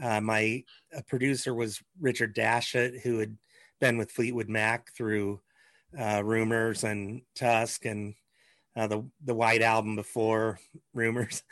uh, 0.00 0.20
my 0.20 0.64
producer 1.06 1.54
was 1.54 1.82
Richard 1.98 2.36
Dashut, 2.36 3.00
who 3.00 3.18
had 3.18 3.36
been 3.80 3.96
with 3.96 4.12
Fleetwood 4.12 4.50
Mac 4.50 4.92
through 4.94 5.40
uh, 5.98 6.22
Rumors 6.22 6.84
and 6.84 7.22
Tusk 7.34 7.86
and 7.86 8.14
uh, 8.76 8.86
the 8.86 9.04
the 9.24 9.34
White 9.34 9.62
Album 9.62 9.96
before 9.96 10.60
Rumors, 10.94 11.42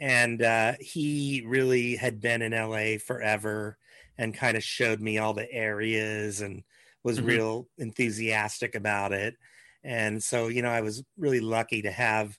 and 0.00 0.42
uh, 0.42 0.72
he 0.80 1.42
really 1.46 1.96
had 1.96 2.20
been 2.20 2.42
in 2.42 2.52
LA 2.52 2.98
forever 2.98 3.78
and 4.18 4.34
kind 4.34 4.56
of 4.56 4.64
showed 4.64 5.00
me 5.00 5.18
all 5.18 5.32
the 5.32 5.50
areas 5.52 6.40
and 6.40 6.64
was 7.02 7.18
mm-hmm. 7.18 7.28
real 7.28 7.68
enthusiastic 7.78 8.74
about 8.74 9.12
it. 9.12 9.36
And 9.84 10.22
so, 10.22 10.48
you 10.48 10.62
know, 10.62 10.70
I 10.70 10.80
was 10.80 11.04
really 11.16 11.40
lucky 11.40 11.82
to 11.82 11.90
have, 11.90 12.36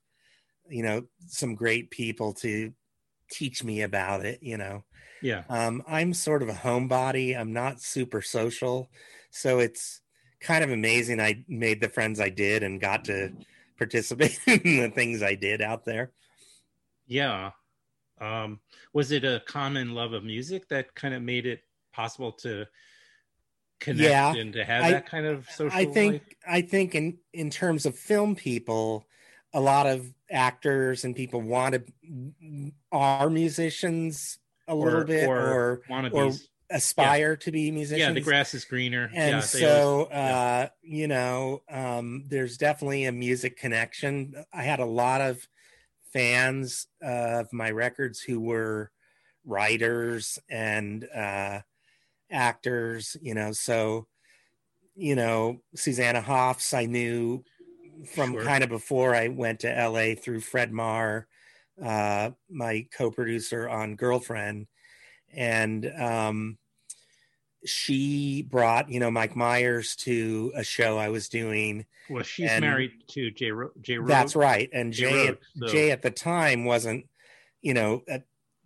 you 0.70 0.84
know, 0.84 1.04
some 1.28 1.56
great 1.56 1.92
people 1.92 2.34
to 2.36 2.74
teach 3.32 3.64
me 3.64 3.82
about 3.82 4.26
it, 4.26 4.40
you 4.42 4.58
know. 4.58 4.84
Yeah. 5.22 5.44
Um, 5.50 5.84
I'm 5.88 6.14
sort 6.14 6.44
of 6.44 6.50
a 6.50 6.54
homebody. 6.54 7.38
I'm 7.38 7.54
not 7.54 7.82
super 7.82 8.22
social. 8.22 8.90
So 9.32 9.60
it's 9.60 10.02
kind 10.40 10.64
of 10.64 10.72
amazing 10.72 11.20
I 11.20 11.44
made 11.48 11.82
the 11.82 11.90
friends 11.90 12.20
I 12.20 12.30
did 12.30 12.64
and 12.64 12.80
got 12.80 13.06
to 13.06 13.32
participate 13.78 14.40
in 14.48 14.82
the 14.82 14.92
things 14.94 15.24
I 15.24 15.36
did 15.36 15.62
out 15.62 15.86
there. 15.86 16.12
Yeah. 17.08 17.52
Um, 18.20 18.60
was 18.94 19.12
it 19.12 19.24
a 19.24 19.42
common 19.46 19.94
love 19.94 20.14
of 20.14 20.24
music 20.24 20.68
that 20.70 20.94
kind 20.96 21.14
of 21.14 21.22
made 21.22 21.46
it 21.46 21.62
possible 21.94 22.32
to 22.32 22.66
connect 23.80 24.10
yeah, 24.10 24.34
and 24.36 24.54
to 24.54 24.64
have 24.64 24.84
I, 24.84 24.92
that 24.92 25.10
kind 25.10 25.26
of 25.26 25.50
social 25.50 25.78
I 25.78 25.86
think 25.86 26.14
life? 26.14 26.22
I 26.48 26.62
think 26.62 26.96
in 26.96 27.18
in 27.34 27.50
terms 27.50 27.86
of 27.86 27.98
film 27.98 28.36
people, 28.36 29.06
a 29.54 29.60
lot 29.60 29.88
of 29.88 30.14
actors 30.30 31.04
and 31.04 31.16
people 31.16 31.42
want 31.42 31.76
to 31.76 32.72
are 32.92 33.30
musicians 33.30 34.40
a 34.68 34.74
or, 34.74 34.86
little 34.86 35.04
bit 35.06 35.28
or 35.28 35.82
or, 35.90 36.10
or 36.12 36.32
aspire 36.70 37.32
yeah. 37.32 37.46
to 37.46 37.52
be 37.52 37.72
musicians. 37.72 38.00
Yeah, 38.00 38.12
the 38.14 38.22
grass 38.22 38.54
is 38.54 38.66
greener. 38.66 39.10
And 39.14 39.36
yeah, 39.36 39.40
so, 39.40 40.10
always, 40.12 40.12
uh, 40.12 40.68
you 40.82 41.08
know, 41.08 41.62
um, 41.70 42.26
there's 42.28 42.58
definitely 42.58 43.06
a 43.06 43.12
music 43.12 43.58
connection. 43.58 44.34
I 44.54 44.64
had 44.64 44.80
a 44.80 44.86
lot 44.86 45.22
of 45.22 45.48
fans 46.14 46.88
of 47.02 47.52
my 47.54 47.72
records 47.72 48.20
who 48.20 48.40
were 48.40 48.92
writers 49.46 50.40
and 50.50 51.08
uh, 51.16 51.60
actors, 52.32 53.16
you 53.22 53.34
know, 53.34 53.52
so, 53.52 54.08
you 54.96 55.16
know, 55.16 55.62
Susanna 55.76 56.22
Hoffs, 56.22 56.74
I 56.74 56.86
knew 56.86 57.44
from 58.14 58.34
sure. 58.34 58.44
kind 58.44 58.64
of 58.64 58.70
before 58.70 59.16
I 59.16 59.28
went 59.28 59.62
to 59.62 59.70
LA 59.70 60.16
through 60.16 60.42
Fred 60.42 60.72
Maher, 60.72 61.28
uh, 61.84 62.32
my 62.50 62.88
co 62.96 63.12
producer 63.12 63.68
on 63.70 63.96
Girlfriend 63.96 64.68
and 65.34 65.92
um, 66.00 66.58
she 67.66 68.44
brought 68.44 68.90
you 68.90 69.00
know 69.00 69.12
Mike 69.12 69.36
Myers 69.36 69.96
to 69.98 70.52
a 70.56 70.64
show 70.64 70.98
I 70.98 71.10
was 71.10 71.30
doing. 71.30 71.86
Well, 72.10 72.24
she's 72.24 72.50
and 72.50 72.62
married 72.62 72.92
to 73.10 73.32
Jay. 73.32 73.52
Ro- 73.52 73.72
Jay 73.82 73.98
Roach. 73.98 74.08
That's 74.08 74.36
right, 74.36 74.70
and 74.74 74.94
Jay 74.94 75.10
Jay, 75.10 75.28
at, 75.28 75.40
so. 75.56 75.68
Jay 75.68 75.92
at 75.92 76.02
the 76.02 76.12
time 76.12 76.66
wasn't 76.66 77.06
you 77.62 77.74
know 77.74 78.04
at, 78.08 78.24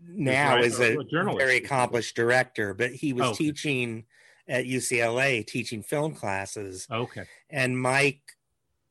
now 0.07 0.55
right, 0.55 0.65
is 0.65 0.79
a, 0.79 0.97
a 0.99 1.35
very 1.35 1.57
accomplished 1.57 2.15
director, 2.15 2.73
but 2.73 2.91
he 2.91 3.13
was 3.13 3.23
oh, 3.25 3.29
okay. 3.29 3.45
teaching 3.45 4.05
at 4.47 4.65
UCLA, 4.65 5.45
teaching 5.45 5.83
film 5.83 6.13
classes. 6.13 6.87
Okay, 6.91 7.25
and 7.49 7.79
Mike 7.79 8.21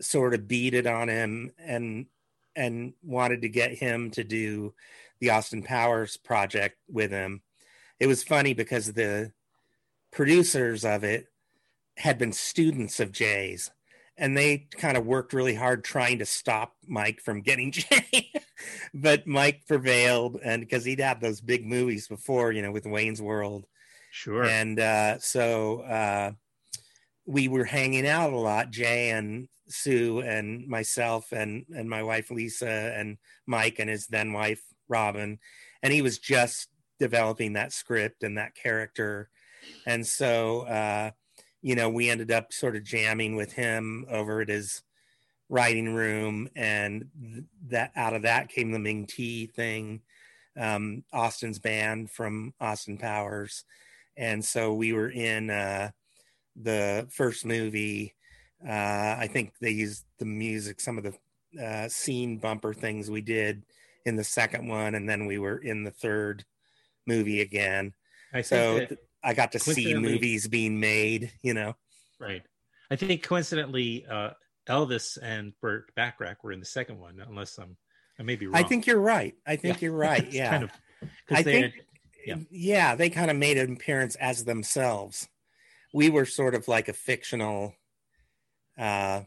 sort 0.01 0.35
of 0.35 0.49
beat 0.49 0.75
it 0.75 0.87
on 0.87 1.09
him 1.09 1.53
and 1.59 2.07
and 2.57 2.95
wanted 3.03 3.43
to 3.43 3.49
get 3.49 3.73
him 3.73 4.11
to 4.11 4.25
do 4.25 4.75
the 5.21 5.31
Austin 5.31 5.63
Powers 5.63 6.17
project 6.17 6.77
with 6.89 7.11
him 7.11 7.43
it 8.01 8.07
was 8.07 8.25
funny 8.25 8.55
because 8.55 8.95
the 8.95 9.33
producers 10.11 10.85
of 10.85 11.05
it 11.05 11.27
had 11.99 12.19
been 12.19 12.33
students 12.33 12.99
of 12.99 13.13
Jay's 13.13 13.71
and 14.21 14.37
they 14.37 14.69
kind 14.77 14.99
of 14.99 15.07
worked 15.07 15.33
really 15.33 15.55
hard 15.55 15.83
trying 15.83 16.19
to 16.19 16.27
stop 16.27 16.75
Mike 16.87 17.21
from 17.21 17.41
getting 17.41 17.73
Jay. 17.73 18.31
but 18.93 19.27
Mike 19.27 19.63
prevailed 19.67 20.39
and 20.45 20.61
because 20.61 20.85
he'd 20.85 21.01
had 21.01 21.23
those 21.23 21.41
big 21.41 21.67
movies 21.67 22.07
before, 22.07 22.53
you 22.53 22.61
know, 22.61 22.71
with 22.71 22.85
Wayne's 22.85 23.23
World. 23.23 23.67
Sure. 24.13 24.45
And 24.45 24.79
uh, 24.79 25.19
so 25.21 25.81
uh, 25.81 26.33
we 27.25 27.49
were 27.49 27.65
hanging 27.65 28.07
out 28.07 28.35
a 28.35 28.39
lot, 28.39 28.71
Jay 28.71 29.11
and 29.11 29.49
Sue 29.69 30.21
and 30.21 30.67
myself 30.69 31.33
and 31.33 31.65
and 31.75 31.89
my 31.89 32.03
wife 32.03 32.31
Lisa 32.31 32.69
and 32.69 33.17
Mike 33.47 33.79
and 33.79 33.89
his 33.89 34.07
then 34.07 34.35
wife 34.35 34.61
Robin. 34.87 35.39
And 35.83 35.93
he 35.95 36.03
was 36.03 36.19
just 36.19 36.69
developing 36.99 37.55
that 37.55 37.73
script 37.73 38.23
and 38.23 38.37
that 38.37 38.55
character. 38.55 39.31
And 39.87 40.07
so, 40.07 40.63
uh, 40.63 41.13
you 41.63 41.75
know, 41.75 41.89
we 41.89 42.11
ended 42.11 42.31
up 42.31 42.53
sort 42.53 42.77
of 42.77 42.85
jamming 42.85 43.37
with 43.37 43.53
him 43.53 44.07
over 44.11 44.41
at 44.41 44.49
his 44.49 44.83
writing 45.49 45.95
room, 45.95 46.49
and 46.57 47.07
that 47.69 47.93
out 47.97 48.15
of 48.15 48.23
that 48.23 48.49
came 48.49 48.71
the 48.71 48.79
Ming 48.79 49.07
Tea 49.07 49.47
thing, 49.47 50.01
um, 50.59 51.05
Austin's 51.13 51.59
band 51.59 52.11
from 52.11 52.55
Austin 52.61 52.97
Powers, 52.97 53.65
and 54.17 54.45
so 54.45 54.73
we 54.73 54.93
were 54.93 55.11
in 55.11 55.51
uh, 55.51 55.91
the 56.57 57.07
first 57.11 57.45
movie. 57.45 58.15
Uh, 58.67 59.17
I 59.19 59.29
think 59.31 59.55
they 59.61 59.71
used 59.71 60.05
the 60.19 60.27
music, 60.27 60.81
some 60.81 60.99
of 60.99 61.05
the 61.05 61.63
uh, 61.63 61.89
scene 61.89 62.39
bumper 62.39 62.73
things 62.73 63.11
we 63.11 63.21
did 63.21 63.65
in 64.07 64.17
the 64.17 64.25
second 64.25 64.69
one, 64.69 64.95
and 64.95 65.09
then 65.09 65.27
we 65.27 65.39
were 65.39 65.59
in 65.59 65.85
the 65.85 65.91
third 65.91 66.45
movie 67.07 67.41
again. 67.41 67.93
I 68.33 68.43
so 68.43 68.87
I 69.23 69.35
got 69.35 69.53
to 69.53 69.59
see 69.59 69.95
movies 69.95 70.49
being 70.49 70.81
made, 70.81 71.33
you 71.43 71.55
know. 71.55 71.77
Right. 72.19 72.43
I 72.91 72.97
think 72.97 73.23
coincidentally, 73.23 74.07
uh, 74.07 74.31
Elvis 74.69 75.19
and 75.21 75.53
Burt 75.61 75.95
Bacharach 75.95 76.43
were 76.43 76.53
in 76.53 76.61
the 76.61 76.67
second 76.67 76.99
one, 76.99 77.23
unless 77.27 77.59
I'm 77.59 77.77
I 78.19 78.23
may 78.23 78.37
be 78.37 78.47
wrong. 78.47 78.57
I 78.57 78.63
think 78.63 78.87
you're 78.87 79.01
right. 79.01 79.35
I 79.47 79.57
think 79.57 79.81
yeah. 79.81 79.87
you're 79.87 79.97
right. 79.97 80.33
Yeah. 80.33 80.51
kind 80.51 80.65
of, 80.65 80.71
I 81.31 81.43
think 81.43 81.65
had, 81.65 81.73
yeah. 82.27 82.37
yeah, 82.51 82.95
they 82.95 83.11
kind 83.11 83.31
of 83.31 83.37
made 83.37 83.59
an 83.59 83.73
appearance 83.73 84.15
as 84.17 84.45
themselves. 84.45 85.29
We 85.93 86.11
were 86.11 86.27
sort 86.27 86.55
of 86.55 86.69
like 86.69 86.89
a 86.89 86.93
fictional 86.93 87.75
uh 88.79 89.23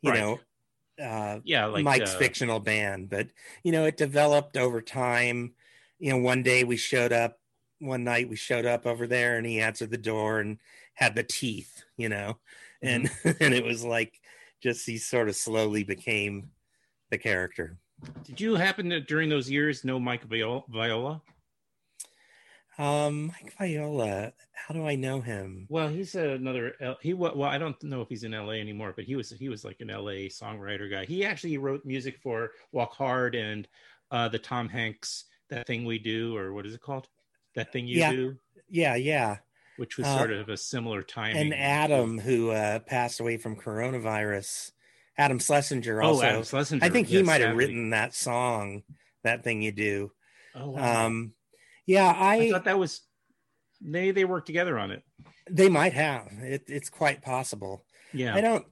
you 0.00 0.10
right. 0.10 0.20
know 0.20 0.40
uh 1.02 1.40
yeah 1.44 1.66
like 1.66 1.84
mike's 1.84 2.14
uh, 2.14 2.18
fictional 2.18 2.60
band 2.60 3.10
but 3.10 3.26
you 3.64 3.72
know 3.72 3.84
it 3.84 3.96
developed 3.96 4.56
over 4.56 4.80
time 4.80 5.52
you 5.98 6.10
know, 6.10 6.18
one 6.18 6.42
day 6.42 6.64
we 6.64 6.76
showed 6.76 7.12
up, 7.12 7.38
one 7.78 8.04
night 8.04 8.28
we 8.28 8.36
showed 8.36 8.66
up 8.66 8.86
over 8.86 9.06
there 9.06 9.36
and 9.36 9.46
he 9.46 9.60
answered 9.60 9.90
the 9.90 9.98
door 9.98 10.40
and 10.40 10.58
had 10.94 11.14
the 11.14 11.22
teeth, 11.22 11.82
you 11.96 12.08
know, 12.08 12.38
and 12.82 13.08
mm-hmm. 13.08 13.30
and 13.44 13.54
it 13.54 13.64
was 13.64 13.84
like 13.84 14.20
just 14.62 14.86
he 14.86 14.98
sort 14.98 15.28
of 15.28 15.36
slowly 15.36 15.84
became 15.84 16.50
the 17.10 17.18
character. 17.18 17.78
Did 18.24 18.40
you 18.40 18.54
happen 18.54 18.90
to 18.90 19.00
during 19.00 19.28
those 19.28 19.50
years 19.50 19.84
know 19.84 19.98
Mike 19.98 20.24
Viola? 20.24 21.22
Um, 22.76 23.28
Mike 23.28 23.54
Viola. 23.58 24.32
How 24.52 24.74
do 24.74 24.86
I 24.86 24.96
know 24.96 25.20
him? 25.20 25.66
Well, 25.68 25.88
he's 25.88 26.14
another. 26.14 26.74
He 27.00 27.14
well, 27.14 27.44
I 27.44 27.58
don't 27.58 27.80
know 27.82 28.00
if 28.00 28.08
he's 28.08 28.24
in 28.24 28.34
L.A. 28.34 28.60
anymore, 28.60 28.92
but 28.96 29.04
he 29.04 29.14
was 29.14 29.30
he 29.30 29.48
was 29.48 29.64
like 29.64 29.80
an 29.80 29.90
L.A. 29.90 30.28
songwriter 30.28 30.90
guy. 30.90 31.04
He 31.04 31.24
actually 31.24 31.58
wrote 31.58 31.84
music 31.84 32.18
for 32.22 32.52
Walk 32.72 32.92
Hard 32.94 33.34
and 33.34 33.68
uh, 34.10 34.28
the 34.28 34.38
Tom 34.38 34.68
Hanks 34.68 35.24
that 35.50 35.66
thing 35.66 35.84
we 35.84 35.98
do, 35.98 36.36
or 36.36 36.52
what 36.52 36.66
is 36.66 36.74
it 36.74 36.80
called? 36.80 37.08
That 37.54 37.72
thing 37.72 37.86
you 37.86 37.98
yeah. 37.98 38.12
do? 38.12 38.36
Yeah, 38.68 38.94
yeah. 38.96 39.38
Which 39.76 39.98
was 39.98 40.06
uh, 40.06 40.18
sort 40.18 40.32
of 40.32 40.48
a 40.48 40.56
similar 40.56 41.02
time. 41.02 41.36
And 41.36 41.54
Adam, 41.54 42.18
who 42.18 42.50
uh, 42.50 42.78
passed 42.80 43.20
away 43.20 43.36
from 43.36 43.56
coronavirus, 43.56 44.72
Adam 45.18 45.38
Schlesinger 45.38 46.02
oh, 46.02 46.08
also. 46.08 46.22
Oh, 46.22 46.28
Adam 46.28 46.44
Schlesinger. 46.44 46.84
I 46.84 46.88
think 46.88 47.08
he 47.08 47.18
yes, 47.18 47.26
might 47.26 47.40
have 47.40 47.56
written 47.56 47.90
that 47.90 48.14
song, 48.14 48.82
that 49.22 49.42
thing 49.42 49.62
you 49.62 49.72
do. 49.72 50.12
Oh, 50.54 50.70
wow. 50.70 51.06
Um, 51.06 51.32
yeah, 51.86 52.06
I, 52.06 52.36
I 52.36 52.50
thought 52.50 52.64
that 52.64 52.78
was 52.78 53.02
they 53.80 54.10
they 54.12 54.24
worked 54.24 54.46
together 54.46 54.78
on 54.78 54.90
it. 54.90 55.02
They 55.50 55.68
might 55.68 55.92
have. 55.92 56.28
It, 56.40 56.64
it's 56.68 56.88
quite 56.88 57.22
possible. 57.22 57.84
Yeah, 58.12 58.34
I 58.34 58.40
don't. 58.40 58.64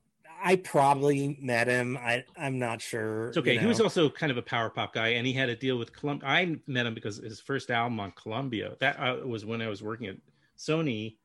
I 0.42 0.56
probably 0.56 1.38
met 1.40 1.68
him. 1.68 1.96
I 1.96 2.24
I'm 2.36 2.58
not 2.58 2.82
sure. 2.82 3.28
It's 3.28 3.38
okay. 3.38 3.54
you 3.54 3.60
He 3.60 3.66
was 3.66 3.80
also 3.80 4.10
kind 4.10 4.32
of 4.32 4.38
a 4.38 4.42
power 4.42 4.70
pop 4.70 4.92
guy, 4.94 5.08
and 5.08 5.26
he 5.26 5.32
had 5.32 5.48
a 5.48 5.56
deal 5.56 5.78
with 5.78 5.92
Columbia. 5.92 6.28
I 6.28 6.56
met 6.66 6.86
him 6.86 6.94
because 6.94 7.18
his 7.18 7.40
first 7.40 7.70
album 7.70 8.00
on 8.00 8.12
Columbia 8.12 8.76
that 8.80 8.98
uh, 8.98 9.26
was 9.26 9.44
when 9.44 9.62
I 9.62 9.68
was 9.68 9.82
working 9.82 10.08
at 10.08 10.16
Sony 10.58 11.16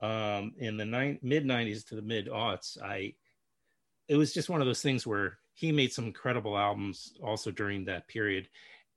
um, 0.00 0.52
in 0.58 0.76
the 0.76 0.84
nine, 0.84 1.18
mid 1.22 1.44
'90s 1.44 1.86
to 1.88 1.94
the 1.94 2.02
mid 2.02 2.28
aughts. 2.28 2.80
I 2.82 3.14
it 4.08 4.16
was 4.16 4.32
just 4.32 4.50
one 4.50 4.60
of 4.60 4.66
those 4.66 4.82
things 4.82 5.06
where 5.06 5.38
he 5.54 5.72
made 5.72 5.92
some 5.92 6.04
incredible 6.06 6.56
albums 6.56 7.14
also 7.22 7.50
during 7.50 7.86
that 7.86 8.08
period, 8.08 8.48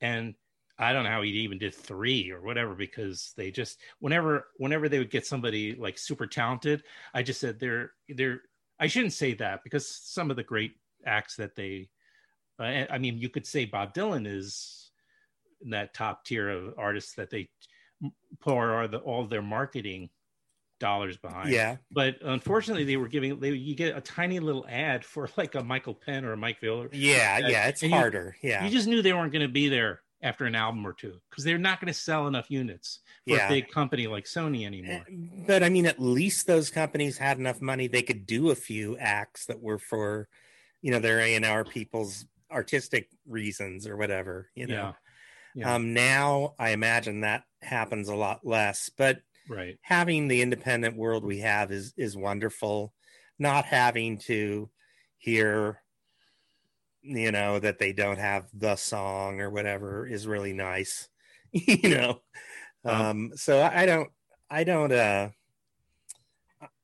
and 0.02 0.36
I 0.78 0.92
don't 0.92 1.04
know 1.04 1.12
how 1.12 1.22
he 1.22 1.30
even 1.30 1.60
did 1.60 1.76
three 1.76 2.32
or 2.32 2.42
whatever 2.42 2.74
because 2.74 3.34
they 3.38 3.52
just 3.52 3.80
whenever 4.00 4.48
whenever 4.58 4.90
they 4.90 5.00
would 5.00 5.12
get 5.12 5.26
somebody 5.26 5.76
like 5.76 5.98
super 5.98 6.28
talented, 6.28 6.84
I 7.14 7.24
just 7.24 7.40
said 7.40 7.60
they're 7.60 7.92
they're 8.10 8.42
I 8.84 8.88
shouldn't 8.88 9.14
say 9.14 9.34
that 9.36 9.64
because 9.64 9.88
some 9.88 10.30
of 10.30 10.36
the 10.36 10.44
great 10.44 10.74
acts 11.06 11.36
that 11.38 11.56
they 11.56 11.90
uh, 12.60 12.86
I 12.90 12.98
mean 12.98 13.18
you 13.18 13.30
could 13.30 13.46
say 13.48 13.66
Bob 13.66 13.94
Dylan 13.94 14.28
is 14.28 14.92
in 15.64 15.70
that 15.72 15.94
top 15.94 16.26
tier 16.26 16.50
of 16.50 16.74
artists 16.78 17.14
that 17.16 17.30
they 17.30 17.50
pour 18.42 18.82
all, 18.82 18.88
the, 18.88 18.98
all 18.98 19.26
their 19.26 19.42
marketing 19.42 20.10
dollars 20.80 21.16
behind. 21.18 21.50
Yeah, 21.50 21.78
But 21.92 22.18
unfortunately 22.22 22.84
they 22.84 22.98
were 22.98 23.08
giving 23.08 23.40
they 23.40 23.52
you 23.52 23.76
get 23.76 23.96
a 23.98 24.02
tiny 24.02 24.40
little 24.40 24.66
ad 24.68 25.06
for 25.06 25.30
like 25.38 25.56
a 25.56 25.64
Michael 25.64 25.94
Penn 25.94 26.26
or 26.26 26.34
a 26.34 26.38
Mike 26.38 26.60
Viola. 26.60 26.88
yeah, 26.92 27.38
yeah. 27.40 27.68
It's 27.68 27.82
And 27.84 27.92
you- 27.92 27.98
harder. 27.98 28.36
yeah, 28.44 28.66
You 28.66 28.70
just 28.72 28.88
knew 28.88 29.02
they 29.02 29.14
weren't 29.14 29.32
going 29.32 29.48
to 29.48 29.54
be 29.54 29.70
there 29.70 30.02
after 30.24 30.46
an 30.46 30.56
album 30.56 30.88
or 30.88 30.94
two 30.94 31.20
because 31.30 31.44
they're 31.44 31.58
not 31.60 31.80
going 31.80 31.92
to 31.92 32.00
sell 32.00 32.28
enough 32.28 32.50
units 32.50 33.02
for 33.28 33.36
Yeah. 33.36 33.46
a 33.48 33.50
big 33.50 33.70
company 33.70 34.08
like 34.08 34.24
Sony 34.26 34.66
anymore. 34.66 35.06
but 35.46 35.62
I 35.62 35.70
mean, 35.70 35.86
at 35.86 36.00
least 36.00 36.48
those 36.48 36.72
companies 36.72 37.18
had 37.18 37.38
enough 37.38 37.62
money 37.62 37.88
they 37.88 38.02
could 38.02 38.26
do 38.26 38.50
a 38.50 38.56
few 38.56 38.98
acts 38.98 39.46
that 39.48 39.62
were 39.62 39.78
for, 39.78 40.28
you 40.82 40.92
know, 40.92 41.00
their 41.00 41.20
A 41.20 41.36
and 41.36 41.46
R 41.46 41.64
people's 41.66 42.26
artistic 42.52 43.10
reasons 43.28 43.86
or 43.86 43.98
whatever. 43.98 44.50
You 44.56 44.68
know, 44.68 44.74
yeah. 44.76 44.94
Yeah. 45.56 45.76
um, 45.76 45.94
now 45.94 46.56
I 46.58 46.70
imagine 46.70 47.22
that 47.22 47.44
happens 47.62 48.08
a 48.08 48.16
lot 48.16 48.46
less. 48.46 48.90
But 48.98 49.20
right. 49.50 49.78
having 49.82 50.28
the 50.30 50.42
independent 50.42 50.96
world 50.96 51.24
we 51.26 51.40
have 51.40 51.72
is 51.72 51.94
is 51.98 52.16
wonderful. 52.16 52.94
Not 53.40 53.66
having 53.66 54.20
to 54.20 54.70
hear, 55.18 55.82
you 57.04 57.32
know, 57.32 57.60
that 57.60 57.80
they 57.80 57.94
don't 57.94 58.18
have 58.18 58.48
the 58.54 58.76
song 58.76 59.42
or 59.42 59.50
whatever 59.50 60.08
is 60.08 60.26
really 60.26 60.54
nice. 60.54 61.10
you 61.52 61.90
know, 61.90 62.22
Um, 62.86 63.02
um, 63.02 63.32
so 63.36 63.60
I 63.60 63.82
I 63.82 63.86
don't, 63.86 64.10
I 64.50 64.64
don't, 64.64 64.92
uh, 64.92 65.30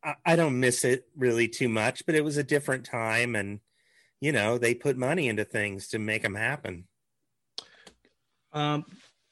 I, 0.04 0.16
I 0.26 0.36
don't 0.36 0.60
miss 0.60 0.84
it 0.84 1.08
really 1.16 1.48
too 1.48 1.70
much. 1.70 2.06
But 2.06 2.16
it 2.16 2.24
was 2.24 2.38
a 2.38 2.44
different 2.44 2.86
time, 2.86 3.36
and 3.36 3.60
you 4.22 4.32
know, 4.32 4.58
they 4.58 4.76
put 4.76 4.98
money 4.98 5.28
into 5.28 5.46
things 5.46 5.88
to 5.90 6.00
make 6.00 6.22
them 6.22 6.36
happen. 6.36 6.88
Um, 8.52 8.86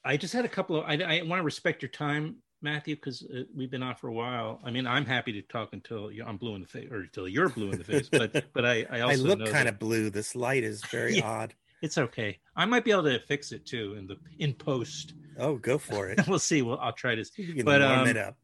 I 0.04 0.16
just 0.16 0.32
had 0.32 0.44
a 0.44 0.48
couple 0.48 0.76
of. 0.76 0.84
I, 0.84 0.94
I 0.94 1.22
want 1.22 1.40
to 1.40 1.44
respect 1.44 1.82
your 1.82 1.90
time, 1.90 2.36
Matthew, 2.60 2.96
because 2.96 3.22
uh, 3.22 3.42
we've 3.54 3.70
been 3.70 3.82
on 3.82 3.94
for 3.94 4.08
a 4.08 4.12
while. 4.12 4.60
I 4.64 4.70
mean, 4.70 4.86
I'm 4.86 5.04
happy 5.06 5.32
to 5.32 5.42
talk 5.42 5.70
until 5.72 6.10
you 6.10 6.24
I'm 6.24 6.36
blue 6.36 6.54
in 6.54 6.60
the 6.60 6.66
face, 6.66 6.88
or 6.90 6.98
until 7.00 7.28
you're 7.28 7.48
blue 7.48 7.70
in 7.70 7.78
the 7.78 7.84
face. 7.84 8.08
But 8.10 8.46
but 8.52 8.64
I 8.64 8.86
I 8.90 8.98
I 8.98 9.00
also 9.02 9.24
look 9.24 9.38
know 9.38 9.44
kind 9.46 9.66
that 9.66 9.74
of 9.74 9.78
blue. 9.78 10.10
This 10.10 10.34
light 10.34 10.64
is 10.64 10.84
very 10.86 11.16
Yeah. 11.18 11.26
odd. 11.28 11.54
it's 11.82 11.98
okay. 11.98 12.38
I 12.56 12.64
might 12.66 12.84
be 12.84 12.90
able 12.90 13.04
to 13.04 13.20
fix 13.20 13.52
it 13.52 13.64
too 13.66 13.94
in 13.98 14.06
the 14.06 14.16
in 14.38 14.54
post. 14.54 15.14
Oh, 15.38 15.56
go 15.56 15.78
for 15.78 16.08
it. 16.08 16.20
we'll 16.28 16.38
see. 16.40 16.62
Well, 16.62 16.78
I'll 16.80 16.92
try 16.92 17.14
to. 17.14 17.24
You 17.36 17.54
can 17.54 17.64
But, 17.64 17.80
warm 17.80 18.00
um, 18.00 18.08
it 18.08 18.16
up. 18.16 18.36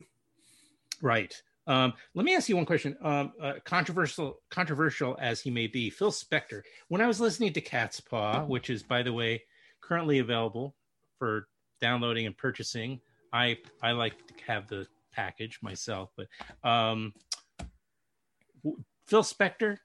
Right. 1.02 1.34
Um, 1.66 1.94
let 2.14 2.24
me 2.24 2.34
ask 2.36 2.48
you 2.48 2.56
one 2.56 2.66
question. 2.66 2.96
Um, 3.02 3.32
uh, 3.40 3.54
controversial, 3.64 4.38
controversial 4.50 5.16
as 5.20 5.40
he 5.40 5.50
may 5.50 5.66
be, 5.66 5.88
Phil 5.90 6.12
Spector. 6.12 6.62
When 6.88 7.00
I 7.00 7.06
was 7.06 7.20
listening 7.20 7.54
to 7.54 7.60
Catspaw, 7.62 8.46
which 8.46 8.68
is, 8.68 8.82
by 8.82 9.02
the 9.02 9.12
way, 9.12 9.42
currently 9.80 10.18
available 10.18 10.74
for 11.18 11.48
downloading 11.80 12.26
and 12.26 12.36
purchasing, 12.36 13.00
I 13.34 13.58
I 13.82 13.90
like 13.92 14.14
to 14.28 14.34
have 14.46 14.68
the 14.68 14.86
package 15.12 15.58
myself. 15.60 16.10
But 16.16 16.28
um, 16.68 17.12
Phil 19.06 19.22
Spector, 19.22 19.78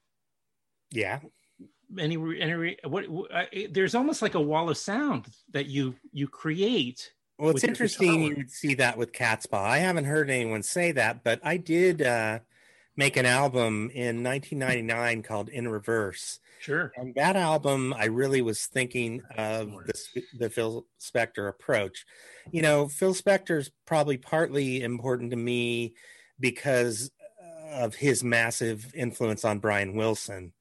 Yeah. 0.91 1.19
any 1.97 2.15
any 2.39 2.77
what? 2.85 3.05
Uh, 3.33 3.45
there's 3.71 3.95
almost 3.95 4.21
like 4.21 4.35
a 4.35 4.41
wall 4.41 4.69
of 4.69 4.77
sound 4.77 5.25
that 5.51 5.65
you 5.65 5.95
you 6.11 6.27
create. 6.27 7.11
Well, 7.39 7.51
it's 7.51 7.63
interesting 7.63 8.23
you 8.23 8.35
would 8.35 8.51
see 8.51 8.75
that 8.75 8.97
with 8.97 9.13
Catspaw. 9.13 9.63
I 9.63 9.77
haven't 9.79 10.05
heard 10.05 10.29
anyone 10.29 10.61
say 10.61 10.91
that, 10.91 11.23
but 11.23 11.39
I 11.41 11.57
did 11.57 12.01
uh, 12.01 12.39
make 12.95 13.17
an 13.17 13.25
album 13.25 13.89
in 13.93 14.23
1999 14.23 15.23
called 15.23 15.49
In 15.49 15.67
Reverse. 15.67 16.39
Sure. 16.59 16.91
And 16.95 17.15
that 17.15 17.35
album, 17.35 17.93
I 17.97 18.05
really 18.05 18.41
was 18.41 18.65
thinking 18.65 19.21
of 19.37 19.71
the, 19.85 20.23
the 20.37 20.49
Phil 20.49 20.85
Spector 20.99 21.47
approach. 21.47 22.05
You 22.51 22.61
know, 22.61 22.87
Phil 22.87 23.13
Spector's 23.13 23.71
probably 23.85 24.17
partly 24.17 24.81
important 24.81 25.31
to 25.31 25.37
me 25.37 25.95
because 26.39 27.11
of 27.71 27.95
his 27.95 28.23
massive 28.23 28.93
influence 28.93 29.45
on 29.45 29.59
Brian 29.59 29.95
Wilson, 29.95 30.53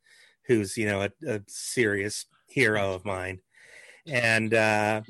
who's, 0.46 0.76
you 0.76 0.86
know, 0.86 1.02
a, 1.02 1.10
a 1.26 1.40
serious 1.48 2.26
hero 2.46 2.94
of 2.94 3.04
mine. 3.04 3.40
And 4.06 4.54
uh, 4.54 5.02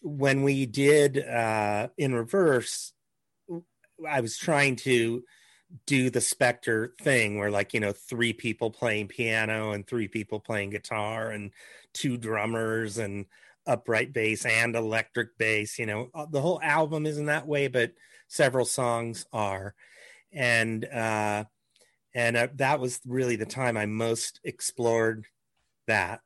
when 0.00 0.42
we 0.42 0.66
did 0.66 1.18
uh, 1.18 1.88
In 1.96 2.14
Reverse, 2.14 2.92
I 4.08 4.20
was 4.20 4.36
trying 4.36 4.76
to 4.76 5.22
do 5.86 6.10
the 6.10 6.18
Spector 6.18 6.96
thing 7.00 7.38
where 7.38 7.50
like, 7.50 7.74
you 7.74 7.80
know, 7.80 7.92
three 7.92 8.32
people 8.32 8.70
playing 8.70 9.08
piano 9.08 9.72
and 9.72 9.86
three 9.86 10.08
people 10.08 10.40
playing 10.40 10.70
guitar 10.70 11.30
and 11.30 11.50
two 11.94 12.16
drummers 12.16 12.98
and 12.98 13.26
upright 13.66 14.12
bass 14.12 14.44
and 14.44 14.76
electric 14.76 15.38
bass, 15.38 15.78
you 15.78 15.86
know, 15.86 16.08
uh, 16.14 16.26
the 16.30 16.40
whole 16.40 16.60
album 16.62 17.06
isn't 17.06 17.26
that 17.26 17.46
way, 17.46 17.68
but 17.68 17.92
several 18.28 18.64
songs 18.64 19.24
are. 19.32 19.74
And, 20.32 20.84
uh, 20.84 21.44
and 22.14 22.36
uh, 22.36 22.48
that 22.56 22.80
was 22.80 23.00
really 23.06 23.36
the 23.36 23.46
time 23.46 23.76
I 23.76 23.86
most 23.86 24.40
explored 24.44 25.26
that, 25.86 26.20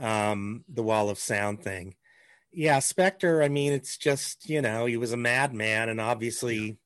um, 0.00 0.64
the 0.68 0.82
wall 0.82 1.10
of 1.10 1.18
sound 1.18 1.62
thing. 1.62 1.94
Yeah, 2.52 2.78
Spector, 2.78 3.44
I 3.44 3.48
mean, 3.48 3.72
it's 3.72 3.96
just, 3.96 4.48
you 4.48 4.60
know, 4.60 4.86
he 4.86 4.96
was 4.96 5.12
a 5.12 5.16
madman 5.16 5.88
and 5.88 6.00
obviously, 6.00 6.78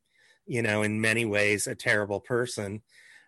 you 0.47 0.63
know, 0.63 0.83
in 0.83 1.01
many 1.01 1.25
ways 1.25 1.67
a 1.67 1.75
terrible 1.75 2.21
person. 2.21 2.83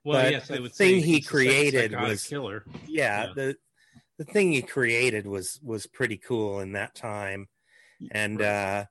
Well, 0.05 0.23
But 0.23 0.33
yes, 0.33 0.51
I 0.51 0.57
the 0.57 0.63
would 0.63 0.75
thing 0.75 0.97
he 0.97 1.01
he's 1.03 1.19
a 1.19 1.23
psych- 1.23 1.31
created 1.31 1.93
was- 2.01 2.25
killer. 2.25 2.65
Yeah, 2.87 3.27
Yeah. 3.29 3.33
the 3.35 3.57
the 4.19 4.25
thing 4.25 4.53
he 4.53 4.63
created 4.63 5.27
was 5.27 5.61
was 5.63 5.87
pretty 5.87 6.17
cool 6.17 6.61
in 6.61 6.73
that 6.73 6.95
time. 6.95 7.49
And 8.11 8.41
Right. 8.41 8.47
uh 8.47 8.85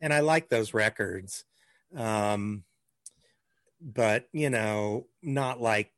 and 0.00 0.12
I 0.12 0.20
like 0.20 0.48
those 0.48 0.74
records. 0.74 1.44
Um 1.94 2.64
but, 3.80 4.28
you 4.32 4.48
know, 4.50 5.06
not 5.22 5.60
like 5.60 5.90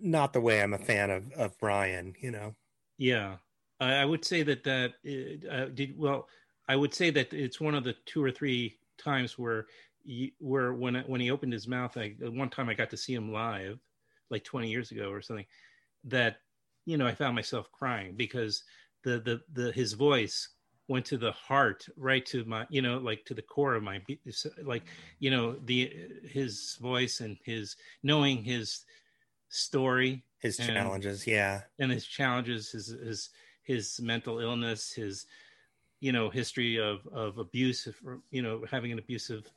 not 0.00 0.32
the 0.32 0.40
way 0.40 0.60
I'm 0.62 0.74
a 0.74 0.78
fan 0.78 1.10
of 1.10 1.32
of 1.32 1.58
Brian, 1.58 2.14
you 2.20 2.30
know. 2.30 2.54
Yeah, 2.98 3.36
I, 3.80 3.94
I 3.94 4.04
would 4.04 4.24
say 4.24 4.42
that 4.42 4.64
that 4.64 4.94
uh, 5.06 5.48
uh, 5.50 5.64
did 5.66 5.96
well. 5.96 6.28
I 6.68 6.76
would 6.76 6.94
say 6.94 7.10
that 7.10 7.32
it's 7.32 7.60
one 7.60 7.74
of 7.74 7.84
the 7.84 7.94
two 8.06 8.22
or 8.24 8.30
three 8.30 8.78
times 8.98 9.38
where 9.38 9.66
where 10.38 10.72
when 10.74 10.96
when 11.06 11.20
he 11.20 11.30
opened 11.30 11.52
his 11.52 11.66
mouth, 11.68 11.96
I 11.96 12.14
one 12.20 12.50
time 12.50 12.68
I 12.68 12.74
got 12.74 12.90
to 12.90 12.96
see 12.96 13.14
him 13.14 13.32
live, 13.32 13.78
like 14.30 14.44
twenty 14.44 14.70
years 14.70 14.90
ago 14.90 15.10
or 15.10 15.22
something. 15.22 15.46
That 16.04 16.36
you 16.86 16.96
know, 16.98 17.06
I 17.06 17.14
found 17.14 17.34
myself 17.34 17.70
crying 17.72 18.14
because 18.16 18.62
the 19.02 19.18
the 19.20 19.40
the 19.52 19.72
his 19.72 19.92
voice 19.94 20.48
went 20.86 21.06
to 21.06 21.16
the 21.16 21.32
heart, 21.32 21.86
right 21.96 22.26
to 22.26 22.44
my 22.44 22.66
you 22.68 22.82
know, 22.82 22.98
like 22.98 23.24
to 23.24 23.34
the 23.34 23.42
core 23.42 23.74
of 23.74 23.82
my 23.82 24.02
like 24.62 24.82
you 25.18 25.30
know 25.30 25.56
the 25.64 26.10
his 26.28 26.76
voice 26.80 27.20
and 27.20 27.38
his 27.44 27.76
knowing 28.02 28.44
his 28.44 28.84
story 29.48 30.22
His 30.40 30.58
And- 30.58 30.68
challenges, 30.68 31.26
yeah. 31.26 31.62
and 31.78 31.90
his 31.90 32.06
challenges, 32.06 32.70
his 32.72 32.88
his 32.88 33.30
his 33.62 34.00
mental 34.00 34.40
illness, 34.40 34.92
his 34.92 35.26
you 36.00 36.12
know 36.12 36.28
history 36.28 36.76
of 36.78 37.06
of 37.08 37.38
abuse, 37.38 37.88
you 38.30 38.42
know 38.42 38.64
having 38.70 38.92
an 38.92 38.98
abusive 38.98 39.50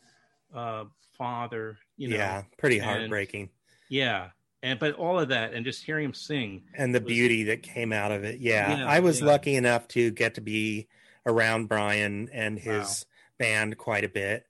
uh, 0.53 0.85
father, 1.17 1.77
you 1.97 2.09
know, 2.09 2.15
yeah, 2.15 2.43
pretty 2.57 2.77
and- 2.79 2.85
heartbreaking. 2.85 3.49
yeah, 3.89 4.29
and 4.63 4.79
but 4.79 4.93
all 4.95 5.19
of 5.19 5.29
that, 5.29 5.53
and 5.53 5.65
just 5.65 5.83
hearing 5.83 6.05
him 6.05 6.13
sing, 6.13 6.63
and 6.75 6.93
the 6.93 6.99
was- 6.99 7.07
beauty 7.07 7.43
that 7.45 7.63
came 7.63 7.91
out 7.93 8.11
of 8.11 8.23
it. 8.23 8.39
Yeah, 8.39 8.77
Yeah, 8.79 8.85
I 8.87 8.99
was 8.99 9.19
yeah. 9.19 9.27
lucky 9.27 9.55
enough 9.55 9.87
to 9.89 10.11
get 10.11 10.35
to 10.35 10.41
be 10.41 10.87
around 11.25 11.67
Brian 11.67 12.29
and 12.31 12.57
his 12.59 13.05
Wow. 13.05 13.37
band 13.39 13.77
quite 13.77 14.03
a 14.03 14.09
bit, 14.09 14.45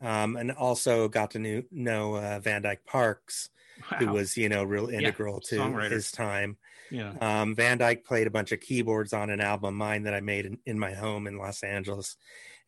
um, 0.00 0.36
and 0.36 0.52
also 0.52 1.08
got 1.08 1.30
to 1.32 1.38
knew, 1.38 1.64
know 1.70 2.14
uh, 2.16 2.38
Van 2.40 2.62
Dyke 2.62 2.84
Parks, 2.84 3.50
who 3.98 4.08
was 4.08 4.36
you 4.36 4.48
know 4.48 4.64
real 4.64 4.88
integral 4.88 5.40
to 5.40 5.56
songwriter. 5.56 5.90
his 5.92 6.10
time. 6.12 6.56
yeah, 6.90 7.12
Um, 7.20 7.54
Van 7.54 7.78
Dyke 7.78 8.04
played 8.04 8.26
a 8.26 8.30
bunch 8.30 8.50
of 8.52 8.60
keyboards 8.60 9.12
on 9.12 9.28
an 9.30 9.40
album 9.40 9.74
mine 9.76 10.04
that 10.04 10.14
I 10.14 10.20
made 10.20 10.46
in, 10.46 10.58
in 10.66 10.78
my 10.78 10.94
home 10.94 11.26
in 11.26 11.36
Los 11.38 11.62
Angeles, 11.62 12.16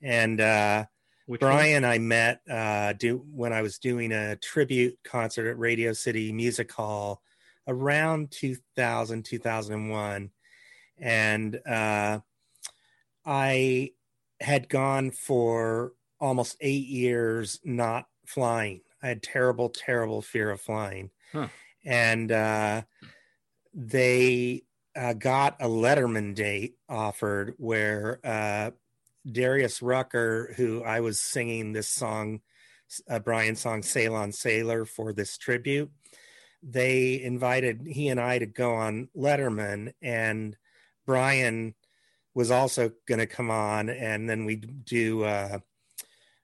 and 0.02 0.40
uh, 0.40 0.84
Which 1.30 1.42
one? 1.42 1.52
Brian 1.52 1.84
I 1.84 1.98
met 1.98 2.40
uh, 2.50 2.92
do 2.94 3.24
when 3.32 3.52
I 3.52 3.62
was 3.62 3.78
doing 3.78 4.10
a 4.10 4.34
tribute 4.34 4.98
concert 5.04 5.48
at 5.48 5.60
Radio 5.60 5.92
City 5.92 6.32
Music 6.32 6.72
Hall 6.72 7.22
around 7.68 8.32
2000, 8.32 9.24
2001. 9.24 10.30
And 10.98 11.60
uh, 11.64 12.18
I 13.24 13.90
had 14.40 14.68
gone 14.68 15.12
for 15.12 15.92
almost 16.18 16.56
eight 16.60 16.88
years 16.88 17.60
not 17.62 18.06
flying. 18.26 18.80
I 19.00 19.06
had 19.06 19.22
terrible, 19.22 19.68
terrible 19.68 20.22
fear 20.22 20.50
of 20.50 20.60
flying. 20.60 21.10
Huh. 21.32 21.46
And 21.84 22.32
uh, 22.32 22.82
they 23.72 24.64
uh, 24.96 25.12
got 25.12 25.58
a 25.60 25.68
Letterman 25.68 26.34
date 26.34 26.74
offered 26.88 27.54
where 27.56 28.18
uh, 28.24 28.72
Darius 29.32 29.82
Rucker, 29.82 30.54
who 30.56 30.82
I 30.82 31.00
was 31.00 31.20
singing 31.20 31.72
this 31.72 31.88
song, 31.88 32.40
uh, 33.08 33.18
Brian 33.18 33.56
song, 33.56 33.82
Sail 33.82 34.14
on 34.14 34.32
Sailor 34.32 34.84
for 34.84 35.12
this 35.12 35.38
tribute, 35.38 35.90
they 36.62 37.20
invited 37.22 37.86
he 37.86 38.08
and 38.08 38.20
I 38.20 38.38
to 38.38 38.46
go 38.46 38.74
on 38.74 39.08
Letterman, 39.16 39.92
and 40.02 40.56
Brian 41.06 41.74
was 42.34 42.50
also 42.50 42.92
going 43.06 43.18
to 43.18 43.26
come 43.26 43.50
on, 43.50 43.88
and 43.88 44.28
then 44.28 44.44
we 44.44 44.56
do 44.56 45.24
uh, 45.24 45.58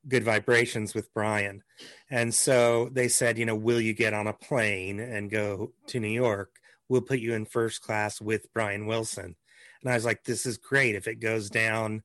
Good 0.08 0.24
Vibrations 0.24 0.94
with 0.94 1.12
Brian. 1.12 1.62
And 2.10 2.34
so 2.34 2.88
they 2.92 3.08
said, 3.08 3.38
you 3.38 3.44
know, 3.44 3.56
will 3.56 3.80
you 3.80 3.92
get 3.92 4.14
on 4.14 4.26
a 4.26 4.32
plane 4.32 5.00
and 5.00 5.30
go 5.30 5.72
to 5.88 6.00
New 6.00 6.08
York? 6.08 6.56
We'll 6.88 7.02
put 7.02 7.18
you 7.18 7.34
in 7.34 7.44
first 7.44 7.82
class 7.82 8.20
with 8.20 8.52
Brian 8.52 8.86
Wilson. 8.86 9.36
And 9.82 9.90
I 9.90 9.94
was 9.94 10.04
like, 10.04 10.24
this 10.24 10.46
is 10.46 10.56
great. 10.56 10.94
If 10.94 11.06
it 11.06 11.20
goes 11.20 11.50
down, 11.50 12.02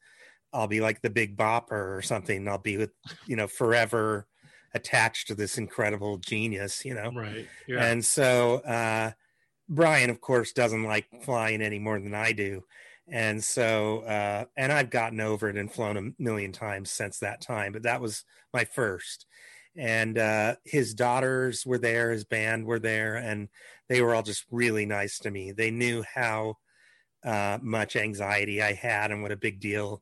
I'll 0.54 0.68
be 0.68 0.82
like 0.82 1.02
the 1.02 1.10
big 1.10 1.38
bopper 1.38 1.97
or 1.97 2.02
something. 2.02 2.47
I'll 2.47 2.58
be 2.58 2.78
with, 2.78 2.91
you 3.26 3.36
know, 3.36 3.47
forever 3.47 4.28
attached 4.74 5.28
to 5.28 5.36
this 5.36 5.58
incredible 5.58 6.18
genius, 6.18 6.86
you 6.86 6.93
know? 6.93 7.12
Right. 7.14 7.47
Yeah. 7.68 7.84
And 7.84 8.04
so 8.04 8.56
uh, 8.60 9.12
Brian, 9.70 10.10
of 10.10 10.22
course, 10.22 10.52
doesn't 10.52 10.84
like 10.84 11.08
flying 11.24 11.62
any 11.62 11.80
more 11.80 11.99
than 11.99 12.14
I 12.14 12.32
do. 12.32 12.64
And 13.08 13.43
so, 13.43 13.99
uh, 14.02 14.45
and 14.56 14.72
I've 14.72 14.89
gotten 14.89 15.20
over 15.20 15.49
it 15.49 15.58
and 15.58 15.72
flown 15.72 15.97
a 15.97 16.22
million 16.22 16.52
times 16.52 16.91
since 16.91 17.20
that 17.20 17.41
time, 17.41 17.74
but 17.74 17.84
that 17.84 18.02
was 18.02 18.24
my 18.54 18.64
first. 18.64 19.26
And 19.76 20.18
uh, 20.18 20.56
his 20.66 20.93
daughters 20.93 21.66
were 21.66 21.78
there, 21.78 22.12
his 22.12 22.26
band 22.26 22.66
were 22.66 22.80
there, 22.80 23.16
and 23.16 23.49
they 23.89 24.02
were 24.02 24.14
all 24.14 24.24
just 24.24 24.45
really 24.52 24.86
nice 24.86 25.18
to 25.20 25.32
me. 25.32 25.52
They 25.52 25.72
knew 25.72 26.04
how 26.14 26.58
uh, 27.24 27.58
much 27.62 27.95
anxiety 27.95 28.62
I 28.62 28.74
had 28.74 29.12
and 29.12 29.22
what 29.22 29.32
a 29.32 29.38
big 29.38 29.60
deal 29.60 30.02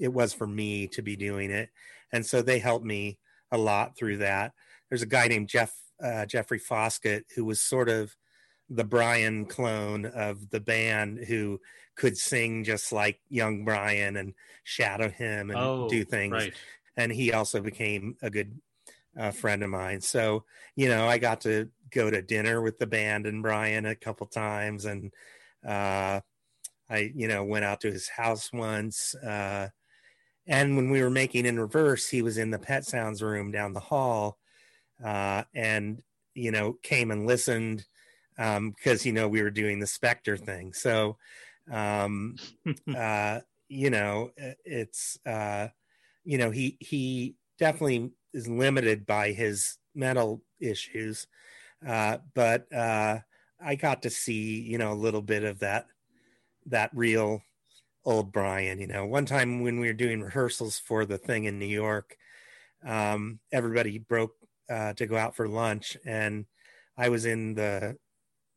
it 0.00 0.12
was 0.12 0.32
for 0.32 0.46
me 0.46 0.88
to 0.88 1.02
be 1.02 1.14
doing 1.14 1.50
it. 1.50 1.68
And 2.12 2.26
so 2.26 2.42
they 2.42 2.58
helped 2.58 2.84
me 2.84 3.18
a 3.52 3.58
lot 3.58 3.96
through 3.96 4.18
that. 4.18 4.52
There's 4.88 5.02
a 5.02 5.06
guy 5.06 5.28
named 5.28 5.48
Jeff 5.48 5.72
uh, 6.02 6.26
Jeffrey 6.26 6.58
Foskett 6.58 7.26
who 7.36 7.44
was 7.44 7.60
sort 7.60 7.88
of 7.88 8.16
the 8.68 8.84
Brian 8.84 9.44
clone 9.44 10.06
of 10.06 10.50
the 10.50 10.60
band 10.60 11.24
who 11.26 11.60
could 11.96 12.16
sing 12.16 12.64
just 12.64 12.92
like 12.92 13.20
young 13.28 13.64
Brian 13.64 14.16
and 14.16 14.32
shadow 14.64 15.10
him 15.10 15.50
and 15.50 15.58
oh, 15.58 15.88
do 15.88 16.04
things. 16.04 16.32
Right. 16.32 16.54
And 16.96 17.12
he 17.12 17.32
also 17.32 17.60
became 17.60 18.16
a 18.22 18.30
good 18.30 18.58
uh, 19.18 19.32
friend 19.32 19.62
of 19.62 19.70
mine. 19.70 20.00
So, 20.00 20.44
you 20.76 20.88
know, 20.88 21.06
I 21.06 21.18
got 21.18 21.42
to 21.42 21.68
go 21.90 22.10
to 22.10 22.22
dinner 22.22 22.62
with 22.62 22.78
the 22.78 22.86
band 22.86 23.26
and 23.26 23.42
Brian 23.42 23.84
a 23.84 23.94
couple 23.94 24.26
times. 24.26 24.84
And 24.84 25.12
uh, 25.66 26.20
I, 26.88 27.12
you 27.14 27.28
know, 27.28 27.44
went 27.44 27.64
out 27.64 27.80
to 27.82 27.90
his 27.90 28.08
house 28.08 28.52
once. 28.52 29.14
Uh, 29.14 29.68
and 30.50 30.76
when 30.76 30.90
we 30.90 31.00
were 31.00 31.10
making 31.10 31.46
in 31.46 31.60
reverse, 31.60 32.08
he 32.08 32.22
was 32.22 32.36
in 32.36 32.50
the 32.50 32.58
Pet 32.58 32.84
Sounds 32.84 33.22
room 33.22 33.52
down 33.52 33.72
the 33.72 33.80
hall, 33.80 34.38
uh, 35.02 35.44
and 35.54 36.02
you 36.34 36.50
know 36.50 36.74
came 36.82 37.12
and 37.12 37.24
listened 37.26 37.86
because 38.36 38.56
um, 39.04 39.06
you 39.06 39.12
know 39.12 39.28
we 39.28 39.42
were 39.42 39.50
doing 39.50 39.78
the 39.78 39.86
Spector 39.86 40.38
thing. 40.38 40.72
So, 40.72 41.16
um, 41.70 42.34
uh, 42.96 43.40
you 43.68 43.90
know, 43.90 44.32
it's 44.64 45.18
uh, 45.24 45.68
you 46.24 46.36
know 46.36 46.50
he 46.50 46.76
he 46.80 47.36
definitely 47.58 48.10
is 48.34 48.48
limited 48.48 49.06
by 49.06 49.30
his 49.30 49.78
mental 49.94 50.42
issues, 50.58 51.28
uh, 51.86 52.18
but 52.34 52.72
uh, 52.72 53.20
I 53.64 53.76
got 53.76 54.02
to 54.02 54.10
see 54.10 54.60
you 54.62 54.78
know 54.78 54.92
a 54.92 54.94
little 54.94 55.22
bit 55.22 55.44
of 55.44 55.60
that 55.60 55.86
that 56.66 56.90
real 56.92 57.42
old 58.04 58.32
Brian. 58.32 58.80
You 58.80 58.86
know, 58.86 59.06
one 59.06 59.26
time 59.26 59.62
when 59.62 59.80
we 59.80 59.86
were 59.86 59.92
doing 59.92 60.20
rehearsals 60.20 60.78
for 60.78 61.04
the 61.04 61.18
thing 61.18 61.44
in 61.44 61.58
New 61.58 61.66
York, 61.66 62.16
um, 62.84 63.40
everybody 63.52 63.98
broke 63.98 64.34
uh, 64.70 64.92
to 64.94 65.06
go 65.06 65.16
out 65.16 65.36
for 65.36 65.48
lunch, 65.48 65.96
and 66.04 66.46
I 66.96 67.08
was 67.08 67.26
in 67.26 67.54
the 67.54 67.96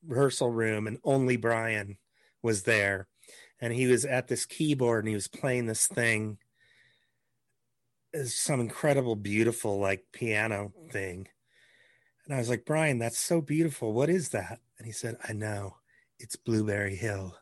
rehearsal 0.05 0.49
room, 0.49 0.87
and 0.87 0.99
only 1.03 1.37
Brian 1.37 1.97
was 2.41 2.63
there, 2.63 3.07
and 3.59 3.73
he 3.73 3.87
was 3.87 4.05
at 4.05 4.27
this 4.27 4.45
keyboard 4.45 5.05
and 5.05 5.09
he 5.09 5.15
was 5.15 5.27
playing 5.27 5.65
this 5.65 5.87
thing. 5.87 6.37
Some 8.25 8.59
incredible, 8.59 9.15
beautiful, 9.15 9.79
like 9.79 10.03
piano 10.11 10.73
thing. 10.91 11.27
And 12.25 12.35
I 12.35 12.37
was 12.37 12.49
like, 12.49 12.65
Brian, 12.65 12.99
that's 12.99 13.17
so 13.17 13.41
beautiful. 13.41 13.93
What 13.93 14.09
is 14.09 14.29
that? 14.29 14.59
And 14.77 14.85
he 14.85 14.91
said, 14.91 15.15
I 15.27 15.33
know. 15.33 15.77
It's 16.19 16.35
Blueberry 16.35 16.95
Hill. 16.95 17.35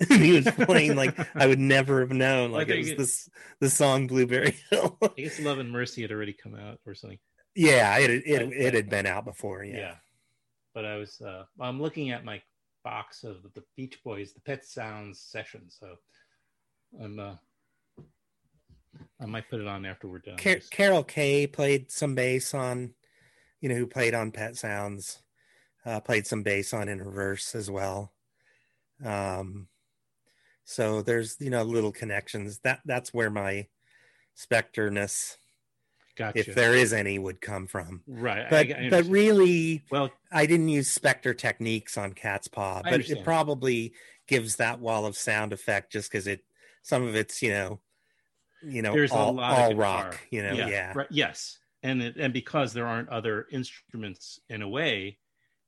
he 0.08 0.32
was 0.32 0.46
playing 0.46 0.96
like 0.96 1.16
I 1.36 1.46
would 1.46 1.60
never 1.60 2.00
have 2.00 2.10
known. 2.10 2.50
Like 2.50 2.68
it 2.68 2.78
was 2.78 2.90
it, 2.90 2.98
this 2.98 3.28
the 3.60 3.70
song 3.70 4.06
Blueberry 4.06 4.56
Hill. 4.70 4.98
I 5.02 5.08
guess 5.16 5.38
Love 5.40 5.58
and 5.58 5.70
Mercy 5.70 6.02
had 6.02 6.10
already 6.10 6.32
come 6.32 6.54
out 6.54 6.80
or 6.86 6.94
something. 6.94 7.18
Yeah, 7.54 7.96
it 7.98 8.10
it, 8.10 8.26
it, 8.26 8.52
it 8.52 8.74
had 8.74 8.90
been 8.90 9.06
out 9.06 9.24
before. 9.24 9.62
Yeah. 9.62 9.76
yeah. 9.76 9.94
But 10.74 10.84
I 10.84 10.96
was 10.96 11.20
uh, 11.20 11.44
I'm 11.60 11.80
looking 11.80 12.10
at 12.10 12.24
my 12.24 12.42
box 12.82 13.22
of 13.22 13.36
the 13.54 13.62
Beach 13.76 13.98
Boys, 14.04 14.32
the 14.32 14.40
Pet 14.40 14.64
Sounds 14.64 15.20
session. 15.20 15.62
So 15.68 15.94
I'm 17.00 17.20
uh 17.20 17.34
I 19.20 19.26
might 19.26 19.48
put 19.48 19.60
it 19.60 19.66
on 19.66 19.86
after 19.86 20.08
we're 20.08 20.18
done. 20.18 20.36
Car- 20.36 20.60
Carol 20.70 21.04
Kaye 21.04 21.46
played 21.46 21.90
some 21.90 22.14
bass 22.14 22.54
on, 22.54 22.94
you 23.60 23.68
know, 23.68 23.74
who 23.74 23.86
played 23.86 24.14
on 24.14 24.32
Pet 24.32 24.56
Sounds, 24.56 25.22
uh, 25.86 26.00
played 26.00 26.26
some 26.26 26.42
bass 26.42 26.72
on 26.72 26.88
In 26.88 27.00
Reverse 27.02 27.54
as 27.54 27.70
well. 27.70 28.12
Um, 29.04 29.68
so 30.64 31.02
there's 31.02 31.36
you 31.40 31.50
know 31.50 31.62
little 31.62 31.92
connections. 31.92 32.58
That 32.60 32.80
that's 32.84 33.12
where 33.12 33.30
my 33.30 33.66
specterness, 34.34 35.36
gotcha. 36.16 36.38
if 36.38 36.54
there 36.54 36.74
is 36.74 36.92
any, 36.92 37.18
would 37.18 37.40
come 37.40 37.66
from. 37.66 38.02
Right. 38.06 38.46
But 38.50 38.70
I, 38.70 38.86
I 38.86 38.90
but 38.90 39.04
really, 39.06 39.82
well, 39.90 40.10
I 40.32 40.46
didn't 40.46 40.68
use 40.68 40.96
Spector 40.96 41.36
techniques 41.36 41.96
on 41.96 42.12
Catspaw, 42.12 42.82
but 42.84 43.08
it 43.08 43.24
probably 43.24 43.92
gives 44.26 44.56
that 44.56 44.80
wall 44.80 45.06
of 45.06 45.16
sound 45.16 45.52
effect 45.52 45.92
just 45.92 46.10
because 46.10 46.26
it 46.26 46.44
some 46.82 47.06
of 47.06 47.14
it's 47.14 47.42
you 47.42 47.50
know 47.50 47.80
you 48.62 48.82
know 48.82 48.92
there's 48.92 49.12
all, 49.12 49.30
a 49.30 49.32
lot 49.32 49.58
all 49.58 49.72
of 49.72 49.78
rock 49.78 50.18
you 50.30 50.42
know 50.42 50.52
yeah, 50.52 50.68
yeah. 50.68 50.92
Right, 50.94 51.06
yes 51.10 51.58
and 51.82 52.02
it, 52.02 52.16
and 52.16 52.32
because 52.32 52.72
there 52.72 52.86
aren't 52.86 53.08
other 53.08 53.46
instruments 53.50 54.40
in 54.48 54.62
a 54.62 54.68
way 54.68 55.18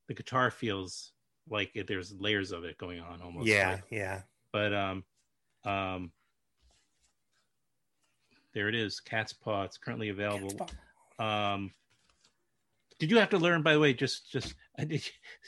the 0.08 0.14
guitar 0.14 0.50
feels 0.50 1.12
like 1.48 1.70
it, 1.74 1.86
there's 1.86 2.14
layers 2.18 2.52
of 2.52 2.64
it 2.64 2.78
going 2.78 3.00
on 3.00 3.20
almost 3.22 3.46
yeah 3.46 3.72
like, 3.72 3.84
yeah 3.90 4.22
but 4.52 4.74
um, 4.74 5.04
um, 5.64 6.12
there 8.54 8.68
it 8.68 8.74
is, 8.74 9.00
Catspaw. 9.04 9.66
It's 9.66 9.78
currently 9.78 10.08
available. 10.08 10.68
Um, 11.18 11.70
did 12.98 13.10
you 13.10 13.18
have 13.18 13.30
to 13.30 13.38
learn? 13.38 13.62
By 13.62 13.74
the 13.74 13.80
way, 13.80 13.92
just 13.92 14.30
just 14.30 14.54
did, 14.78 15.02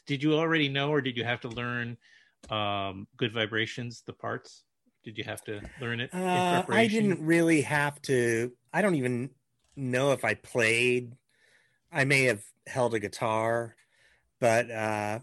did 0.07 0.23
you 0.23 0.35
already 0.35 0.69
know, 0.69 0.91
or 0.91 1.01
did 1.01 1.17
you 1.17 1.25
have 1.25 1.41
to 1.43 1.49
learn 1.49 1.97
um, 2.51 3.07
Good 3.17 3.33
Vibrations, 3.33 4.03
the 4.07 4.13
parts? 4.13 4.65
Did 5.05 5.17
you 5.17 5.25
have 5.25 5.43
to 5.45 5.63
learn 5.81 6.01
it? 6.01 6.13
Uh, 6.13 6.65
I 6.69 6.87
didn't 6.87 7.25
really 7.25 7.63
have 7.63 8.01
to. 8.03 8.53
I 8.73 8.83
don't 8.83 8.97
even 8.97 9.31
know 9.77 10.13
if 10.13 10.25
I 10.25 10.35
played. 10.35 11.17
I 11.91 12.05
may 12.05 12.25
have 12.25 12.43
held 12.67 12.93
a 12.93 12.99
guitar, 12.99 13.75
but 14.41 14.71
uh, 14.71 15.21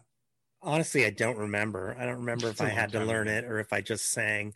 honestly, 0.65 1.05
I 1.05 1.11
don't 1.11 1.37
remember. 1.37 1.95
I 1.97 2.05
don't 2.05 2.17
remember 2.17 2.49
if 2.49 2.59
I 2.59 2.69
had 2.69 2.91
to 2.93 3.03
learn 3.03 3.27
ago. 3.27 3.37
it 3.37 3.45
or 3.45 3.59
if 3.59 3.71
I 3.71 3.81
just 3.81 4.09
sang. 4.11 4.55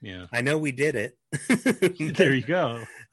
Yeah. 0.00 0.26
I 0.32 0.40
know 0.40 0.56
we 0.56 0.72
did 0.72 0.94
it. 0.94 1.18
there 2.16 2.34
you 2.34 2.42
go. 2.42 2.84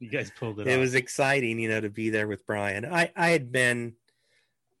you 0.00 0.08
guys 0.10 0.30
pulled 0.38 0.60
it 0.60 0.68
It 0.68 0.74
off. 0.74 0.80
was 0.80 0.94
exciting, 0.94 1.58
you 1.58 1.68
know, 1.68 1.80
to 1.80 1.90
be 1.90 2.08
there 2.10 2.28
with 2.28 2.46
Brian. 2.46 2.86
I, 2.86 3.12
I 3.16 3.30
had 3.30 3.52
been, 3.52 3.94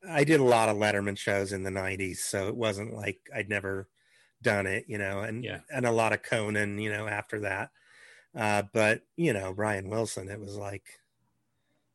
I 0.08 0.24
did 0.24 0.40
a 0.40 0.44
lot 0.44 0.68
of 0.70 0.76
Letterman 0.76 1.18
shows 1.18 1.52
in 1.52 1.62
the 1.62 1.70
90s. 1.70 2.18
So 2.18 2.48
it 2.48 2.56
wasn't 2.56 2.94
like 2.94 3.18
I'd 3.34 3.50
never 3.50 3.88
done 4.40 4.66
it, 4.66 4.84
you 4.88 4.96
know, 4.96 5.20
and, 5.20 5.44
yeah. 5.44 5.60
and 5.74 5.84
a 5.84 5.92
lot 5.92 6.14
of 6.14 6.22
Conan, 6.22 6.78
you 6.78 6.90
know, 6.90 7.06
after 7.06 7.40
that. 7.40 7.70
Uh, 8.34 8.62
but, 8.72 9.02
you 9.16 9.32
know, 9.32 9.52
Brian 9.52 9.90
Wilson, 9.90 10.30
it 10.30 10.40
was 10.40 10.56
like, 10.56 10.84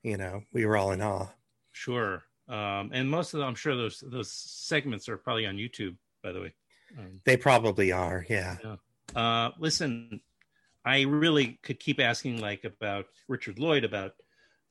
you 0.03 0.17
know, 0.17 0.43
we 0.53 0.65
were 0.65 0.77
all 0.77 0.91
in 0.91 1.01
awe. 1.01 1.29
Sure 1.71 2.23
um, 2.47 2.91
and 2.93 3.09
most 3.09 3.33
of 3.33 3.39
them, 3.39 3.47
I'm 3.49 3.55
sure 3.55 3.75
those 3.75 4.03
those 4.05 4.31
segments 4.31 5.09
are 5.09 5.17
probably 5.17 5.45
on 5.45 5.55
YouTube. 5.55 5.95
By 6.23 6.31
the 6.31 6.41
way, 6.41 6.53
um, 6.97 7.21
they 7.23 7.37
probably 7.37 7.91
are. 7.91 8.25
Yeah. 8.29 8.57
yeah. 8.63 8.75
Uh, 9.15 9.51
listen, 9.59 10.21
I 10.83 11.01
really 11.01 11.59
could 11.63 11.79
keep 11.79 11.99
asking 11.99 12.41
like 12.41 12.63
about 12.63 13.05
Richard 13.27 13.59
Lloyd 13.59 13.83
about 13.83 14.13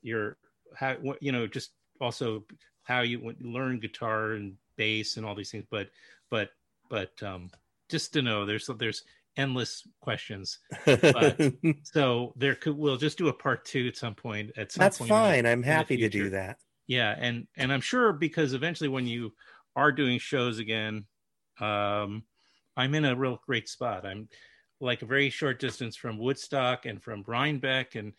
your 0.03 0.37
how 0.77 0.97
you 1.20 1.33
know 1.33 1.47
just 1.47 1.72
also 2.01 2.45
how 2.85 3.01
you 3.01 3.35
learn 3.41 3.81
guitar 3.81 4.33
and 4.33 4.55
bass 4.77 5.16
and 5.16 5.27
all 5.27 5.35
these 5.35 5.51
things, 5.51 5.64
but 5.70 5.89
but 6.31 6.51
but 6.89 7.11
um, 7.22 7.51
just 7.89 8.12
to 8.12 8.22
know, 8.22 8.47
there's 8.47 8.70
there's 8.79 9.03
endless 9.37 9.87
questions. 10.01 10.59
But, 10.85 11.41
so 11.83 12.33
there 12.37 12.55
could 12.55 12.77
we'll 12.77 12.97
just 12.97 13.18
do 13.18 13.29
a 13.29 13.33
part 13.33 13.64
two 13.64 13.89
at 13.89 13.97
some 13.97 14.14
point. 14.14 14.53
At 14.57 14.72
some 14.72 14.83
That's 14.83 14.99
point 14.99 15.09
fine. 15.09 15.45
the- 15.45 15.51
I'm 15.51 15.62
happy 15.62 15.97
to 15.99 16.09
do 16.09 16.31
that. 16.31 16.59
Yeah, 16.87 17.14
and 17.18 17.49
and 17.57 17.72
I'm 17.72 17.80
sure 17.80 18.12
because 18.12 18.53
eventually 18.53 18.89
when 18.89 19.07
you 19.07 19.35
are 19.76 19.93
doing 19.93 20.18
shows 20.18 20.59
again, 20.59 21.07
um, 21.61 22.24
I'm 22.76 22.95
in 22.95 23.05
a 23.05 23.16
real 23.16 23.41
great 23.47 23.68
spot. 23.68 24.07
I'm 24.07 24.28
like 24.80 25.03
a 25.03 25.07
very 25.07 25.30
short 25.30 25.61
distance 25.61 25.97
from 25.97 26.18
Woodstock 26.18 26.87
and 26.87 27.03
from 27.03 27.24
Rhinebeck 27.26 27.95
and 27.95 28.12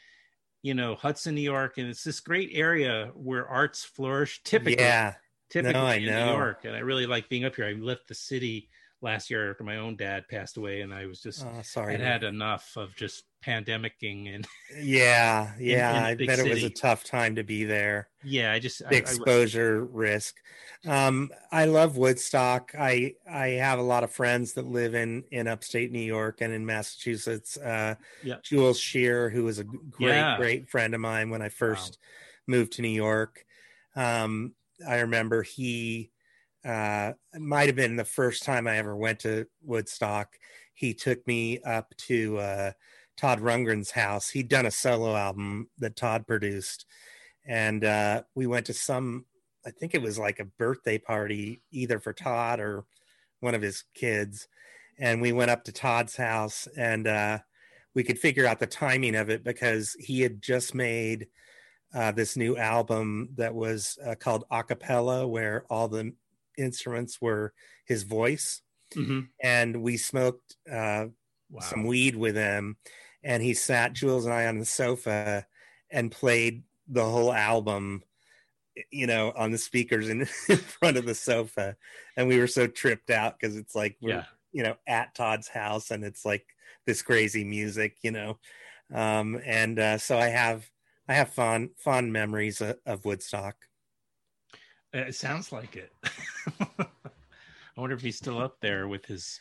you 0.64 0.74
know 0.74 0.96
Hudson, 0.96 1.36
New 1.36 1.42
York, 1.42 1.78
and 1.78 1.88
it's 1.90 2.04
this 2.04 2.20
great 2.20 2.52
area 2.54 3.12
where 3.16 3.48
arts 3.48 3.84
flourish. 3.84 4.44
Typically, 4.44 4.76
Yeah. 4.86 5.16
typically 5.50 5.74
I 5.74 6.00
in 6.00 6.06
know. 6.06 6.26
New 6.26 6.32
York, 6.34 6.66
and 6.66 6.76
I 6.76 6.80
really 6.80 7.06
like 7.06 7.30
being 7.30 7.46
up 7.46 7.56
here. 7.56 7.66
I 7.68 7.74
left 7.74 8.08
the 8.08 8.16
city 8.16 8.70
last 9.02 9.30
year 9.30 9.52
after 9.52 9.64
my 9.64 9.78
own 9.78 9.96
dad 9.98 10.28
passed 10.28 10.58
away, 10.58 10.82
and 10.82 10.94
I 10.94 11.06
was 11.06 11.22
just 11.22 11.48
Oh, 11.48 11.62
sorry. 11.62 11.94
I'd 11.94 12.02
had 12.02 12.24
enough 12.24 12.78
of 12.78 12.96
just 12.96 13.26
pandemicking 13.46 14.34
and 14.34 14.48
yeah. 14.82 15.54
Yeah. 15.60 15.98
in 15.98 16.04
I 16.04 16.16
big 16.16 16.28
bet 16.28 16.40
it 16.40 16.50
was 16.50 16.64
a 16.64 16.70
tough 16.70 17.04
time 17.04 17.36
to 17.36 17.44
be 17.44 17.64
there. 17.64 18.10
yeah, 18.24 18.52
I 18.52 18.60
just 18.60 18.82
I, 18.86 18.90
The 18.90 18.96
I- 18.96 19.00
exposure 19.00 19.84
risk. 19.86 20.36
Um, 20.88 21.32
I 21.52 21.66
love 21.66 21.98
Woodstock. 21.98 22.72
I 22.78 23.14
I 23.32 23.48
have 23.50 23.80
a 23.80 23.84
lot 23.84 24.04
of 24.04 24.12
friends 24.12 24.54
that 24.54 24.66
live 24.66 24.94
in 24.96 25.24
in 25.32 25.48
upstate 25.48 25.92
New 25.92 26.00
York 26.00 26.42
and 26.42 26.54
in 26.54 26.66
Massachusetts. 26.66 27.58
Uh, 27.58 27.96
Yeah. 28.24 28.36
Jules 28.44 28.80
Shear, 28.80 29.30
who 29.30 29.44
was 29.44 29.60
a 29.60 29.64
great 29.64 30.10
Yeah. 30.16 30.38
great 30.38 30.70
friend 30.70 30.94
of 30.94 31.02
mine 31.02 31.30
when 31.30 31.42
I 31.42 31.50
first 31.50 31.98
moved 32.48 32.74
to 32.74 32.82
New 32.82 32.90
York. 32.90 33.44
Um, 33.96 34.54
I 34.88 35.00
remember 35.00 35.42
he 35.42 36.12
uh, 36.66 37.14
might 37.38 37.68
have 37.68 37.76
been 37.76 37.96
the 37.96 38.04
first 38.06 38.44
time 38.44 38.68
I 38.68 38.78
ever 38.78 38.96
went 38.96 39.20
to 39.20 39.46
Woodstock. 39.62 40.36
He 40.74 40.94
took 40.94 41.26
me 41.28 41.60
up 41.62 41.94
to 42.10 42.38
uh, 42.40 42.72
Todd 43.18 43.40
Rundgren's 43.40 43.92
house. 43.92 44.30
He'd 44.30 44.50
done 44.50 44.66
a 44.66 44.72
solo 44.72 45.16
album 45.16 45.70
that 45.80 45.96
Todd 45.96 46.28
produced, 46.28 46.86
and 47.46 47.84
uh, 47.84 48.24
we 48.36 48.48
went 48.48 48.66
to 48.68 48.74
some. 48.74 49.26
I 49.66 49.72
think 49.72 49.96
it 49.96 50.02
was 50.02 50.20
like 50.20 50.40
a 50.40 50.46
birthday 50.46 50.98
party, 50.98 51.62
either 51.72 52.00
for 52.00 52.14
Todd 52.14 52.60
or 52.60 52.86
one 53.40 53.56
of 53.56 53.62
his 53.62 53.84
kids, 53.94 54.48
and 55.00 55.22
we 55.22 55.32
went 55.32 55.52
up 55.52 55.64
to 55.66 55.72
Todd's 55.72 56.16
house, 56.16 56.68
and 56.78 57.08
uh, 57.08 57.40
we 57.94 58.04
could 58.04 58.20
figure 58.20 58.46
out 58.46 58.60
the 58.60 58.68
timing 58.68 59.16
of 59.16 59.30
it 59.30 59.44
because 59.44 59.96
he 60.00 60.22
had 60.22 60.42
just 60.42 60.76
made 60.76 61.28
uh, 61.94 62.12
this 62.12 62.36
new 62.36 62.58
album 62.58 63.30
that 63.38 63.56
was 63.56 63.98
uh, 64.06 64.16
called 64.16 64.44
A 64.52 64.64
Cappella, 64.64 65.28
where 65.28 65.66
all 65.70 65.88
the 65.88 66.14
instruments 66.58 67.22
were 67.22 67.54
his 67.86 68.04
voice, 68.04 68.62
Mhm. 68.96 69.30
and 69.42 69.82
we 69.82 69.98
smoked 69.98 70.56
uh, 70.70 71.08
wow. 71.50 71.62
some 71.62 71.86
weed 71.86 72.16
with 72.16 72.36
him, 72.36 72.78
and 73.26 73.42
he 73.42 73.56
sat 73.56 73.94
Jules 73.94 74.26
and 74.26 74.34
I 74.34 74.46
on 74.46 74.60
the 74.60 74.66
sofa 74.66 75.46
and 75.90 76.12
played 76.12 76.64
the 76.88 77.04
whole 77.04 77.34
album, 77.34 78.04
you 78.92 79.08
know, 79.08 79.34
on 79.36 79.52
the 79.52 79.58
speakers 79.58 80.10
in, 80.10 80.22
in 80.50 80.58
front 80.58 80.96
of 80.96 81.06
the 81.06 81.16
sofa, 81.16 81.76
and 82.16 82.28
we 82.28 82.38
were 82.38 82.48
so 82.48 82.68
tripped 82.68 83.10
out 83.10 83.38
because 83.38 83.58
it's 83.58 83.76
like 83.76 83.98
we're 84.00 84.10
yeah. 84.10 84.24
you 84.54 84.64
know 84.64 84.76
at 84.88 85.16
Todd's 85.16 85.48
house 85.48 85.92
and 85.92 86.06
it's 86.06 86.24
like 86.24 86.46
this 86.86 87.02
crazy 87.02 87.44
music, 87.44 87.98
you 88.04 88.12
know, 88.12 88.38
um, 88.94 89.42
and 89.44 89.80
uh, 89.80 89.98
so 89.98 90.18
I 90.18 90.28
have 90.28 90.70
I 91.10 91.16
have 91.16 91.32
fond 91.32 91.72
fond 91.78 92.14
memories 92.14 92.62
of, 92.62 92.78
of 92.86 93.06
Woodstock. 93.06 93.56
It 94.94 95.16
sounds 95.16 95.52
like 95.52 95.76
it. 95.76 95.92
I 96.80 97.82
wonder 97.82 97.96
if 97.96 98.02
he's 98.02 98.18
still 98.18 98.38
up 98.38 98.62
there 98.62 98.88
with 98.88 99.06
his. 99.08 99.40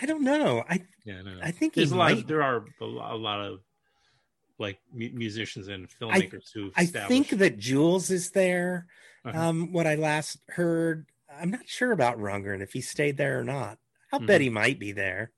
I 0.00 0.06
don't 0.06 0.22
know. 0.24 0.64
I 0.68 0.80
Yeah, 1.04 1.20
I 1.20 1.22
don't. 1.22 1.42
I 1.42 1.50
think 1.50 1.74
he 1.74 1.80
There's 1.80 1.92
a 1.92 1.96
lot. 1.96 2.10
might. 2.12 2.18
Of, 2.18 2.26
there 2.28 2.42
are 2.42 2.64
a 2.80 2.84
lot, 2.84 3.12
a 3.12 3.16
lot 3.16 3.40
of 3.40 3.60
like 4.58 4.78
mu- 4.92 5.10
musicians 5.12 5.68
and 5.68 5.88
filmmakers 5.88 6.50
who've 6.52 6.72
I 6.76 6.84
think 6.86 7.30
that 7.30 7.58
Jules 7.58 8.10
is 8.10 8.30
there. 8.30 8.86
Uh-huh. 9.24 9.38
Um, 9.48 9.72
what 9.72 9.86
I 9.86 9.94
last 9.96 10.38
heard, 10.48 11.06
I'm 11.32 11.50
not 11.50 11.68
sure 11.68 11.92
about 11.92 12.18
Rundgren 12.18 12.60
if 12.62 12.72
he 12.72 12.80
stayed 12.80 13.16
there 13.16 13.38
or 13.40 13.44
not. 13.44 13.78
I'll 14.12 14.20
Mhm. 14.20 14.26
bet 14.26 14.40
he 14.40 14.48
might 14.50 14.78
be 14.78 14.92
there. 14.92 15.32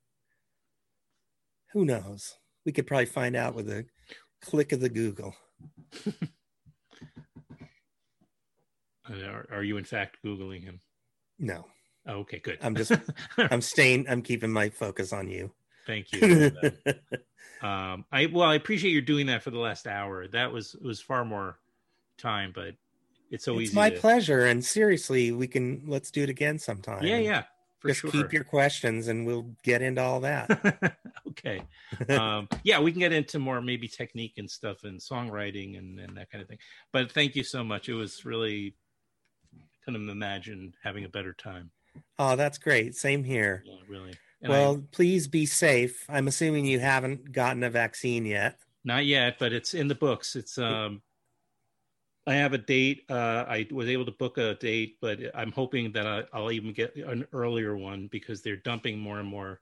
Who 1.72 1.84
knows? 1.84 2.36
We 2.64 2.72
could 2.72 2.86
probably 2.86 3.06
find 3.06 3.34
out 3.36 3.54
with 3.54 3.68
a 3.70 3.86
click 4.42 4.72
of 4.72 4.80
the 4.80 4.88
Google. 4.90 5.34
Are, 9.08 9.46
are 9.50 9.62
you 9.64 9.76
in 9.76 9.84
fact 9.84 10.18
googling 10.24 10.62
him? 10.62 10.80
No, 11.38 11.66
Oh, 12.06 12.20
okay, 12.20 12.38
good. 12.38 12.58
I'm 12.62 12.74
just- 12.74 12.92
I'm 13.36 13.60
staying. 13.60 14.06
I'm 14.08 14.22
keeping 14.22 14.50
my 14.50 14.68
focus 14.70 15.12
on 15.12 15.28
you. 15.28 15.50
Thank 15.86 16.12
you. 16.12 16.52
um, 17.62 18.04
I 18.12 18.26
well, 18.26 18.48
I 18.48 18.54
appreciate 18.54 18.92
you 18.92 19.00
doing 19.00 19.26
that 19.26 19.42
for 19.42 19.50
the 19.50 19.58
last 19.58 19.86
hour. 19.86 20.28
That 20.28 20.52
was 20.52 20.74
it 20.74 20.82
was 20.82 21.00
far 21.00 21.24
more 21.24 21.58
time, 22.18 22.52
but 22.54 22.74
it's 23.30 23.44
so 23.44 23.54
it's 23.54 23.70
easy. 23.70 23.74
my 23.74 23.90
to, 23.90 23.98
pleasure. 23.98 24.46
And 24.46 24.64
seriously, 24.64 25.32
we 25.32 25.46
can 25.46 25.82
let's 25.86 26.10
do 26.10 26.22
it 26.22 26.28
again 26.28 26.58
sometime. 26.58 27.02
Yeah, 27.02 27.18
yeah, 27.18 27.42
for 27.80 27.88
Just 27.88 28.00
sure. 28.00 28.10
keep 28.10 28.32
your 28.32 28.44
questions, 28.44 29.08
and 29.08 29.26
we'll 29.26 29.50
get 29.62 29.82
into 29.82 30.02
all 30.02 30.20
that. 30.20 30.96
okay. 31.28 31.62
um, 32.08 32.48
yeah, 32.62 32.78
we 32.80 32.92
can 32.92 33.00
get 33.00 33.12
into 33.12 33.38
more 33.38 33.60
maybe 33.60 33.88
technique 33.88 34.34
and 34.36 34.48
stuff 34.50 34.84
and 34.84 35.00
songwriting 35.00 35.78
and, 35.78 35.98
and 35.98 36.16
that 36.16 36.30
kind 36.30 36.42
of 36.42 36.48
thing. 36.48 36.58
But 36.92 37.10
thank 37.10 37.34
you 37.34 37.42
so 37.42 37.64
much. 37.64 37.88
It 37.88 37.94
was 37.94 38.24
really 38.24 38.74
couldn't 39.84 40.08
imagine 40.08 40.74
having 40.84 41.04
a 41.04 41.08
better 41.08 41.32
time. 41.32 41.70
Oh, 42.18 42.36
that's 42.36 42.58
great. 42.58 42.94
Same 42.94 43.24
here. 43.24 43.62
Yeah, 43.66 43.74
really. 43.88 44.14
And 44.42 44.50
well, 44.50 44.76
I, 44.76 44.82
please 44.92 45.28
be 45.28 45.46
safe. 45.46 46.06
I'm 46.08 46.28
assuming 46.28 46.64
you 46.64 46.80
haven't 46.80 47.32
gotten 47.32 47.62
a 47.62 47.70
vaccine 47.70 48.24
yet. 48.24 48.58
not 48.84 49.04
yet, 49.04 49.38
but 49.38 49.52
it's 49.52 49.74
in 49.74 49.88
the 49.88 49.94
books. 49.94 50.36
It's 50.36 50.56
um, 50.58 51.02
I 52.26 52.34
have 52.34 52.52
a 52.52 52.58
date. 52.58 53.04
Uh, 53.08 53.44
I 53.48 53.66
was 53.70 53.88
able 53.88 54.04
to 54.06 54.12
book 54.12 54.38
a 54.38 54.54
date, 54.54 54.96
but 55.00 55.18
I'm 55.34 55.52
hoping 55.52 55.92
that 55.92 56.06
I, 56.06 56.24
I'll 56.32 56.52
even 56.52 56.72
get 56.72 56.94
an 56.96 57.26
earlier 57.32 57.76
one 57.76 58.08
because 58.10 58.40
they're 58.42 58.56
dumping 58.56 58.98
more 58.98 59.18
and 59.18 59.28
more 59.28 59.60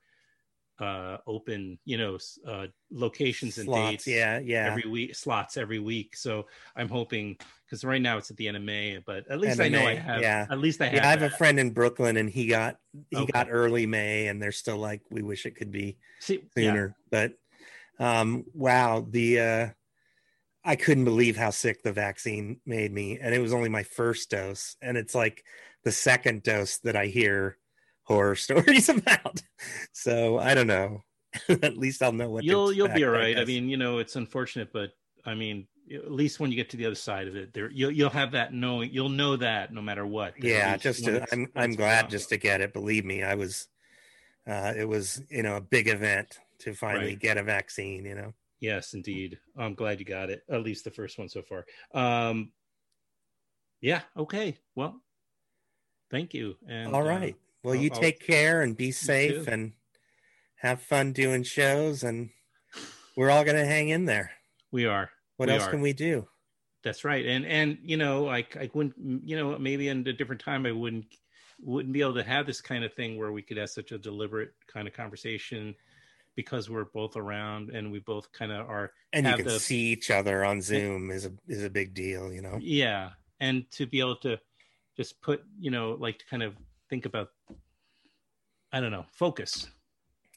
uh 0.81 1.19
open 1.27 1.79
you 1.85 1.97
know 1.99 2.19
uh 2.47 2.67
locations 2.91 3.59
and 3.59 3.67
Slots, 3.67 3.91
dates 3.91 4.07
Yeah, 4.07 4.39
yeah. 4.39 4.67
every 4.69 4.89
week 4.89 5.15
slots 5.15 5.57
every 5.57 5.79
week 5.79 6.17
so 6.17 6.47
i'm 6.77 6.89
hoping 6.89 7.37
because 7.65 7.85
right 7.85 8.01
now 8.01 8.17
it's 8.19 8.31
at 8.31 8.37
the 8.37 8.49
end 8.49 8.57
of 8.57 8.63
may 8.63 8.99
but 9.05 9.29
at 9.31 9.41
least 9.41 9.61
i 9.61 9.69
know 9.69 9.87
i 9.87 9.95
have 9.95 10.23
yeah. 10.23 10.47
at 10.51 10.59
least 10.59 10.81
i 10.81 10.87
have 10.87 10.95
yeah, 10.95 11.07
I 11.07 11.11
have 11.11 11.23
a 11.23 11.31
friend 11.31 11.59
in 11.61 11.71
Brooklyn, 11.71 12.17
and 12.17 12.31
he 12.31 12.47
got 12.47 12.77
he 13.11 13.17
Okay. 13.17 13.33
got 13.33 13.49
early 13.51 13.87
May, 13.87 14.29
and 14.29 14.41
they're 14.43 14.53
still 14.53 14.79
like, 14.79 15.03
we 15.11 15.23
wish 15.23 15.47
it 15.47 15.57
could 15.57 15.71
be 15.71 15.99
See, 16.21 16.43
yeah, 16.57 16.73
sooner. 16.73 16.97
But 17.11 17.33
um, 17.99 18.45
wow, 18.55 19.07
the 19.09 19.41
uh, 19.41 19.69
I 20.65 20.77
couldn't 20.77 21.05
believe 21.05 21.37
how 21.37 21.51
sick 21.51 21.83
the 21.83 21.93
vaccine 21.93 22.61
made 22.67 22.93
me, 22.93 23.19
and 23.19 23.35
it 23.35 23.41
was 23.41 23.53
only 23.53 23.69
my 23.69 23.83
first 23.83 24.31
dose, 24.31 24.77
and 24.83 24.97
it's 24.97 25.15
like 25.15 25.45
the 25.85 25.93
second 25.93 26.43
dose 26.43 26.79
that 26.79 26.97
I 26.97 27.07
hear 27.07 27.59
horror 28.09 28.35
stories 28.47 28.89
about. 28.89 29.43
So 29.93 30.39
I 30.39 30.55
don't 30.55 30.67
know. 30.67 31.03
At 31.49 31.77
least 31.77 32.03
I'll 32.03 32.13
know 32.13 32.31
what 32.31 32.43
you'll 32.43 32.73
you'll 32.73 32.89
be 32.89 33.05
all 33.05 33.11
right 33.11 33.37
i 33.37 33.41
guess. 33.41 33.47
mean 33.47 33.69
you 33.69 33.77
know 33.77 33.99
it's 33.99 34.17
unfortunate 34.17 34.73
but 34.73 34.93
i 35.27 35.35
mean 35.35 35.69
at 35.93 36.11
least 36.11 36.41
when 36.41 36.51
you 36.51 36.57
get 36.57 36.71
to 36.71 36.79
the 36.79 36.87
other 36.87 36.95
side 36.95 37.29
of 37.29 37.37
it 37.37 37.53
there 37.53 37.71
you'll, 37.71 37.91
you'll 37.91 38.09
have 38.09 38.33
that 38.33 38.55
knowing 38.55 38.91
you'll 38.91 39.11
know 39.11 39.37
that 39.37 39.73
no 39.73 39.83
matter 39.83 40.07
what. 40.07 40.33
Yeah 40.43 40.79
just 40.79 41.05
to, 41.05 41.23
i'm 41.31 41.47
i'm 41.55 41.75
glad 41.75 42.09
just 42.09 42.31
to 42.31 42.39
get 42.39 42.63
it. 42.63 42.73
Believe 42.73 43.05
me 43.05 43.23
i 43.23 43.35
was 43.35 43.69
uh 44.49 44.73
it 44.75 44.89
was 44.89 45.21
you 45.29 45.43
know 45.43 45.57
a 45.57 45.61
big 45.61 45.87
event 45.87 46.39
to 46.61 46.73
finally 46.73 47.09
Right. 47.09 47.21
get 47.21 47.37
a 47.37 47.43
vaccine 47.43 48.07
you 48.07 48.15
know? 48.15 48.33
Yes 48.59 48.95
indeed. 48.95 49.39
I'm 49.57 49.75
glad 49.75 50.01
you 50.01 50.07
got 50.07 50.31
it 50.31 50.45
at 50.51 50.63
least 50.63 50.85
the 50.85 50.91
first 50.91 51.19
one 51.19 51.29
so 51.29 51.43
far. 51.43 51.67
Um 51.93 52.53
yeah 53.83 54.01
okay. 54.17 54.57
Well 54.75 54.99
thank 56.11 56.33
you 56.33 56.57
and 56.67 56.95
all 56.95 57.03
uh, 57.03 57.07
right 57.07 57.37
well 57.63 57.75
I'll- 57.75 57.81
you 57.81 57.91
I'll- 57.93 58.01
take 58.01 58.21
care 58.21 58.63
and 58.63 58.77
be 58.77 58.91
safe 58.93 59.47
and 59.47 59.73
have 60.57 60.83
fun 60.83 61.13
doing 61.13 61.43
shows 61.45 62.03
and 62.03 62.31
we're 63.17 63.31
all 63.31 63.45
going 63.45 63.57
to 63.57 63.67
hang 63.67 63.89
in 63.89 64.05
there. 64.05 64.33
We 64.71 64.87
are. 64.87 65.11
What 65.37 65.49
We 65.49 65.55
else 65.55 65.65
are. 65.65 65.71
can 65.71 65.81
we 65.81 65.93
do? 65.93 66.29
That's 66.85 67.05
right, 67.05 67.27
and 67.27 67.45
and 67.45 67.79
you 67.83 67.97
know, 67.97 68.23
like 68.25 68.57
I 68.57 68.71
wouldn't, 68.73 68.95
you 69.29 69.37
know, 69.37 69.59
maybe 69.59 69.89
in 69.89 70.07
a 70.07 70.13
different 70.13 70.41
time 70.41 70.65
I 70.67 70.73
wouldn't 70.73 71.07
wouldn't 71.61 71.93
be 71.93 72.01
able 72.03 72.15
to 72.15 72.23
have 72.23 72.47
this 72.47 72.61
kind 72.61 72.85
of 72.85 72.95
thing 72.95 73.17
where 73.19 73.33
we 73.33 73.43
could 73.43 73.57
have 73.57 73.69
such 73.71 73.91
a 73.91 73.99
deliberate 73.99 74.53
kind 74.69 74.87
of 74.87 74.95
conversation 74.95 75.75
because 76.37 76.71
we're 76.71 76.85
both 76.85 77.17
around 77.17 77.71
and 77.71 77.91
we 77.91 77.99
both 77.99 78.31
kind 78.33 78.53
of 78.53 78.69
are, 78.69 78.93
and 79.13 79.27
you 79.27 79.35
can 79.35 79.45
the- 79.47 79.59
see 79.59 79.87
each 79.89 80.09
other 80.13 80.45
on 80.45 80.63
zoom 80.63 81.11
is 81.11 81.27
a 81.27 81.33
is 81.49 81.65
a 81.65 81.71
big 81.71 81.95
deal 81.95 82.33
you 82.33 82.41
know? 82.43 82.59
Yeah, 82.63 83.11
and 83.41 83.69
to 83.73 83.87
be 83.87 83.99
able 83.99 84.17
to 84.19 84.39
just 84.97 85.21
put, 85.21 85.43
you 85.59 85.73
know, 85.73 85.97
like 85.99 86.21
to 86.21 86.27
kind 86.27 86.45
of 86.45 86.55
think 86.89 87.07
about, 87.07 87.31
I 88.73 88.81
don't 88.81 88.91
know, 88.93 89.07
focus. 89.13 89.69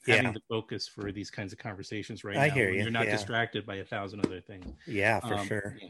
Having 0.08 0.34
the 0.34 0.41
focus 0.49 0.88
for 0.88 1.12
these 1.12 1.30
kinds 1.30 1.54
of 1.54 1.60
conversations 1.60 2.24
right 2.24 2.36
I 2.36 2.47
now. 2.47 2.54
hear 2.56 2.72
you, 2.72 2.82
You're 2.82 2.89
not 2.91 3.06
yeah. 3.06 3.12
distracted 3.12 3.68
by 3.68 3.76
a 3.76 3.86
thousand 3.86 4.26
other 4.26 4.41
things. 4.41 4.66
yeah 4.88 5.20
for 5.20 5.36
Um, 5.36 5.47
sure 5.47 5.78
yeah. 5.80 5.89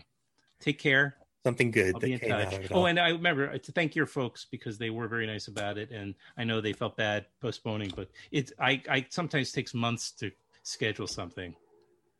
Take 0.59 0.80
care. 0.80 1.16
something 1.45 1.72
good 1.72 1.95
I'll 1.95 2.01
be 2.01 2.14
in 2.14 2.20
touch. 2.20 2.68
Oh, 2.72 2.86
and 2.88 2.99
I 2.99 3.09
remember 3.09 3.57
to 3.57 3.72
thank 3.72 3.95
your 3.95 4.05
folks 4.05 4.45
because 4.51 4.78
they 4.78 4.89
were 4.89 5.07
very 5.07 5.26
nice 5.26 5.47
about 5.47 5.78
it, 5.78 5.91
and 5.91 6.14
I 6.38 6.43
know 6.43 6.59
they 6.59 6.74
felt 6.74 6.97
bad 6.97 7.26
postponing, 7.41 7.91
but 7.95 8.09
it's 8.32 8.51
I 8.59 8.82
I 8.89 9.05
sometimes 9.09 9.51
takes 9.53 9.74
months 9.74 10.12
to 10.20 10.30
schedule 10.64 11.07
something. 11.07 11.55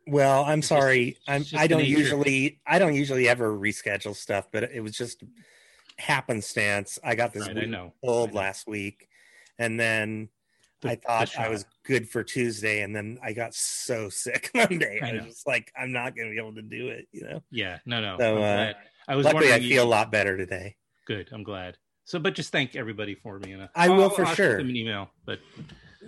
well, 0.08 0.46
I'm 0.46 0.60
it's 0.60 0.70
sorry. 0.70 1.18
it's 1.28 1.54
I'm 1.54 1.60
I 1.60 1.68
don't 1.68 1.84
usually 1.86 2.62
I 2.66 2.80
don't 2.80 2.96
usually 2.96 3.28
ever 3.28 3.52
reschedule 3.52 4.16
stuff, 4.16 4.48
but 4.52 4.64
it 4.64 4.80
was 4.80 4.94
just 4.98 5.24
happenstance. 6.02 7.00
I 7.04 7.16
got 7.16 7.34
this 7.34 7.48
Right, 7.48 7.58
I 7.74 7.92
cold 8.04 8.32
I 8.32 8.34
last 8.34 8.68
week, 8.68 9.08
and 9.58 9.80
then 9.80 10.30
The- 10.82 10.90
I 10.92 10.96
the 10.96 11.02
thought 11.02 11.38
I 11.38 11.50
was 11.50 11.66
good 11.84 12.10
for 12.10 12.24
Tuesday, 12.24 12.82
and 12.82 12.96
then 12.96 13.20
I 13.24 13.34
got 13.34 13.54
so 13.54 14.10
sick 14.10 14.52
Monday. 14.56 15.00
I 15.02 15.10
I, 15.10 15.14
was 15.14 15.26
just 15.26 15.48
like, 15.48 15.72
I'm 15.78 15.92
not 15.92 16.16
going 16.16 16.28
to 16.28 16.32
be 16.34 16.40
able 16.40 16.56
to 16.56 16.62
do 16.62 16.90
it. 16.90 17.08
You 17.12 17.24
know. 17.24 17.44
Yeah, 17.52 17.80
no, 17.86 18.02
no. 18.02 18.18
So, 18.20 18.38
uh. 18.44 18.74
I 19.08 19.16
was 19.16 19.26
Luckily, 19.26 19.52
I 19.52 19.60
feel 19.60 19.84
a 19.84 19.86
lot 19.90 20.12
better 20.12 20.38
today. 20.38 20.76
good. 21.06 21.30
I'm 21.32 21.44
glad. 21.44 21.78
So, 22.06 22.20
but 22.20 22.36
just 22.36 22.52
thank 22.52 22.76
everybody 22.76 23.16
for 23.16 23.40
me. 23.40 23.54
And 23.54 23.64
uh, 23.64 23.68
I 23.76 23.90
will 23.90 24.04
I'll- 24.04 24.10
for 24.10 24.26
I'll 24.26 24.36
sure. 24.36 24.58
them 24.58 24.70
an 24.70 24.76
email, 24.76 25.10
but 25.26 25.40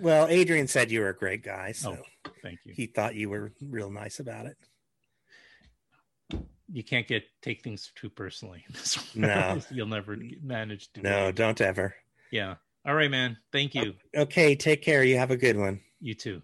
Well, 0.00 0.26
Adrian 0.28 0.68
said 0.68 0.90
you 0.90 1.00
were 1.00 1.08
a 1.08 1.16
great 1.16 1.42
guy, 1.42 1.72
so 1.72 1.98
oh, 2.26 2.30
thank 2.42 2.58
you. 2.64 2.72
he 2.74 2.86
thought 2.86 3.14
you 3.14 3.28
were 3.30 3.52
real 3.60 3.90
nice 3.90 4.18
about 4.20 4.46
it. 4.46 4.56
You 6.72 6.82
can't 6.82 7.06
get 7.06 7.24
take 7.42 7.62
things 7.62 7.92
too 7.94 8.10
personally. 8.10 8.64
No. 9.14 9.60
you'll 9.70 9.86
never 9.86 10.16
manage 10.42 10.92
to. 10.94 11.02
No, 11.02 11.30
don't 11.30 11.60
ever. 11.60 11.94
Yeah. 12.30 12.56
All 12.86 12.94
right, 12.94 13.10
man. 13.10 13.36
Thank 13.52 13.74
you. 13.74 13.94
Okay, 14.14 14.54
take 14.54 14.82
care. 14.82 15.04
You 15.04 15.16
have 15.16 15.30
a 15.30 15.36
good 15.36 15.56
one. 15.56 15.80
You 16.00 16.14
too. 16.14 16.42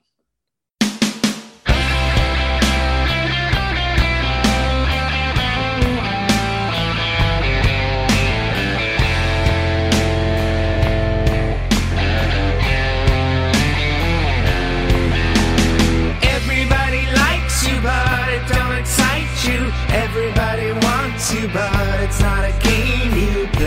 Everybody 19.92 20.72
wants 20.86 21.34
you, 21.34 21.48
but 21.48 22.00
it's 22.00 22.20
not 22.20 22.44
a 22.44 22.52
game 22.62 23.12
you 23.12 23.46
play. 23.48 23.59